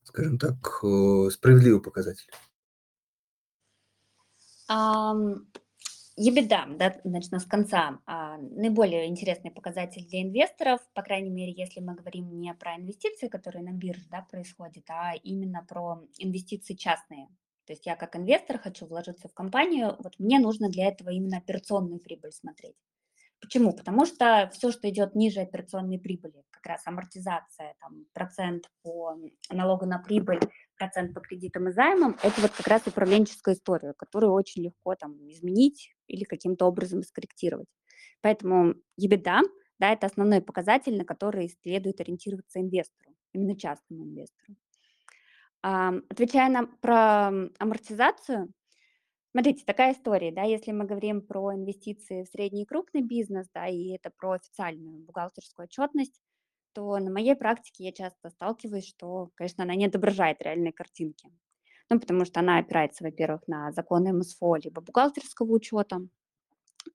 скажем 0.03 0.39
так, 0.39 0.55
э, 0.83 1.29
справедливый 1.31 1.81
показатель? 1.81 2.31
Um, 4.69 5.47
EBITDA, 6.19 6.77
да, 6.77 6.99
начну 7.03 7.39
с 7.39 7.45
конца, 7.45 7.99
наиболее 8.05 9.07
интересный 9.07 9.49
показатель 9.49 10.05
для 10.07 10.21
инвесторов, 10.23 10.81
по 10.93 11.01
крайней 11.01 11.29
мере, 11.29 11.53
если 11.55 11.79
мы 11.79 11.95
говорим 11.95 12.39
не 12.39 12.53
про 12.53 12.75
инвестиции, 12.75 13.29
которые 13.29 13.63
на 13.63 13.71
бирже 13.71 14.07
да, 14.09 14.25
происходят, 14.29 14.83
а 14.89 15.13
именно 15.23 15.65
про 15.67 16.01
инвестиции 16.17 16.73
частные. 16.73 17.27
То 17.65 17.73
есть 17.73 17.85
я 17.85 17.95
как 17.95 18.15
инвестор 18.17 18.59
хочу 18.59 18.85
вложиться 18.85 19.29
в 19.29 19.33
компанию, 19.33 19.95
вот 19.99 20.19
мне 20.19 20.39
нужно 20.39 20.69
для 20.69 20.87
этого 20.87 21.09
именно 21.11 21.37
операционную 21.37 21.99
прибыль 21.99 22.33
смотреть. 22.33 22.75
Почему? 23.39 23.73
Потому 23.73 24.05
что 24.05 24.51
все, 24.53 24.71
что 24.71 24.87
идет 24.89 25.15
ниже 25.15 25.39
операционной 25.39 25.97
прибыли, 25.97 26.43
как 26.51 26.65
раз 26.67 26.81
амортизация, 26.85 27.73
там, 27.79 28.05
процент 28.13 28.69
по 28.83 29.15
налогу 29.49 29.87
на 29.87 29.97
прибыль, 29.97 30.39
процент 30.77 31.13
по 31.13 31.21
кредитам 31.21 31.67
и 31.69 31.71
займам, 31.71 32.17
это 32.21 32.39
вот 32.41 32.51
как 32.51 32.67
раз 32.67 32.85
управленческая 32.85 33.55
история, 33.55 33.93
которую 33.93 34.33
очень 34.33 34.63
легко 34.63 34.93
там 34.95 35.13
изменить 35.31 35.95
или 36.11 36.23
каким-то 36.23 36.65
образом 36.65 37.03
скорректировать. 37.03 37.67
Поэтому 38.21 38.75
EBITDA, 38.99 39.41
да, 39.79 39.91
это 39.91 40.07
основной 40.07 40.41
показатель, 40.41 40.97
на 40.97 41.05
который 41.05 41.49
следует 41.63 41.99
ориентироваться 41.99 42.59
инвестору, 42.59 43.15
именно 43.33 43.55
частному 43.55 44.05
инвестору. 44.05 44.55
Отвечая 45.61 46.49
на, 46.49 46.65
про 46.65 47.27
амортизацию, 47.59 48.51
смотрите, 49.31 49.63
такая 49.65 49.93
история, 49.93 50.31
да, 50.31 50.43
если 50.43 50.71
мы 50.71 50.85
говорим 50.85 51.21
про 51.21 51.53
инвестиции 51.53 52.23
в 52.23 52.27
средний 52.27 52.63
и 52.63 52.65
крупный 52.65 53.01
бизнес, 53.01 53.47
да, 53.53 53.67
и 53.67 53.89
это 53.89 54.11
про 54.17 54.31
официальную 54.31 55.05
бухгалтерскую 55.05 55.65
отчетность, 55.65 56.19
то 56.73 56.97
на 56.97 57.11
моей 57.11 57.35
практике 57.35 57.83
я 57.85 57.91
часто 57.91 58.29
сталкиваюсь, 58.29 58.87
что, 58.87 59.29
конечно, 59.35 59.63
она 59.63 59.75
не 59.75 59.85
отображает 59.85 60.41
реальной 60.41 60.71
картинки. 60.71 61.29
Ну, 61.91 61.99
потому 61.99 62.23
что 62.23 62.39
она 62.39 62.57
опирается, 62.57 63.03
во-первых, 63.03 63.45
на 63.47 63.73
законы 63.73 64.13
МСФО 64.13 64.55
либо 64.55 64.79
бухгалтерского 64.81 65.51
учета. 65.51 65.99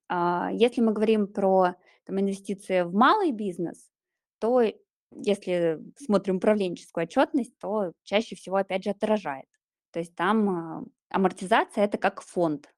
А, 0.09 0.49
если 0.55 0.81
мы 0.81 0.95
говорим 0.95 1.27
про 1.27 1.75
там, 2.07 2.19
инвестиции 2.19 2.81
в 2.81 2.95
малый 2.95 3.31
бизнес, 3.31 3.91
то 4.39 4.63
если 5.11 5.83
смотрим 5.99 6.37
управленческую 6.37 7.05
отчетность, 7.05 7.59
то 7.59 7.93
чаще 8.05 8.37
всего, 8.37 8.57
опять 8.57 8.85
же, 8.85 8.91
отражает. 8.91 9.45
То 9.91 9.99
есть 9.99 10.15
там 10.15 10.49
а, 10.49 10.85
амортизация– 11.11 11.85
это 11.85 11.99
как 11.99 12.23
фонд. 12.23 12.73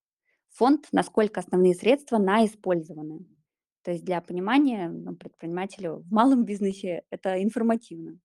Фонд, 0.54 0.88
насколько 0.90 1.38
основные 1.38 1.76
средства 1.76 2.18
на 2.18 2.44
использованы. 2.44 3.20
То 3.82 3.92
есть 3.92 4.04
для 4.04 4.20
понимания 4.20 4.88
ну, 4.88 5.14
предпринимателю 5.14 5.98
в 5.98 6.12
малом 6.12 6.44
бизнесе 6.44 7.04
это 7.10 7.40
информативно. 7.40 8.18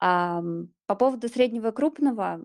А, 0.00 0.40
по 0.86 0.94
поводу 0.94 1.28
среднего 1.28 1.70
и 1.70 1.72
крупного, 1.72 2.40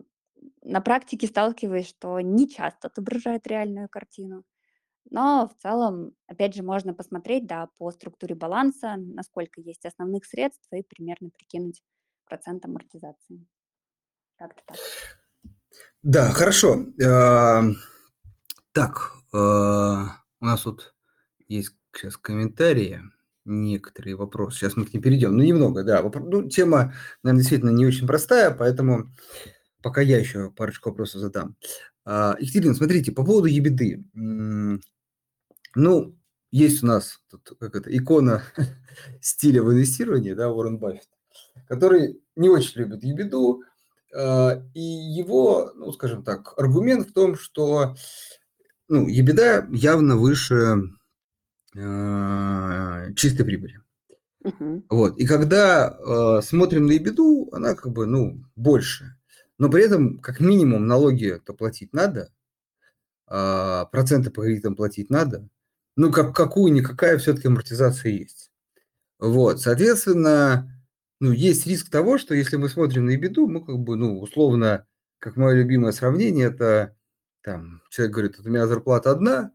на 0.61 0.81
практике 0.81 1.27
сталкиваюсь, 1.27 1.87
что 1.87 2.19
не 2.19 2.49
часто 2.49 2.87
отображает 2.87 3.47
реальную 3.47 3.89
картину. 3.89 4.43
Но 5.09 5.47
в 5.47 5.61
целом, 5.61 6.13
опять 6.27 6.55
же, 6.55 6.63
можно 6.63 6.93
посмотреть, 6.93 7.45
да, 7.45 7.69
по 7.77 7.91
структуре 7.91 8.35
баланса, 8.35 8.95
насколько 8.97 9.59
есть 9.61 9.85
основных 9.85 10.25
средств 10.25 10.67
и 10.71 10.81
примерно 10.81 11.29
прикинуть 11.29 11.83
процент 12.25 12.63
амортизации. 12.65 13.45
Как-то 14.37 14.63
так. 14.65 14.77
Да, 16.01 16.31
хорошо. 16.31 16.85
Так, 18.71 19.11
у 19.33 20.45
нас 20.45 20.61
тут 20.61 20.95
есть 21.47 21.75
сейчас 21.93 22.17
комментарии, 22.17 23.01
некоторые 23.45 24.15
вопросы. 24.15 24.57
Сейчас 24.57 24.77
мы 24.77 24.85
к 24.85 24.93
ним 24.93 25.03
перейдем. 25.03 25.35
Ну, 25.35 25.43
немного, 25.43 25.83
да. 25.83 26.01
Ну, 26.01 26.47
тема, 26.49 26.93
наверное, 27.21 27.41
действительно 27.41 27.71
не 27.71 27.85
очень 27.85 28.07
простая, 28.07 28.51
поэтому 28.51 29.11
пока 29.84 30.01
я 30.01 30.17
еще 30.17 30.49
парочку 30.49 30.89
вопросов 30.89 31.21
задам. 31.21 31.55
А, 32.05 32.36
Екатерина, 32.39 32.73
смотрите, 32.73 33.11
по 33.11 33.23
поводу 33.23 33.47
ебеды. 33.47 34.03
Ну, 35.75 36.15
есть 36.51 36.84
у 36.84 36.88
нас 36.88 37.19
тут, 37.29 37.57
как 37.59 37.75
это, 37.75 37.95
икона 37.95 38.43
стиля 39.21 39.61
в 39.61 39.71
инвестировании, 39.71 40.34
да, 40.34 40.49
Уоррен 40.51 40.77
Баффет, 40.77 41.09
который 41.67 42.21
не 42.36 42.49
очень 42.49 42.81
любит 42.81 43.03
ебеду, 43.03 43.63
а, 44.15 44.63
и 44.73 44.81
его, 44.81 45.71
ну, 45.75 45.91
скажем 45.91 46.23
так, 46.23 46.53
аргумент 46.57 47.09
в 47.09 47.13
том, 47.13 47.36
что 47.36 47.95
ну, 48.88 49.07
ебеда 49.07 49.67
явно 49.71 50.17
выше 50.17 50.84
э, 51.75 53.13
чистой 53.15 53.43
прибыли. 53.43 53.81
Uh-huh. 54.43 54.84
Вот. 54.89 55.17
И 55.17 55.25
когда 55.25 55.97
э, 55.97 56.41
смотрим 56.43 56.86
на 56.86 56.91
ебеду, 56.91 57.49
она 57.53 57.75
как 57.75 57.91
бы, 57.91 58.05
ну, 58.05 58.43
больше. 58.55 59.15
Но 59.58 59.70
при 59.70 59.84
этом, 59.84 60.20
как 60.20 60.39
минимум, 60.39 60.88
налоги-то 60.88 61.54
платить 61.54 61.93
надо, 61.93 62.32
э, 63.30 63.86
проценты 63.91 64.32
по 64.32 64.43
кредитам 64.43 64.76
платить 64.76 65.10
надо, 65.10 65.47
ну, 65.95 66.12
как, 66.12 66.36
какую-никакая 66.36 67.18
все-таки 67.18 67.47
амортизация 67.47 68.12
есть. 68.12 68.51
Вот, 69.20 69.62
соответственно, 69.62 70.70
ну, 71.20 71.32
есть 71.32 71.66
риск 71.68 71.89
того, 71.89 72.18
что 72.18 72.36
если 72.36 72.58
мы 72.58 72.68
смотрим 72.68 73.06
на 73.06 73.16
беду, 73.16 73.47
мы 73.47 73.64
как 73.64 73.78
бы, 73.80 73.95
ну, 73.95 74.20
условно, 74.20 74.86
как 75.20 75.38
мое 75.38 75.56
любимое 75.56 75.93
сравнение, 75.93 76.47
это 76.47 76.97
там 77.43 77.82
человек 77.89 78.14
говорит, 78.14 78.39
у 78.39 78.49
меня 78.49 78.68
зарплата 78.68 79.12
одна, 79.12 79.51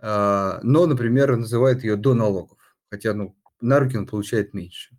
а, 0.00 0.60
но, 0.62 0.86
например, 0.86 1.36
называет 1.36 1.84
ее 1.84 1.96
до 1.96 2.14
налогов, 2.14 2.58
хотя, 2.90 3.14
ну, 3.14 3.36
на 3.60 3.80
руки 3.80 3.96
он 3.96 4.06
получает 4.06 4.52
меньше. 4.54 4.97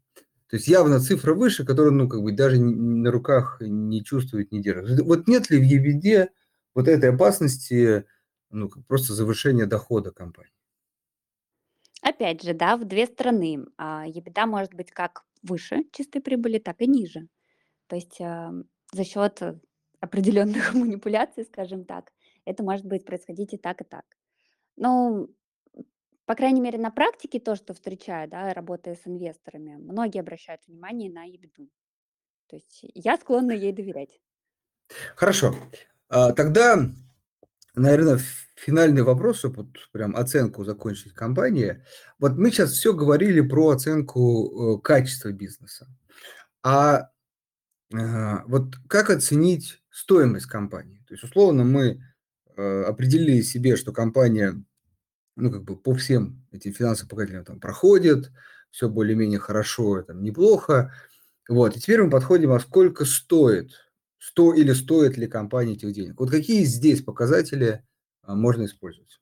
То 0.50 0.56
есть 0.56 0.68
явно 0.68 1.00
цифра 1.00 1.36
выше, 1.36 1.64
которую, 1.64 1.94
ну, 1.94 2.10
как 2.10 2.24
бы 2.24 2.32
даже 2.32 2.60
на 2.60 3.12
руках 3.12 3.58
не 3.62 4.04
чувствует, 4.04 4.52
не 4.52 4.62
держит. 4.62 5.00
Вот 5.02 5.28
нет 5.28 5.52
ли 5.52 5.60
в 5.60 5.64
ебеде 5.64 6.32
вот 6.74 6.88
этой 6.88 7.14
опасности, 7.14 8.06
ну, 8.50 8.68
просто 8.88 9.14
завышения 9.14 9.68
дохода 9.68 10.12
компании? 10.12 10.52
Опять 12.02 12.42
же, 12.42 12.56
да, 12.56 12.78
в 12.78 12.86
две 12.86 13.06
стороны. 13.06 13.68
А, 13.78 14.08
EBITDA 14.08 14.48
может 14.48 14.74
быть 14.74 14.90
как 14.90 15.24
выше 15.44 15.84
чистой 15.92 16.20
прибыли, 16.20 16.58
так 16.58 16.82
и 16.82 16.88
ниже. 16.88 17.28
То 17.86 17.96
есть 17.96 18.20
а, 18.20 18.52
за 18.92 19.04
счет 19.04 19.42
определенных 20.00 20.74
манипуляций, 20.74 21.46
скажем 21.46 21.86
так, 21.86 22.12
это 22.46 22.64
может 22.64 22.88
быть 22.88 23.06
происходить 23.06 23.54
и 23.54 23.58
так, 23.58 23.82
и 23.82 23.84
так. 23.84 24.06
Ну, 24.78 25.30
по 26.30 26.36
крайней 26.36 26.62
мере, 26.62 26.78
на 26.78 26.92
практике 26.92 27.40
то, 27.40 27.56
что 27.56 27.74
встречаю, 27.74 28.30
да, 28.30 28.54
работая 28.54 28.94
с 28.94 29.08
инвесторами, 29.08 29.78
многие 29.78 30.20
обращают 30.20 30.62
внимание 30.68 31.12
на 31.12 31.28
EBITDA. 31.28 31.68
То 32.48 32.56
есть 32.56 32.82
я 32.94 33.18
склонна 33.18 33.52
ей 33.52 33.74
доверять. 33.74 34.22
Хорошо. 35.16 35.56
А, 36.08 36.34
тогда, 36.34 36.88
наверное, 37.74 38.20
финальный 38.56 39.02
вопрос, 39.02 39.40
чтобы 39.40 39.64
вот 39.64 39.70
прям 39.92 40.16
оценку 40.16 40.64
закончить 40.64 41.14
компании. 41.14 41.84
Вот 42.20 42.34
мы 42.34 42.52
сейчас 42.52 42.74
все 42.74 42.94
говорили 42.94 43.42
про 43.42 43.70
оценку 43.70 44.78
э, 44.78 44.82
качества 44.82 45.32
бизнеса. 45.32 45.88
А 46.62 47.10
а, 47.92 48.44
вот 48.46 48.76
как 48.88 49.10
оценить 49.10 49.82
стоимость 49.90 50.46
компании? 50.46 51.04
То 51.08 51.16
есть, 51.16 51.24
условно, 51.24 51.64
мы 51.64 52.04
э, 52.56 52.84
определили 52.84 53.42
себе, 53.42 53.76
что 53.76 53.92
компания, 53.92 54.64
ну, 55.40 55.52
как 55.52 55.64
бы 55.64 55.76
по 55.76 55.94
всем 55.94 56.46
этим 56.52 56.74
финансовым 56.74 57.10
показателям 57.10 57.46
там 57.46 57.60
проходит, 57.60 58.32
все 58.72 58.90
более-менее 58.90 59.40
хорошо, 59.40 60.02
там, 60.04 60.24
неплохо. 60.24 60.94
Вот, 61.48 61.76
и 61.76 61.80
теперь 61.80 62.04
мы 62.04 62.10
подходим, 62.10 62.52
а 62.52 62.60
сколько 62.60 63.06
стоит, 63.06 63.72
сто 64.20 64.54
или 64.54 64.74
стоит 64.74 65.18
ли 65.18 65.28
компания 65.28 65.74
этих 65.74 65.92
денег? 65.94 66.20
Вот 66.20 66.30
какие 66.30 66.64
здесь 66.64 67.02
показатели 67.02 67.84
а, 68.22 68.36
можно 68.36 68.66
использовать? 68.66 69.20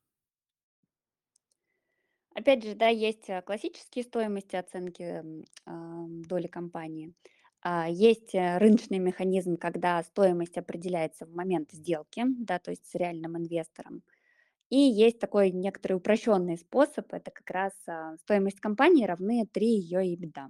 Опять 2.34 2.64
же, 2.64 2.76
да, 2.76 2.88
есть 2.88 3.30
э, 3.30 3.42
классические 3.42 4.04
стоимости 4.04 4.56
оценки 4.56 5.24
доли 5.66 6.48
компании– 6.48 7.14
а, 7.62 7.90
есть 7.90 8.36
э, 8.36 8.58
рыночный 8.60 9.00
механизм, 9.00 9.58
когда 9.58 10.02
стоимость 10.04 10.58
определяется 10.58 11.26
в 11.26 11.34
момент 11.34 11.72
сделки, 11.72 12.24
да, 12.26 12.60
то 12.60 12.72
есть 12.72 12.86
с 12.86 12.96
реальным 12.96 13.38
инвестором. 13.38 14.04
И 14.70 14.78
есть 14.78 15.20
такой 15.20 15.52
некоторый 15.52 15.94
упрощенный 15.94 16.58
способ, 16.58 17.14
это 17.14 17.32
как 17.32 17.50
раз 17.50 17.74
а, 17.88 18.18
стоимость 18.18 18.60
компании 18.60 19.06
равны 19.06 19.48
3 19.52 19.66
ее 19.66 20.14
EBITDA. 20.14 20.50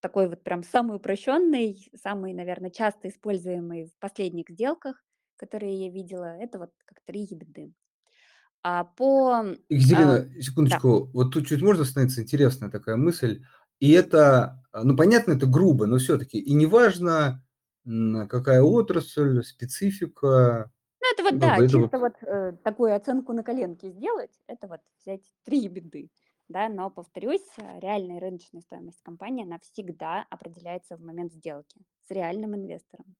Такой 0.00 0.28
вот 0.28 0.42
прям 0.42 0.64
самый 0.64 0.96
упрощенный, 0.96 1.90
самый, 2.02 2.32
наверное, 2.32 2.70
часто 2.70 3.08
используемый 3.08 3.86
в 3.86 3.98
последних 4.00 4.48
сделках, 4.48 5.04
которые 5.36 5.86
я 5.86 5.90
видела, 5.90 6.36
это 6.40 6.58
вот 6.58 6.70
как 6.86 6.98
3 7.04 7.28
EBITDA. 7.32 7.72
А 8.62 8.84
по... 8.84 9.32
А, 9.32 9.56
Екатерина, 9.68 10.14
а, 10.16 10.42
секундочку, 10.42 11.00
да. 11.00 11.10
вот 11.12 11.32
тут 11.32 11.46
чуть 11.46 11.62
можно 11.62 11.84
становиться 11.84 12.22
интересная 12.22 12.70
такая 12.70 12.96
мысль. 12.96 13.44
И 13.78 13.92
это, 13.92 14.62
а, 14.72 14.84
ну, 14.84 14.96
понятно, 14.96 15.32
это 15.32 15.46
грубо, 15.46 15.86
но 15.86 15.98
все-таки. 15.98 16.38
И 16.38 16.52
неважно, 16.52 17.42
какая 17.84 18.60
отрасль, 18.60 19.42
специфика. 19.42 20.70
Это 21.12 21.22
вот, 21.22 21.32
ну, 21.32 21.38
да, 21.38 21.56
это 21.56 21.68
чисто 21.68 21.98
вот, 21.98 22.12
э, 22.22 22.52
такую 22.62 22.94
оценку 22.94 23.32
на 23.32 23.42
коленке 23.42 23.90
сделать, 23.90 24.30
это 24.46 24.66
вот 24.66 24.80
взять 25.02 25.22
три 25.44 25.68
беды. 25.68 26.10
Да, 26.48 26.68
но, 26.68 26.90
повторюсь, 26.90 27.46
реальная 27.80 28.18
рыночная 28.18 28.60
стоимость 28.60 29.00
компании, 29.02 29.44
она 29.44 29.58
всегда 29.60 30.26
определяется 30.30 30.96
в 30.96 31.00
момент 31.00 31.32
сделки 31.32 31.80
с 32.08 32.10
реальным 32.10 32.56
инвестором. 32.56 33.14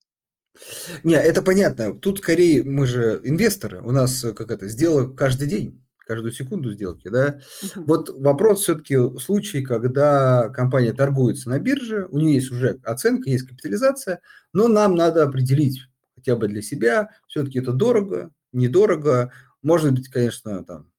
Не, 1.05 1.15
это 1.15 1.43
понятно. 1.43 1.95
Тут 1.95 2.19
скорее 2.19 2.65
мы 2.65 2.87
же 2.87 3.21
инвесторы. 3.23 3.83
У 3.83 3.93
нас 3.93 4.25
э, 4.25 4.33
как 4.33 4.51
это, 4.51 4.69
сделок 4.69 5.17
каждый 5.17 5.49
день 5.49 5.81
каждую 6.11 6.33
секунду 6.33 6.73
сделки, 6.73 7.09
да. 7.09 7.39
Uh-huh. 7.63 7.85
Вот 7.87 8.11
вопрос 8.21 8.63
все-таки 8.63 8.97
случай, 9.21 9.63
когда 9.63 10.49
компания 10.49 10.93
торгуется 10.93 11.49
на 11.49 11.61
бирже, 11.61 12.09
у 12.11 12.19
нее 12.19 12.35
есть 12.35 12.51
уже 12.51 12.81
оценка, 12.83 13.31
есть 13.31 13.47
капитализация, 13.47 14.21
но 14.53 14.67
нам 14.67 14.97
надо 14.97 15.23
определить 15.23 15.87
хотя 16.21 16.37
бы 16.37 16.49
для 16.49 16.63
себя, 16.63 17.11
все-таки 17.27 17.59
это 17.59 17.73
дорого, 17.73 18.31
недорого, 18.53 19.33
может 19.63 19.93
быть, 19.93 20.09
конечно, 20.09 20.63
там, 20.65 20.91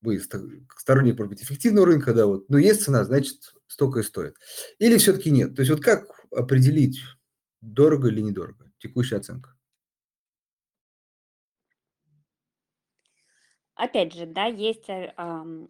вы 0.00 0.18
сторонник, 0.18 1.18
может 1.18 1.28
быть, 1.30 1.42
эффективного 1.42 1.86
рынка, 1.86 2.14
да, 2.14 2.26
вот, 2.26 2.48
но 2.48 2.58
есть 2.58 2.82
цена, 2.82 3.04
значит, 3.04 3.54
столько 3.66 4.00
и 4.00 4.02
стоит. 4.02 4.34
Или 4.78 4.96
все-таки 4.96 5.30
нет? 5.30 5.54
То 5.54 5.60
есть 5.60 5.70
вот 5.70 5.82
как 5.82 6.06
определить, 6.30 7.00
дорого 7.60 8.08
или 8.08 8.22
недорого, 8.22 8.72
текущая 8.78 9.16
оценка? 9.16 9.54
Опять 13.74 14.14
же, 14.14 14.26
да, 14.26 14.44
есть 14.44 14.90
э, 14.90 15.14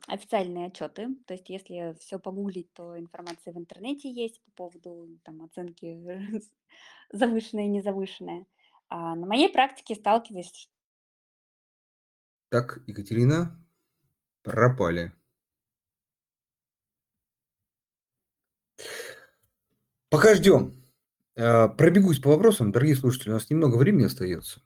официальные 0.09 0.67
отчеты, 0.67 1.15
то 1.27 1.35
есть 1.35 1.49
если 1.49 1.97
все 2.01 2.19
погуглить, 2.19 2.73
то 2.73 2.99
информация 2.99 3.53
в 3.53 3.59
интернете 3.59 4.11
есть 4.11 4.41
по 4.43 4.51
поводу 4.69 5.17
там, 5.23 5.43
оценки 5.43 5.97
завышенная 7.13 7.67
и 7.67 7.69
незавышенная. 7.69 8.47
А 8.91 9.14
на 9.14 9.26
моей 9.26 9.49
практике 9.49 9.95
сталкиваюсь. 9.95 10.70
Так, 12.51 12.80
Екатерина, 12.86 13.64
пропали. 14.43 15.12
Пока 20.11 20.34
ждем. 20.34 20.84
Э, 21.36 21.68
пробегусь 21.68 22.18
по 22.18 22.30
вопросам, 22.30 22.72
дорогие 22.72 22.97
слушатели, 22.97 23.30
у 23.30 23.34
нас 23.34 23.49
немного 23.49 23.76
времени 23.76 24.05
остается. 24.05 24.61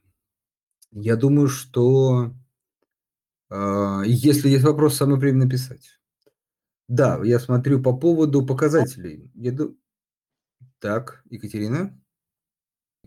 Я 0.90 1.16
думаю, 1.16 1.48
что 1.48 2.34
а, 3.56 4.02
если 4.04 4.48
есть 4.48 4.64
вопрос, 4.64 4.96
самое 4.96 5.18
время 5.18 5.44
написать. 5.44 6.00
Да, 6.88 7.20
я 7.22 7.38
смотрю 7.38 7.80
по 7.80 7.96
поводу 7.96 8.44
показателей. 8.44 9.30
Я 9.34 9.52
ду... 9.52 9.78
Так, 10.80 11.22
Екатерина. 11.30 11.96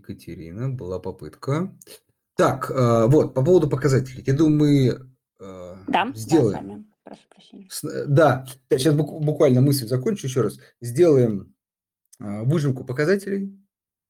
Екатерина, 0.08 0.70
была 0.70 1.00
попытка. 1.00 1.76
Так, 2.36 2.72
а, 2.72 3.08
вот, 3.08 3.34
по 3.34 3.44
поводу 3.44 3.70
показателей. 3.70 4.24
Я 4.26 4.34
думаю, 4.34 4.58
мы 4.58 5.10
а, 5.40 5.84
да, 5.88 6.12
сделаем... 6.16 6.68
Да, 6.68 6.84
Прошу 7.04 7.22
прощения. 7.30 8.06
Да, 8.08 8.46
сейчас 8.70 8.94
буквально 8.94 9.62
мысль 9.62 9.88
закончу 9.88 10.28
еще 10.28 10.42
раз. 10.42 10.60
Сделаем 10.82 11.56
выжимку 12.20 12.84
показателей 12.84 13.58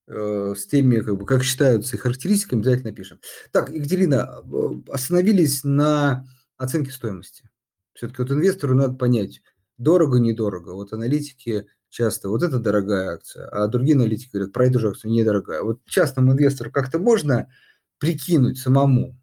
Э, 0.09 0.53
с 0.55 0.65
теми, 0.67 1.01
как, 1.01 1.17
бы, 1.17 1.25
как 1.25 1.43
считаются 1.43 1.97
их 1.97 2.03
характеристиками, 2.03 2.61
обязательно 2.61 2.93
пишем. 2.93 3.19
Так, 3.51 3.69
Екатерина, 3.69 4.41
э, 4.41 4.91
остановились 4.91 5.65
на 5.65 6.25
оценке 6.55 6.91
стоимости. 6.91 7.49
Все-таки 7.93 8.21
вот 8.21 8.31
инвестору 8.31 8.73
надо 8.73 8.93
понять, 8.93 9.41
дорого, 9.77 10.19
недорого. 10.19 10.75
Вот 10.75 10.93
аналитики 10.93 11.67
часто, 11.89 12.29
вот 12.29 12.43
это 12.43 12.59
дорогая 12.59 13.15
акция, 13.15 13.47
а 13.49 13.67
другие 13.67 13.95
аналитики 13.95 14.31
говорят, 14.31 14.53
про 14.53 14.65
эту 14.67 14.79
же 14.79 14.89
акцию 14.89 15.11
недорогая. 15.11 15.61
Вот 15.61 15.83
частному 15.85 16.33
инвестору 16.33 16.71
как-то 16.71 16.99
можно 16.99 17.51
прикинуть 17.97 18.57
самому? 18.57 19.15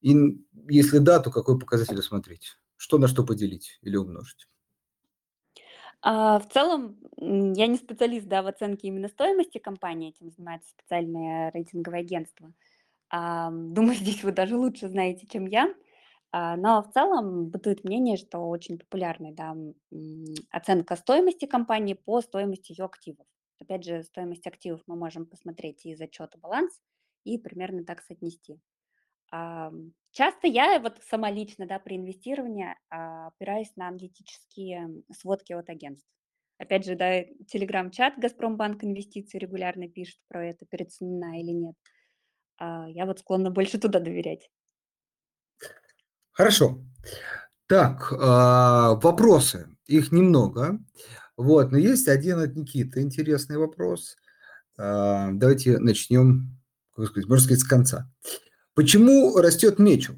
И 0.00 0.14
если 0.68 0.98
да, 0.98 1.20
то 1.20 1.30
какой 1.30 1.58
показатель 1.58 2.02
смотреть? 2.02 2.58
Что 2.76 2.98
на 2.98 3.08
что 3.08 3.24
поделить 3.24 3.78
или 3.82 3.96
умножить? 3.96 4.48
А, 6.02 6.38
в 6.38 6.48
целом, 6.50 6.98
я 7.16 7.66
не 7.66 7.76
специалист, 7.76 8.26
да, 8.26 8.42
в 8.42 8.46
оценке 8.46 8.88
именно 8.88 9.08
стоимости 9.08 9.58
компании, 9.58 10.10
этим 10.10 10.30
занимается 10.30 10.68
специальное 10.68 11.50
рейтинговое 11.52 12.00
агентство. 12.00 12.52
Думаю, 13.10 13.94
здесь 13.94 14.22
вы 14.22 14.32
даже 14.32 14.56
лучше 14.56 14.88
знаете, 14.88 15.26
чем 15.26 15.46
я. 15.46 15.74
А, 16.36 16.56
но 16.56 16.82
в 16.82 16.90
целом 16.92 17.48
бытует 17.48 17.84
мнение, 17.84 18.16
что 18.16 18.38
очень 18.40 18.76
популярная, 18.78 19.32
да, 19.32 19.56
оценка 20.50 20.96
стоимости 20.96 21.44
компании 21.46 21.94
по 21.94 22.20
стоимости 22.20 22.72
ее 22.72 22.86
активов. 22.86 23.26
Опять 23.60 23.84
же, 23.84 24.02
стоимость 24.02 24.46
активов 24.48 24.80
мы 24.86 24.96
можем 24.96 25.26
посмотреть 25.26 25.86
из 25.86 26.00
отчета 26.00 26.36
баланс 26.38 26.80
и 27.22 27.38
примерно 27.38 27.84
так 27.84 28.02
соотнести. 28.02 28.58
Часто 30.12 30.46
я 30.46 30.78
вот 30.78 31.00
сама 31.02 31.30
лично, 31.30 31.66
да, 31.66 31.78
при 31.80 31.96
инвестировании 31.96 32.76
а, 32.90 33.28
опираюсь 33.28 33.74
на 33.76 33.88
аналитические 33.88 35.02
сводки 35.12 35.52
от 35.52 35.68
агентств. 35.70 36.08
Опять 36.58 36.84
же, 36.84 36.94
да, 36.94 37.24
телеграм-чат 37.48 38.14
«Газпромбанк 38.18 38.84
инвестиции» 38.84 39.38
регулярно 39.38 39.88
пишет 39.88 40.20
про 40.28 40.46
это, 40.46 40.66
переоценена 40.66 41.40
или 41.40 41.50
нет. 41.50 41.74
А, 42.58 42.88
я 42.90 43.06
вот 43.06 43.20
склонна 43.20 43.50
больше 43.50 43.78
туда 43.78 44.00
доверять. 44.00 44.50
Хорошо. 46.34 46.84
Так, 47.66 48.12
а, 48.12 48.94
вопросы. 48.96 49.68
Их 49.86 50.12
немного. 50.12 50.78
Вот, 51.36 51.72
но 51.72 51.78
есть 51.78 52.08
один 52.08 52.40
от 52.40 52.54
Никиты 52.54 53.00
интересный 53.00 53.56
вопрос. 53.56 54.16
Давайте 54.76 55.78
начнем, 55.78 56.58
можно 56.96 57.36
сказать, 57.36 57.60
с 57.60 57.64
конца. 57.64 58.10
Почему 58.74 59.36
растет 59.36 59.78
мечел 59.78 60.16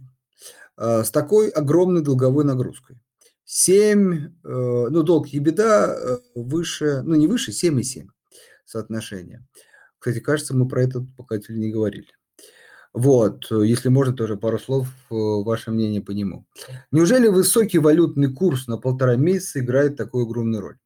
э, 0.78 1.04
с 1.04 1.10
такой 1.10 1.50
огромной 1.50 2.02
долговой 2.02 2.44
нагрузкой? 2.44 2.98
7, 3.44 4.14
э, 4.14 4.28
ну, 4.44 5.02
долг 5.02 5.28
и 5.28 5.38
беда 5.38 5.94
э, 5.94 6.18
выше, 6.34 7.02
ну, 7.02 7.14
не 7.14 7.26
выше, 7.26 7.52
7,7 7.52 8.06
соотношение. 8.64 9.46
Кстати, 9.98 10.20
кажется, 10.20 10.56
мы 10.56 10.66
про 10.66 10.82
этот 10.82 11.04
показатель 11.16 11.58
не 11.58 11.70
говорили. 11.70 12.08
Вот, 12.96 13.50
если 13.50 13.90
можно, 13.90 14.14
тоже 14.14 14.36
пару 14.36 14.58
слов, 14.58 14.88
ваше 15.10 15.70
мнение 15.70 16.00
по 16.00 16.12
нему. 16.12 16.46
Неужели 16.90 17.28
высокий 17.28 17.78
валютный 17.78 18.32
курс 18.32 18.66
на 18.66 18.78
полтора 18.78 19.16
месяца 19.16 19.60
играет 19.60 19.96
такую 19.96 20.24
огромную 20.24 20.62
роль? 20.62 20.78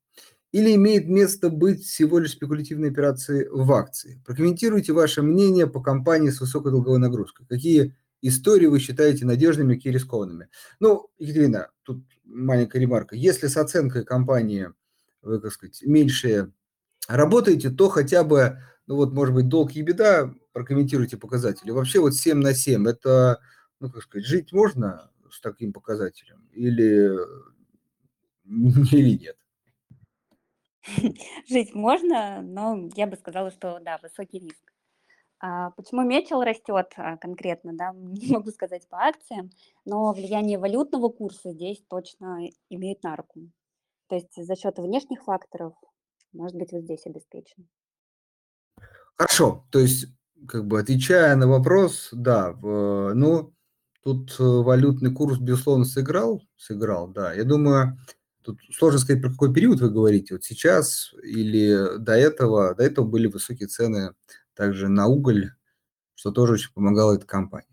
или 0.52 0.74
имеет 0.74 1.06
место 1.06 1.48
быть 1.48 1.84
всего 1.84 2.18
лишь 2.18 2.32
спекулятивной 2.32 2.90
операции 2.90 3.46
в 3.50 3.70
акции? 3.72 4.20
Прокомментируйте 4.26 4.92
ваше 4.92 5.22
мнение 5.22 5.66
по 5.66 5.80
компании 5.80 6.30
с 6.30 6.40
высокой 6.40 6.72
долговой 6.72 6.98
нагрузкой. 6.98 7.46
Какие 7.48 7.94
истории 8.20 8.66
вы 8.66 8.80
считаете 8.80 9.24
надежными, 9.24 9.74
какие 9.74 9.92
рискованными? 9.92 10.48
Ну, 10.80 11.08
Екатерина, 11.18 11.68
тут 11.84 12.04
маленькая 12.24 12.80
ремарка. 12.80 13.14
Если 13.14 13.46
с 13.46 13.56
оценкой 13.56 14.04
компании 14.04 14.70
вы, 15.22 15.40
как 15.40 15.52
сказать, 15.52 15.82
меньше 15.84 16.52
работаете, 17.06 17.70
то 17.70 17.88
хотя 17.88 18.24
бы, 18.24 18.58
ну 18.86 18.96
вот, 18.96 19.12
может 19.12 19.34
быть, 19.34 19.48
долг 19.48 19.72
и 19.72 19.82
беда, 19.82 20.34
прокомментируйте 20.52 21.16
показатели. 21.16 21.70
Вообще 21.70 22.00
вот 22.00 22.14
7 22.14 22.38
на 22.38 22.54
7, 22.54 22.88
это, 22.88 23.40
ну, 23.80 23.90
как 23.90 24.02
сказать, 24.02 24.26
жить 24.26 24.52
можно 24.52 25.10
с 25.30 25.40
таким 25.40 25.72
показателем 25.72 26.48
или, 26.52 27.16
или 28.44 29.18
нет? 29.18 29.36
Жить 31.48 31.74
можно, 31.74 32.40
но 32.42 32.88
я 32.96 33.06
бы 33.06 33.16
сказала, 33.16 33.50
что 33.50 33.78
да, 33.80 33.98
высокий 34.02 34.38
риск. 34.38 34.72
А 35.42 35.70
почему 35.70 36.02
мечел 36.02 36.42
растет 36.42 36.92
а, 36.96 37.16
конкретно, 37.16 37.72
да, 37.74 37.92
не 37.94 38.32
могу 38.32 38.50
сказать 38.50 38.86
по 38.88 38.98
акциям, 38.98 39.50
но 39.84 40.12
влияние 40.12 40.58
валютного 40.58 41.08
курса 41.08 41.52
здесь 41.52 41.82
точно 41.88 42.50
имеет 42.68 43.02
на 43.02 43.16
руку. 43.16 43.50
То 44.08 44.16
есть 44.16 44.34
за 44.34 44.56
счет 44.56 44.78
внешних 44.78 45.22
факторов, 45.22 45.74
может 46.32 46.56
быть, 46.56 46.72
вот 46.72 46.82
здесь 46.82 47.06
обеспечен. 47.06 47.68
Хорошо, 49.16 49.66
то 49.70 49.78
есть, 49.78 50.06
как 50.48 50.66
бы 50.66 50.80
отвечая 50.80 51.36
на 51.36 51.46
вопрос, 51.46 52.08
да, 52.12 52.52
в, 52.52 53.12
ну, 53.14 53.54
тут 54.02 54.36
э, 54.38 54.42
валютный 54.42 55.12
курс, 55.12 55.38
безусловно, 55.38 55.84
сыграл, 55.84 56.42
сыграл, 56.56 57.08
да. 57.08 57.32
Я 57.32 57.44
думаю, 57.44 57.98
Тут 58.42 58.58
сложно 58.72 58.98
сказать, 58.98 59.20
про 59.20 59.30
какой 59.30 59.52
период 59.52 59.80
вы 59.80 59.90
говорите. 59.90 60.34
Вот 60.34 60.44
сейчас 60.44 61.12
или 61.22 61.98
до 61.98 62.14
этого, 62.14 62.74
до 62.74 62.82
этого 62.82 63.04
были 63.04 63.26
высокие 63.26 63.68
цены 63.68 64.14
также 64.54 64.88
на 64.88 65.06
уголь, 65.06 65.52
что 66.14 66.30
тоже 66.30 66.54
очень 66.54 66.72
помогало 66.72 67.14
этой 67.14 67.26
компании. 67.26 67.68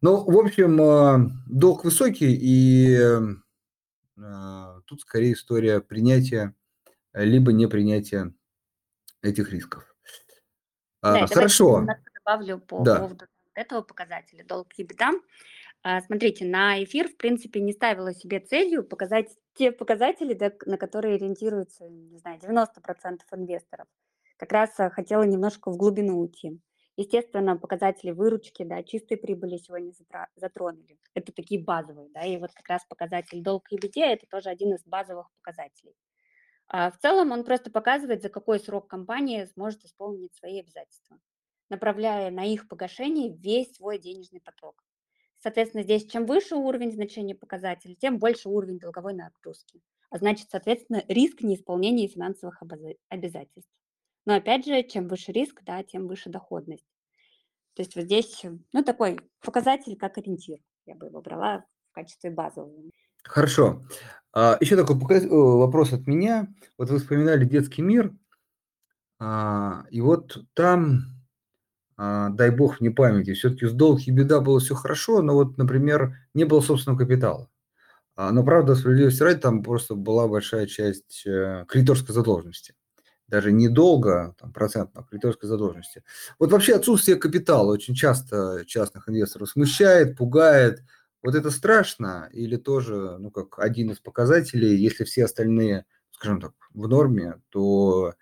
Ну, 0.00 0.22
в 0.24 0.38
общем, 0.38 0.80
э, 0.80 1.30
долг 1.46 1.84
высокий, 1.84 2.32
и 2.32 2.96
э, 2.96 4.80
тут 4.86 5.00
скорее 5.00 5.32
история 5.32 5.80
принятия 5.80 6.54
либо 7.12 7.52
непринятия 7.52 8.32
этих 9.22 9.50
рисков. 9.50 9.93
Да, 11.04 11.26
Хорошо. 11.26 11.86
добавлю 12.14 12.58
по 12.58 12.82
да. 12.82 13.00
поводу 13.00 13.26
этого 13.54 13.82
показателя 13.82 14.44
долг 14.44 14.68
и 14.76 14.84
беда. 14.84 15.12
А, 15.82 16.00
смотрите, 16.00 16.46
на 16.46 16.82
эфир, 16.82 17.08
в 17.08 17.16
принципе, 17.18 17.60
не 17.60 17.72
ставила 17.72 18.14
себе 18.14 18.40
целью 18.40 18.84
показать 18.84 19.28
те 19.52 19.70
показатели, 19.70 20.38
на 20.64 20.78
которые 20.78 21.16
ориентируются, 21.16 21.88
не 21.88 22.18
знаю, 22.18 22.40
90% 22.40 23.20
инвесторов. 23.32 23.86
Как 24.38 24.50
раз 24.50 24.70
а, 24.80 24.88
хотела 24.88 25.24
немножко 25.24 25.70
в 25.70 25.76
глубину 25.76 26.20
уйти. 26.20 26.58
Естественно, 26.96 27.56
показатели 27.56 28.12
выручки, 28.12 28.62
да, 28.62 28.82
чистой 28.82 29.16
прибыли 29.16 29.58
сегодня 29.58 29.92
затронули. 30.36 30.98
Это 31.12 31.32
такие 31.32 31.62
базовые, 31.62 32.08
да, 32.14 32.22
и 32.22 32.38
вот 32.38 32.52
как 32.54 32.68
раз 32.68 32.84
показатель 32.86 33.42
долг 33.42 33.70
и 33.70 33.76
беде– 33.76 34.04
это 34.12 34.26
тоже 34.26 34.48
один 34.48 34.74
из 34.74 34.84
базовых 34.84 35.28
показателей. 35.42 35.94
А 36.76 36.90
в 36.90 36.98
целом 36.98 37.30
он 37.30 37.44
просто 37.44 37.70
показывает, 37.70 38.20
за 38.20 38.28
какой 38.28 38.58
срок 38.58 38.88
компания 38.88 39.46
сможет 39.46 39.84
исполнить 39.84 40.34
свои 40.34 40.58
обязательства, 40.58 41.20
направляя 41.70 42.32
на 42.32 42.44
их 42.44 42.66
погашение 42.66 43.32
весь 43.32 43.76
свой 43.76 43.96
денежный 43.96 44.40
поток. 44.40 44.82
Соответственно, 45.38 45.84
здесь 45.84 46.04
чем 46.04 46.26
выше 46.26 46.56
уровень 46.56 46.90
значения 46.90 47.36
показателя, 47.36 47.94
тем 47.94 48.18
больше 48.18 48.48
уровень 48.48 48.80
долговой 48.80 49.14
нагрузки. 49.14 49.82
А 50.10 50.18
значит, 50.18 50.50
соответственно, 50.50 51.04
риск 51.06 51.42
неисполнения 51.42 52.08
финансовых 52.08 52.60
обязательств. 53.08 53.70
Но 54.26 54.34
опять 54.34 54.66
же, 54.66 54.82
чем 54.82 55.06
выше 55.06 55.30
риск, 55.30 55.62
да, 55.62 55.84
тем 55.84 56.08
выше 56.08 56.28
доходность. 56.28 56.90
То 57.74 57.82
есть 57.82 57.94
вот 57.94 58.06
здесь, 58.06 58.44
ну, 58.72 58.82
такой 58.82 59.20
показатель 59.38 59.96
как 59.96 60.18
ориентир. 60.18 60.58
Я 60.86 60.96
бы 60.96 61.06
его 61.06 61.20
брала 61.20 61.66
в 61.90 61.92
качестве 61.92 62.30
базового. 62.30 62.90
Хорошо. 63.24 63.82
А, 64.32 64.56
еще 64.60 64.76
такой 64.76 64.96
вопрос 64.96 65.92
от 65.92 66.06
меня. 66.06 66.48
Вот 66.78 66.90
вы 66.90 66.98
вспоминали 66.98 67.44
детский 67.44 67.82
мир, 67.82 68.12
а, 69.18 69.84
и 69.90 70.00
вот 70.00 70.38
там 70.54 71.04
а, 71.96 72.30
дай 72.30 72.50
бог 72.50 72.80
мне 72.80 72.90
памяти, 72.90 73.34
все-таки 73.34 73.66
с 73.66 73.72
долг 73.72 74.00
и 74.06 74.10
беда 74.10 74.40
было 74.40 74.60
все 74.60 74.74
хорошо, 74.74 75.22
но 75.22 75.34
вот, 75.34 75.56
например, 75.56 76.16
не 76.34 76.44
было 76.44 76.60
собственного 76.60 76.98
капитала. 76.98 77.48
Но, 78.16 78.44
правда, 78.44 78.76
справедливости 78.76 79.22
ради, 79.24 79.40
там 79.40 79.64
просто 79.64 79.96
была 79.96 80.28
большая 80.28 80.66
часть 80.66 81.26
э, 81.26 81.64
кредиторской 81.66 82.14
задолженности. 82.14 82.76
Даже 83.26 83.50
не 83.50 83.68
долго, 83.68 84.36
там, 84.38 84.52
процентно, 84.52 85.02
кредиторской 85.02 85.48
задолженности. 85.48 86.04
Вот 86.38 86.52
вообще 86.52 86.76
отсутствие 86.76 87.16
капитала 87.16 87.72
очень 87.72 87.94
часто 87.94 88.64
частных 88.66 89.08
инвесторов 89.08 89.48
смущает, 89.48 90.16
пугает. 90.16 90.84
Вот 91.24 91.34
это 91.34 91.50
страшно 91.50 92.28
или 92.34 92.56
тоже, 92.56 93.16
ну, 93.18 93.30
как 93.30 93.58
один 93.58 93.90
из 93.90 93.98
показателей, 93.98 94.76
если 94.76 95.04
все 95.04 95.24
остальные, 95.24 95.86
скажем 96.10 96.38
так, 96.38 96.52
в 96.74 96.86
норме, 96.86 97.40
то 97.48 98.12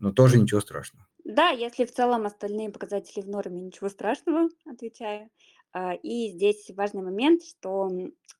ну, 0.00 0.12
тоже 0.12 0.36
ничего 0.36 0.60
страшного. 0.60 1.06
Да, 1.24 1.50
если 1.50 1.84
в 1.84 1.92
целом 1.92 2.26
остальные 2.26 2.70
показатели 2.70 3.22
в 3.22 3.28
норме, 3.28 3.60
ничего 3.60 3.88
страшного, 3.88 4.48
отвечаю. 4.66 5.30
А, 5.72 5.94
и 5.94 6.32
здесь 6.32 6.68
важный 6.74 7.02
момент, 7.02 7.44
что 7.44 7.88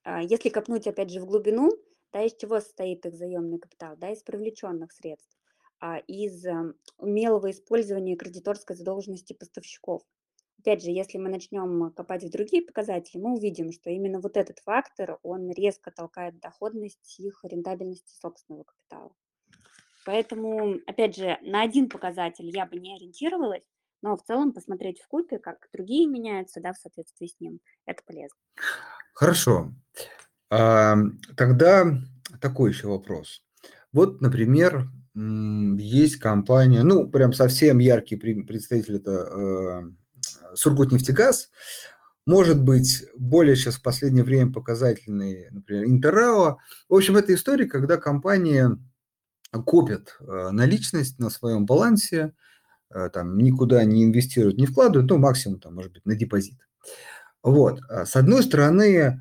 а, 0.03 0.21
если 0.23 0.49
копнуть 0.49 0.89
опять 0.89 1.13
же 1.13 1.21
в 1.21 1.27
глубину, 1.27 1.71
да, 2.13 2.25
из 2.25 2.35
чего 2.35 2.59
состоит 2.59 3.07
их 3.07 3.15
заемный 3.15 3.61
капитал, 3.61 3.95
да, 3.97 4.11
из 4.11 4.25
привлеченных 4.25 4.91
средств, 4.91 5.39
а, 5.79 5.99
из 5.99 6.45
умелого 6.99 7.53
использования 7.53 8.17
кредиторской 8.17 8.75
задолженности 8.75 9.35
поставщиков. 9.35 10.03
Опять 10.61 10.85
же, 10.85 10.91
если 10.91 11.17
мы 11.17 11.31
начнем 11.31 11.91
копать 11.93 12.23
в 12.23 12.31
другие 12.31 12.63
показатели, 12.63 13.19
мы 13.19 13.33
увидим, 13.33 13.73
что 13.73 13.89
именно 13.89 14.21
вот 14.21 14.37
этот 14.37 14.59
фактор, 14.59 15.19
он 15.23 15.51
резко 15.51 15.91
толкает 15.91 16.39
доходность 16.39 17.19
их 17.19 17.41
рентабельности 17.45 18.15
собственного 18.21 18.65
капитала. 18.65 19.11
Поэтому, 20.05 20.75
опять 20.87 21.17
же, 21.17 21.39
на 21.41 21.63
один 21.63 21.89
показатель 21.89 22.55
я 22.55 22.67
бы 22.67 22.79
не 22.79 22.95
ориентировалась, 22.95 23.63
но 24.03 24.19
в 24.19 24.23
целом 24.23 24.53
посмотреть 24.53 25.01
в 25.01 25.09
купе, 25.09 25.39
как 25.39 25.67
другие 25.73 26.07
меняются, 26.07 26.61
да, 26.61 26.75
в 26.75 26.79
соответствии 26.79 27.29
с 27.29 27.41
ним, 27.41 27.61
это 27.87 28.03
полезно. 28.07 28.37
Хорошо. 29.15 29.73
Тогда 30.51 31.87
такой 32.39 32.73
еще 32.73 32.89
вопрос. 32.89 33.43
Вот, 33.93 34.21
например, 34.21 34.91
есть 35.15 36.17
компания, 36.17 36.83
ну, 36.83 37.09
прям 37.09 37.33
совсем 37.33 37.79
яркий 37.79 38.17
представитель 38.17 38.97
это 38.97 39.11
э, 39.11 39.83
Сургутнефтегаз, 40.55 41.51
может 42.27 42.63
быть, 42.63 43.05
более 43.17 43.57
сейчас 43.57 43.77
в 43.77 43.83
последнее 43.83 44.25
время 44.25 44.53
показательный, 44.53 45.49
например, 45.51 45.87
Интерао. 45.87 46.59
В 46.89 46.95
общем, 46.95 47.17
это 47.17 47.35
история, 47.35 47.67
когда 47.67 47.97
компания 47.97 48.79
копят 49.65 50.17
э, 50.21 50.51
наличность 50.51 51.19
на 51.19 51.31
своем 51.31 51.67
балансе, 51.67 52.33
э, 52.95 53.11
там 53.13 53.37
никуда 53.39 53.83
не 53.85 54.05
инвестируют, 54.05 54.59
не 54.59 54.67
вкладывают, 54.67 55.11
ну, 55.11 55.19
максимум, 55.19 55.61
там, 55.61 55.75
может 55.75 55.93
быть, 55.93 56.07
на 56.07 56.15
депозит. 56.15 56.61
Вот. 57.43 57.81
А 57.89 58.07
с 58.07 58.15
одной 58.17 58.43
стороны, 58.43 59.21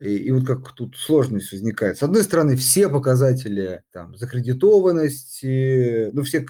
и, 0.00 0.16
и 0.16 0.30
вот 0.30 0.46
как 0.46 0.72
тут 0.72 0.96
сложность 0.96 1.52
возникает. 1.52 1.98
С 1.98 2.02
одной 2.02 2.22
стороны, 2.22 2.56
все 2.56 2.88
показатели 2.88 3.82
там, 3.92 4.16
закредитованности, 4.16 6.10
ну, 6.12 6.22
все 6.22 6.46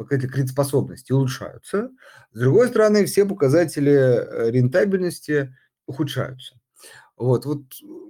показатели 0.00 0.28
кредитоспособности 0.28 1.12
улучшаются. 1.12 1.90
С 2.32 2.40
другой 2.40 2.68
стороны, 2.68 3.04
все 3.04 3.26
показатели 3.26 3.92
э, 3.92 4.50
рентабельности 4.50 5.54
ухудшаются. 5.86 6.58
Вот, 7.16 7.44
вот 7.44 7.64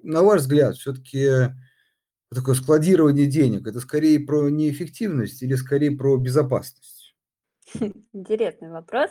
на 0.04 0.22
ваш 0.22 0.42
взгляд, 0.42 0.76
все-таки 0.76 1.52
такое 2.32 2.54
складирование 2.54 3.26
денег, 3.26 3.66
это 3.66 3.80
скорее 3.80 4.20
про 4.20 4.48
неэффективность 4.50 5.42
или 5.42 5.56
скорее 5.56 5.90
про 5.90 6.16
безопасность? 6.16 7.16
Интересный 8.12 8.70
вопрос. 8.70 9.10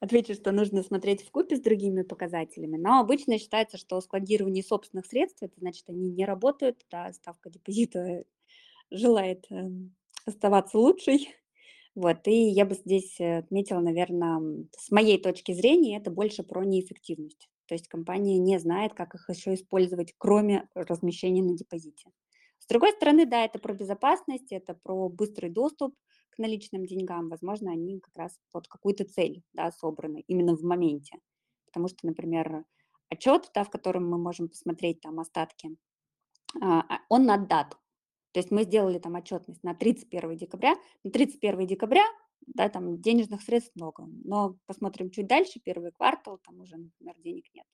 Отвечу, 0.00 0.34
что 0.34 0.52
нужно 0.52 0.82
смотреть 0.82 1.26
в 1.26 1.30
купе 1.30 1.56
с 1.56 1.60
другими 1.60 2.02
показателями, 2.02 2.76
но 2.76 3.00
обычно 3.00 3.38
считается, 3.38 3.78
что 3.78 4.00
складирование 4.02 4.62
собственных 4.62 5.06
средств, 5.06 5.42
это 5.42 5.54
значит, 5.58 5.88
они 5.88 6.10
не 6.10 6.26
работают, 6.26 6.84
да, 6.90 7.12
ставка 7.12 7.48
депозита 7.48 8.24
желает 8.90 9.46
эм, 9.50 9.94
оставаться 10.26 10.78
лучшей. 10.78 11.34
Вот, 11.96 12.28
и 12.28 12.50
я 12.50 12.66
бы 12.66 12.74
здесь 12.74 13.18
отметила, 13.18 13.80
наверное, 13.80 14.66
с 14.76 14.90
моей 14.90 15.20
точки 15.20 15.52
зрения, 15.52 15.96
это 15.96 16.10
больше 16.10 16.42
про 16.42 16.62
неэффективность. 16.62 17.48
То 17.66 17.74
есть 17.74 17.88
компания 17.88 18.38
не 18.38 18.58
знает, 18.58 18.92
как 18.92 19.14
их 19.14 19.28
еще 19.30 19.54
использовать, 19.54 20.12
кроме 20.18 20.68
размещения 20.74 21.42
на 21.42 21.56
депозите. 21.56 22.10
С 22.58 22.66
другой 22.66 22.92
стороны, 22.92 23.24
да, 23.24 23.44
это 23.44 23.58
про 23.58 23.72
безопасность, 23.72 24.52
это 24.52 24.74
про 24.74 25.08
быстрый 25.08 25.48
доступ 25.48 25.94
к 26.28 26.38
наличным 26.38 26.84
деньгам. 26.84 27.30
Возможно, 27.30 27.72
они 27.72 27.98
как 27.98 28.14
раз 28.14 28.38
под 28.52 28.68
какую-то 28.68 29.04
цель 29.04 29.42
да, 29.54 29.72
собраны 29.72 30.22
именно 30.26 30.54
в 30.54 30.62
моменте. 30.62 31.18
Потому 31.66 31.88
что, 31.88 32.06
например, 32.06 32.64
отчет, 33.08 33.50
да, 33.54 33.64
в 33.64 33.70
котором 33.70 34.08
мы 34.10 34.18
можем 34.18 34.50
посмотреть 34.50 35.00
там 35.00 35.18
остатки, 35.18 35.76
а, 36.60 36.80
а, 36.80 37.00
он 37.08 37.24
на 37.24 37.38
дату. 37.38 37.78
То 38.36 38.40
есть 38.40 38.50
мы 38.50 38.64
сделали 38.64 38.98
там 38.98 39.14
отчетность 39.14 39.64
на 39.64 39.74
31 39.74 40.36
декабря. 40.36 40.74
На 41.04 41.10
31 41.10 41.66
декабря 41.66 42.02
да, 42.46 42.68
там 42.68 43.00
денежных 43.00 43.40
средств 43.40 43.74
много, 43.76 44.04
но 44.24 44.58
посмотрим 44.66 45.08
чуть 45.08 45.26
дальше, 45.26 45.58
первый 45.58 45.90
квартал, 45.90 46.36
там 46.44 46.60
уже, 46.60 46.76
например, 46.76 47.14
денег 47.24 47.46
нет. 47.54 47.64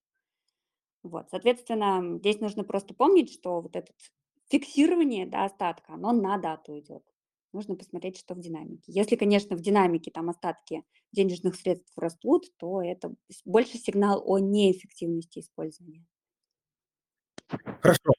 Вот, 1.02 1.28
соответственно, 1.30 2.16
здесь 2.18 2.38
нужно 2.38 2.62
просто 2.62 2.94
помнить, 2.94 3.32
что 3.32 3.60
вот 3.60 3.74
это 3.74 3.92
фиксирование, 4.50 5.26
да, 5.26 5.46
остатка, 5.46 5.94
оно 5.94 6.12
на 6.12 6.38
дату 6.38 6.78
идет. 6.78 7.02
Нужно 7.52 7.74
посмотреть, 7.74 8.20
что 8.20 8.36
в 8.36 8.38
динамике. 8.38 8.84
Если, 8.86 9.16
конечно, 9.16 9.56
в 9.56 9.62
динамике 9.62 10.12
там 10.12 10.30
остатки 10.30 10.84
денежных 11.10 11.56
средств 11.56 11.98
растут, 11.98 12.44
то 12.58 12.80
это 12.80 13.12
больше 13.44 13.78
сигнал 13.78 14.22
о 14.24 14.38
неэффективности 14.38 15.40
использования. 15.40 16.06
Хорошо. 17.80 18.12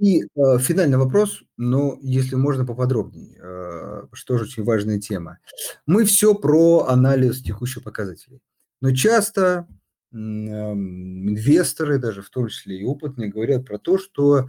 И 0.00 0.22
э, 0.22 0.58
финальный 0.58 0.96
вопрос, 0.96 1.42
но 1.58 1.98
если 2.00 2.34
можно 2.34 2.64
поподробнее, 2.64 3.38
э, 3.38 4.06
что 4.14 4.38
же 4.38 4.44
очень 4.44 4.64
важная 4.64 4.98
тема. 4.98 5.38
Мы 5.84 6.06
все 6.06 6.34
про 6.34 6.86
анализ 6.88 7.42
текущих 7.42 7.82
показателей, 7.82 8.40
но 8.80 8.94
часто 8.94 9.68
э, 10.10 10.16
инвесторы, 10.16 11.98
даже 11.98 12.22
в 12.22 12.30
том 12.30 12.48
числе 12.48 12.80
и 12.80 12.84
опытные, 12.84 13.30
говорят 13.30 13.66
про 13.66 13.78
то, 13.78 13.98
что 13.98 14.48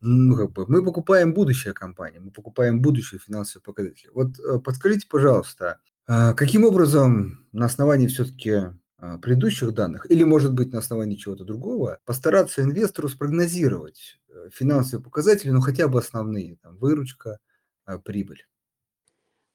ну, 0.00 0.34
как 0.34 0.52
бы, 0.52 0.64
мы 0.66 0.82
покупаем 0.82 1.34
будущее 1.34 1.74
компании, 1.74 2.18
мы 2.18 2.30
покупаем 2.30 2.80
будущее 2.80 3.20
финансовые 3.20 3.64
показатели. 3.64 4.08
Вот 4.14 4.38
э, 4.38 4.60
подскажите, 4.60 5.06
пожалуйста, 5.10 5.78
э, 6.08 6.32
каким 6.32 6.64
образом 6.64 7.46
на 7.52 7.66
основании 7.66 8.06
все-таки 8.06 8.62
а, 9.04 9.18
предыдущих 9.18 9.74
данных, 9.74 10.10
или, 10.10 10.24
может 10.24 10.54
быть, 10.54 10.72
на 10.72 10.78
основании 10.78 11.16
чего-то 11.16 11.44
другого, 11.44 11.98
постараться 12.06 12.62
инвестору 12.62 13.10
спрогнозировать 13.10 14.18
э, 14.23 14.23
финансовые 14.50 15.04
показатели, 15.04 15.50
ну, 15.50 15.60
хотя 15.60 15.88
бы 15.88 15.98
основные, 15.98 16.56
там, 16.56 16.76
выручка, 16.76 17.38
а, 17.84 17.98
прибыль. 17.98 18.44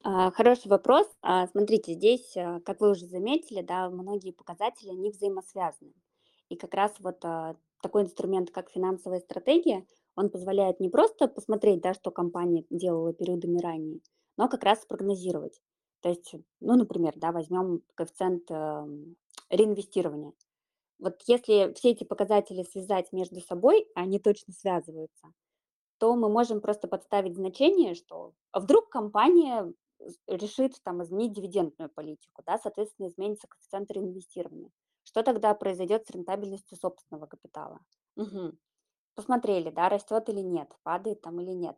А, 0.03 0.31
хороший 0.31 0.69
вопрос. 0.69 1.07
Смотрите, 1.51 1.93
здесь, 1.93 2.33
как 2.33 2.79
вы 2.79 2.91
уже 2.91 3.05
заметили, 3.05 3.61
да, 3.61 3.89
многие 3.89 4.31
показатели, 4.31 4.89
они 4.89 5.09
взаимосвязаны. 5.11 5.93
И 6.49 6.55
как 6.55 6.73
раз 6.73 6.93
вот 6.99 7.19
такой 7.19 8.03
инструмент, 8.03 8.51
как 8.51 8.69
финансовая 8.69 9.19
стратегия, 9.19 9.85
он 10.15 10.29
позволяет 10.29 10.79
не 10.79 10.89
просто 10.89 11.27
посмотреть, 11.27 11.81
да, 11.81 11.93
что 11.93 12.11
компания 12.11 12.65
делала 12.69 13.13
периодами 13.13 13.59
ранее, 13.59 13.99
но 14.37 14.49
как 14.49 14.63
раз 14.63 14.81
спрогнозировать. 14.81 15.61
То 16.01 16.09
есть, 16.09 16.33
ну, 16.59 16.75
например, 16.75 17.13
да, 17.15 17.31
возьмем 17.31 17.83
коэффициент 17.95 18.49
эм, 18.49 19.15
реинвестирования. 19.49 20.33
Вот 20.99 21.21
если 21.27 21.73
все 21.73 21.91
эти 21.91 22.03
показатели 22.03 22.63
связать 22.63 23.11
между 23.11 23.39
собой, 23.41 23.87
а 23.95 24.01
они 24.01 24.19
точно 24.19 24.53
связываются, 24.53 25.33
то 25.97 26.15
мы 26.15 26.29
можем 26.29 26.61
просто 26.61 26.87
подставить 26.87 27.35
значение, 27.35 27.95
что 27.95 28.33
вдруг 28.53 28.89
компания 28.89 29.73
решит 30.27 30.75
там 30.83 31.03
изменить 31.03 31.33
дивидендную 31.33 31.89
политику, 31.89 32.41
да, 32.45 32.57
соответственно, 32.57 33.07
изменится 33.07 33.47
коэффициент 33.47 33.91
реинвестирования. 33.91 34.71
Что 35.03 35.23
тогда 35.23 35.53
произойдет 35.53 36.05
с 36.05 36.11
рентабельностью 36.11 36.77
собственного 36.77 37.25
капитала? 37.25 37.79
Угу. 38.15 38.53
Посмотрели, 39.15 39.69
да, 39.69 39.89
растет 39.89 40.29
или 40.29 40.41
нет, 40.41 40.71
падает 40.83 41.21
там 41.21 41.41
или 41.41 41.51
нет. 41.51 41.75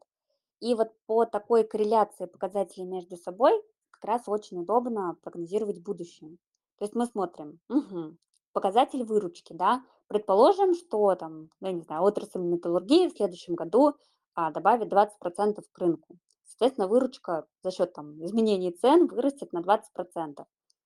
И 0.59 0.75
вот 0.75 0.93
по 1.07 1.25
такой 1.25 1.63
корреляции 1.63 2.25
показателей 2.25 2.85
между 2.85 3.17
собой 3.17 3.53
как 3.89 4.05
раз 4.05 4.23
очень 4.27 4.59
удобно 4.59 5.17
прогнозировать 5.23 5.81
будущее. 5.81 6.37
То 6.77 6.85
есть 6.85 6.95
мы 6.95 7.05
смотрим, 7.05 7.59
угу, 7.69 8.17
показатель 8.53 9.03
выручки, 9.03 9.53
да, 9.53 9.83
предположим, 10.07 10.73
что 10.73 11.15
там, 11.15 11.49
ну, 11.59 11.67
я 11.67 11.73
не 11.73 11.81
знаю, 11.81 12.03
отрасль 12.03 12.39
металлургии 12.39 13.09
в 13.09 13.15
следующем 13.15 13.55
году 13.55 13.95
а, 14.35 14.51
добавит 14.51 14.91
20% 14.91 15.61
к 15.71 15.77
рынку. 15.77 16.17
Соответственно, 16.43 16.87
выручка 16.87 17.45
за 17.63 17.71
счет 17.71 17.93
там, 17.93 18.23
изменений 18.23 18.71
цен 18.71 19.07
вырастет 19.07 19.53
на 19.53 19.59
20%. 19.59 20.45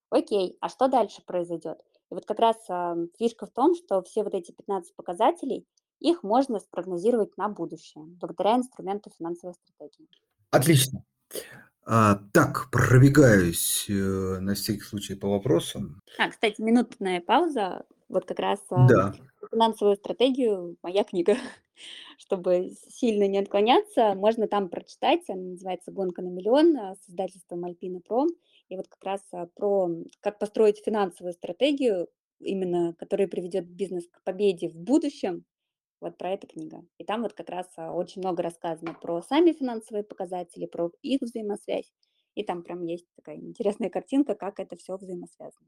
Окей, 0.09 0.57
а 0.61 0.69
что 0.69 0.87
дальше 0.87 1.21
произойдет? 1.25 1.79
И 2.11 2.13
вот 2.13 2.25
как 2.25 2.39
раз 2.39 2.57
а, 2.69 2.95
фишка 3.17 3.45
в 3.45 3.51
том, 3.51 3.75
что 3.75 4.01
все 4.03 4.23
вот 4.23 4.33
эти 4.33 4.51
15 4.51 4.95
показателей, 4.95 5.65
их 5.99 6.23
можно 6.23 6.59
спрогнозировать 6.59 7.35
на 7.37 7.49
будущее 7.49 8.03
благодаря 8.05 8.55
инструменту 8.55 9.09
финансовой 9.17 9.55
стратегии. 9.55 10.07
Отлично. 10.51 11.03
А, 11.87 12.15
так, 12.33 12.69
пробегаюсь 12.71 13.85
э, 13.89 13.93
на 14.39 14.55
всякий 14.55 14.81
случай 14.81 15.13
по 15.13 15.29
вопросам. 15.29 16.01
А, 16.17 16.29
кстати, 16.29 16.59
минутная 16.59 17.21
пауза. 17.21 17.85
Вот 18.09 18.25
как 18.25 18.39
раз 18.39 18.59
а, 18.69 18.87
Да, 18.87 19.15
финансовую 19.51 19.95
стратегию, 19.95 20.77
моя 20.81 21.03
книга, 21.03 21.35
чтобы 22.17 22.71
сильно 22.89 23.27
не 23.27 23.37
отклоняться, 23.37 24.15
можно 24.15 24.47
там 24.47 24.69
прочитать. 24.69 25.29
Она 25.29 25.51
называется 25.51 25.91
«Гонка 25.91 26.23
на 26.23 26.29
миллион» 26.29 26.75
с 26.75 27.09
издательством 27.09 27.65
Альпина 27.65 27.99
Пром. 28.01 28.29
И 28.69 28.77
вот 28.77 28.87
как 28.87 29.03
раз 29.03 29.21
а, 29.31 29.45
про 29.55 29.89
как 30.21 30.39
построить 30.39 30.83
финансовую 30.83 31.33
стратегию, 31.33 32.07
именно 32.39 32.93
которая 32.97 33.27
приведет 33.27 33.67
бизнес 33.67 34.07
к 34.11 34.23
победе 34.23 34.69
в 34.69 34.75
будущем, 34.75 35.45
вот 36.01 36.17
про 36.17 36.31
эта 36.31 36.47
книга. 36.47 36.83
И 36.97 37.03
там 37.03 37.21
вот 37.21 37.33
как 37.33 37.49
раз 37.49 37.67
а, 37.77 37.91
очень 37.91 38.21
много 38.21 38.43
рассказано 38.43 38.93
про 38.93 39.21
сами 39.21 39.53
финансовые 39.53 40.03
показатели, 40.03 40.65
про 40.65 40.91
их 41.01 41.21
взаимосвязь. 41.21 41.91
И 42.35 42.43
там 42.43 42.63
прям 42.63 42.83
есть 42.83 43.07
такая 43.15 43.37
интересная 43.37 43.89
картинка, 43.89 44.35
как 44.35 44.59
это 44.59 44.75
все 44.75 44.97
взаимосвязано. 44.97 45.67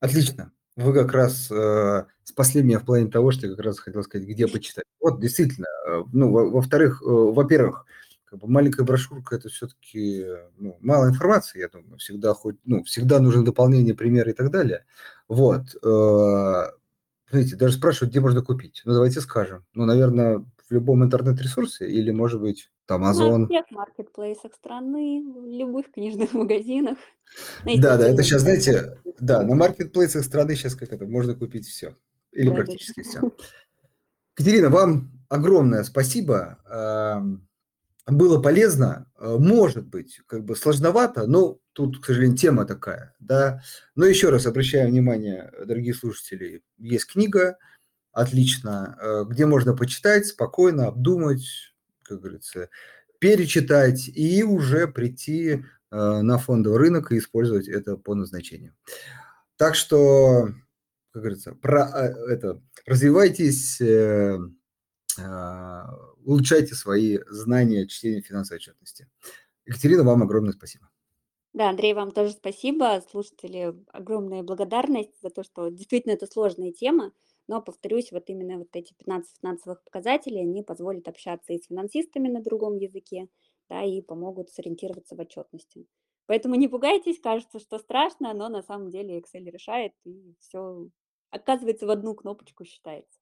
отлично. 0.00 0.52
Вы 0.76 0.94
как 0.94 1.12
раз 1.12 1.50
э, 1.50 2.04
спасли 2.22 2.62
меня 2.62 2.78
в 2.78 2.84
плане 2.84 3.10
того, 3.10 3.32
что 3.32 3.48
я 3.48 3.56
как 3.56 3.64
раз 3.64 3.80
хотел 3.80 4.04
сказать, 4.04 4.28
где 4.28 4.46
почитать. 4.46 4.84
Вот, 5.00 5.20
действительно. 5.20 5.66
Э, 5.88 6.04
ну, 6.12 6.30
во- 6.30 6.48
во-вторых, 6.48 7.02
э, 7.02 7.06
во-первых, 7.06 7.84
как 8.24 8.38
бы 8.38 8.46
маленькая 8.46 8.84
брошюрка 8.84 9.34
это 9.34 9.48
все-таки 9.48 10.24
ну, 10.56 10.76
мало 10.80 11.08
информации, 11.08 11.58
я 11.60 11.68
думаю. 11.68 11.98
Всегда 11.98 12.32
хоть, 12.32 12.58
ну, 12.64 12.84
всегда 12.84 13.18
нужно 13.18 13.44
дополнение, 13.44 13.94
примеры 13.94 14.30
и 14.30 14.34
так 14.34 14.52
далее. 14.52 14.84
Вот. 15.26 15.62
Э, 15.82 16.70
Смотрите, 17.28 17.56
даже 17.56 17.74
спрашивают, 17.74 18.10
где 18.10 18.20
можно 18.20 18.42
купить. 18.42 18.82
Ну, 18.84 18.94
давайте 18.94 19.20
скажем. 19.20 19.64
Ну, 19.74 19.84
наверное, 19.84 20.38
в 20.38 20.72
любом 20.72 21.04
интернет-ресурсе 21.04 21.88
или, 21.88 22.10
может 22.10 22.40
быть, 22.40 22.70
там 22.86 23.02
На 23.02 23.10
Озон. 23.10 23.46
всех 23.46 23.70
маркетплейсах 23.70 24.54
страны, 24.54 25.22
в 25.22 25.46
любых 25.46 25.92
книжных 25.92 26.32
магазинах. 26.34 26.98
Да, 27.64 27.98
да, 27.98 28.08
это 28.08 28.22
сейчас, 28.22 28.42
знаете, 28.42 28.98
да, 29.20 29.42
на 29.42 29.54
маркетплейсах 29.54 30.24
страны 30.24 30.54
сейчас 30.54 30.74
как 30.74 30.92
это, 30.92 31.04
можно 31.06 31.34
купить 31.34 31.66
все. 31.66 31.94
Или 32.32 32.48
Да, 32.48 32.56
практически 32.56 33.02
все. 33.02 33.20
Катерина, 34.34 34.70
вам 34.70 35.10
огромное 35.28 35.82
спасибо. 35.82 36.58
Было 38.08 38.40
полезно, 38.40 39.06
э, 39.18 39.36
может 39.38 39.86
быть, 39.86 40.20
как 40.26 40.42
бы 40.44 40.56
сложновато, 40.56 41.26
но 41.26 41.60
тут, 41.74 42.00
к 42.00 42.06
сожалению, 42.06 42.38
тема 42.38 42.64
такая, 42.64 43.14
да. 43.20 43.62
Но 43.96 44.06
еще 44.06 44.30
раз 44.30 44.46
обращаю 44.46 44.88
внимание, 44.88 45.52
дорогие 45.66 45.92
слушатели, 45.92 46.62
есть 46.78 47.06
книга, 47.06 47.58
отлично, 48.12 48.96
э, 48.98 49.24
где 49.28 49.44
можно 49.44 49.76
почитать, 49.76 50.26
спокойно 50.26 50.86
обдумать, 50.86 51.44
как 52.02 52.20
говорится, 52.20 52.70
перечитать 53.18 54.08
и 54.08 54.42
уже 54.42 54.88
прийти 54.88 55.64
э, 55.90 56.20
на 56.22 56.38
фондовый 56.38 56.78
рынок 56.78 57.12
и 57.12 57.18
использовать 57.18 57.68
это 57.68 57.98
по 57.98 58.14
назначению. 58.14 58.74
Так 59.58 59.74
что, 59.74 60.48
как 61.12 61.22
говорится, 61.22 61.52
про, 61.52 61.84
это, 62.30 62.62
развивайтесь, 62.86 63.82
улучшайте 66.24 66.74
свои 66.74 67.18
знания 67.28 67.86
чтения 67.86 68.20
финансовой 68.20 68.58
отчетности. 68.58 69.08
Екатерина, 69.64 70.04
вам 70.04 70.22
огромное 70.22 70.52
спасибо. 70.52 70.88
Да, 71.52 71.70
Андрей, 71.70 71.94
вам 71.94 72.12
тоже 72.12 72.32
спасибо. 72.32 73.02
Слушатели, 73.10 73.74
огромная 73.92 74.42
благодарность 74.42 75.20
за 75.20 75.30
то, 75.30 75.42
что 75.42 75.68
действительно 75.70 76.12
это 76.12 76.26
сложная 76.26 76.72
тема. 76.72 77.12
Но, 77.48 77.62
повторюсь, 77.62 78.12
вот 78.12 78.24
именно 78.28 78.58
вот 78.58 78.68
эти 78.74 78.92
15 78.94 79.38
финансовых 79.40 79.82
показателей, 79.82 80.42
они 80.42 80.62
позволят 80.62 81.08
общаться 81.08 81.52
и 81.52 81.58
с 81.58 81.66
финансистами 81.66 82.28
на 82.28 82.42
другом 82.42 82.76
языке, 82.76 83.28
да, 83.70 83.82
и 83.82 84.02
помогут 84.02 84.50
сориентироваться 84.50 85.16
в 85.16 85.20
отчетности. 85.20 85.86
Поэтому 86.26 86.56
не 86.56 86.68
пугайтесь, 86.68 87.20
кажется, 87.20 87.58
что 87.58 87.78
страшно, 87.78 88.34
но 88.34 88.50
на 88.50 88.62
самом 88.62 88.90
деле 88.90 89.18
Excel 89.18 89.50
решает, 89.50 89.92
и 90.04 90.34
все 90.40 90.88
оказывается 91.30 91.86
в 91.86 91.90
одну 91.90 92.14
кнопочку 92.14 92.64
считается. 92.66 93.17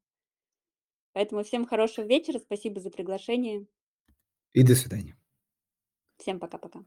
Поэтому 1.16 1.44
всем 1.44 1.64
хорошего 1.64 2.04
вечера, 2.04 2.38
спасибо 2.38 2.78
за 2.78 2.90
приглашение. 2.90 3.66
И 4.52 4.62
до 4.62 4.74
свидания. 4.74 5.16
Всем 6.18 6.38
пока-пока. 6.38 6.84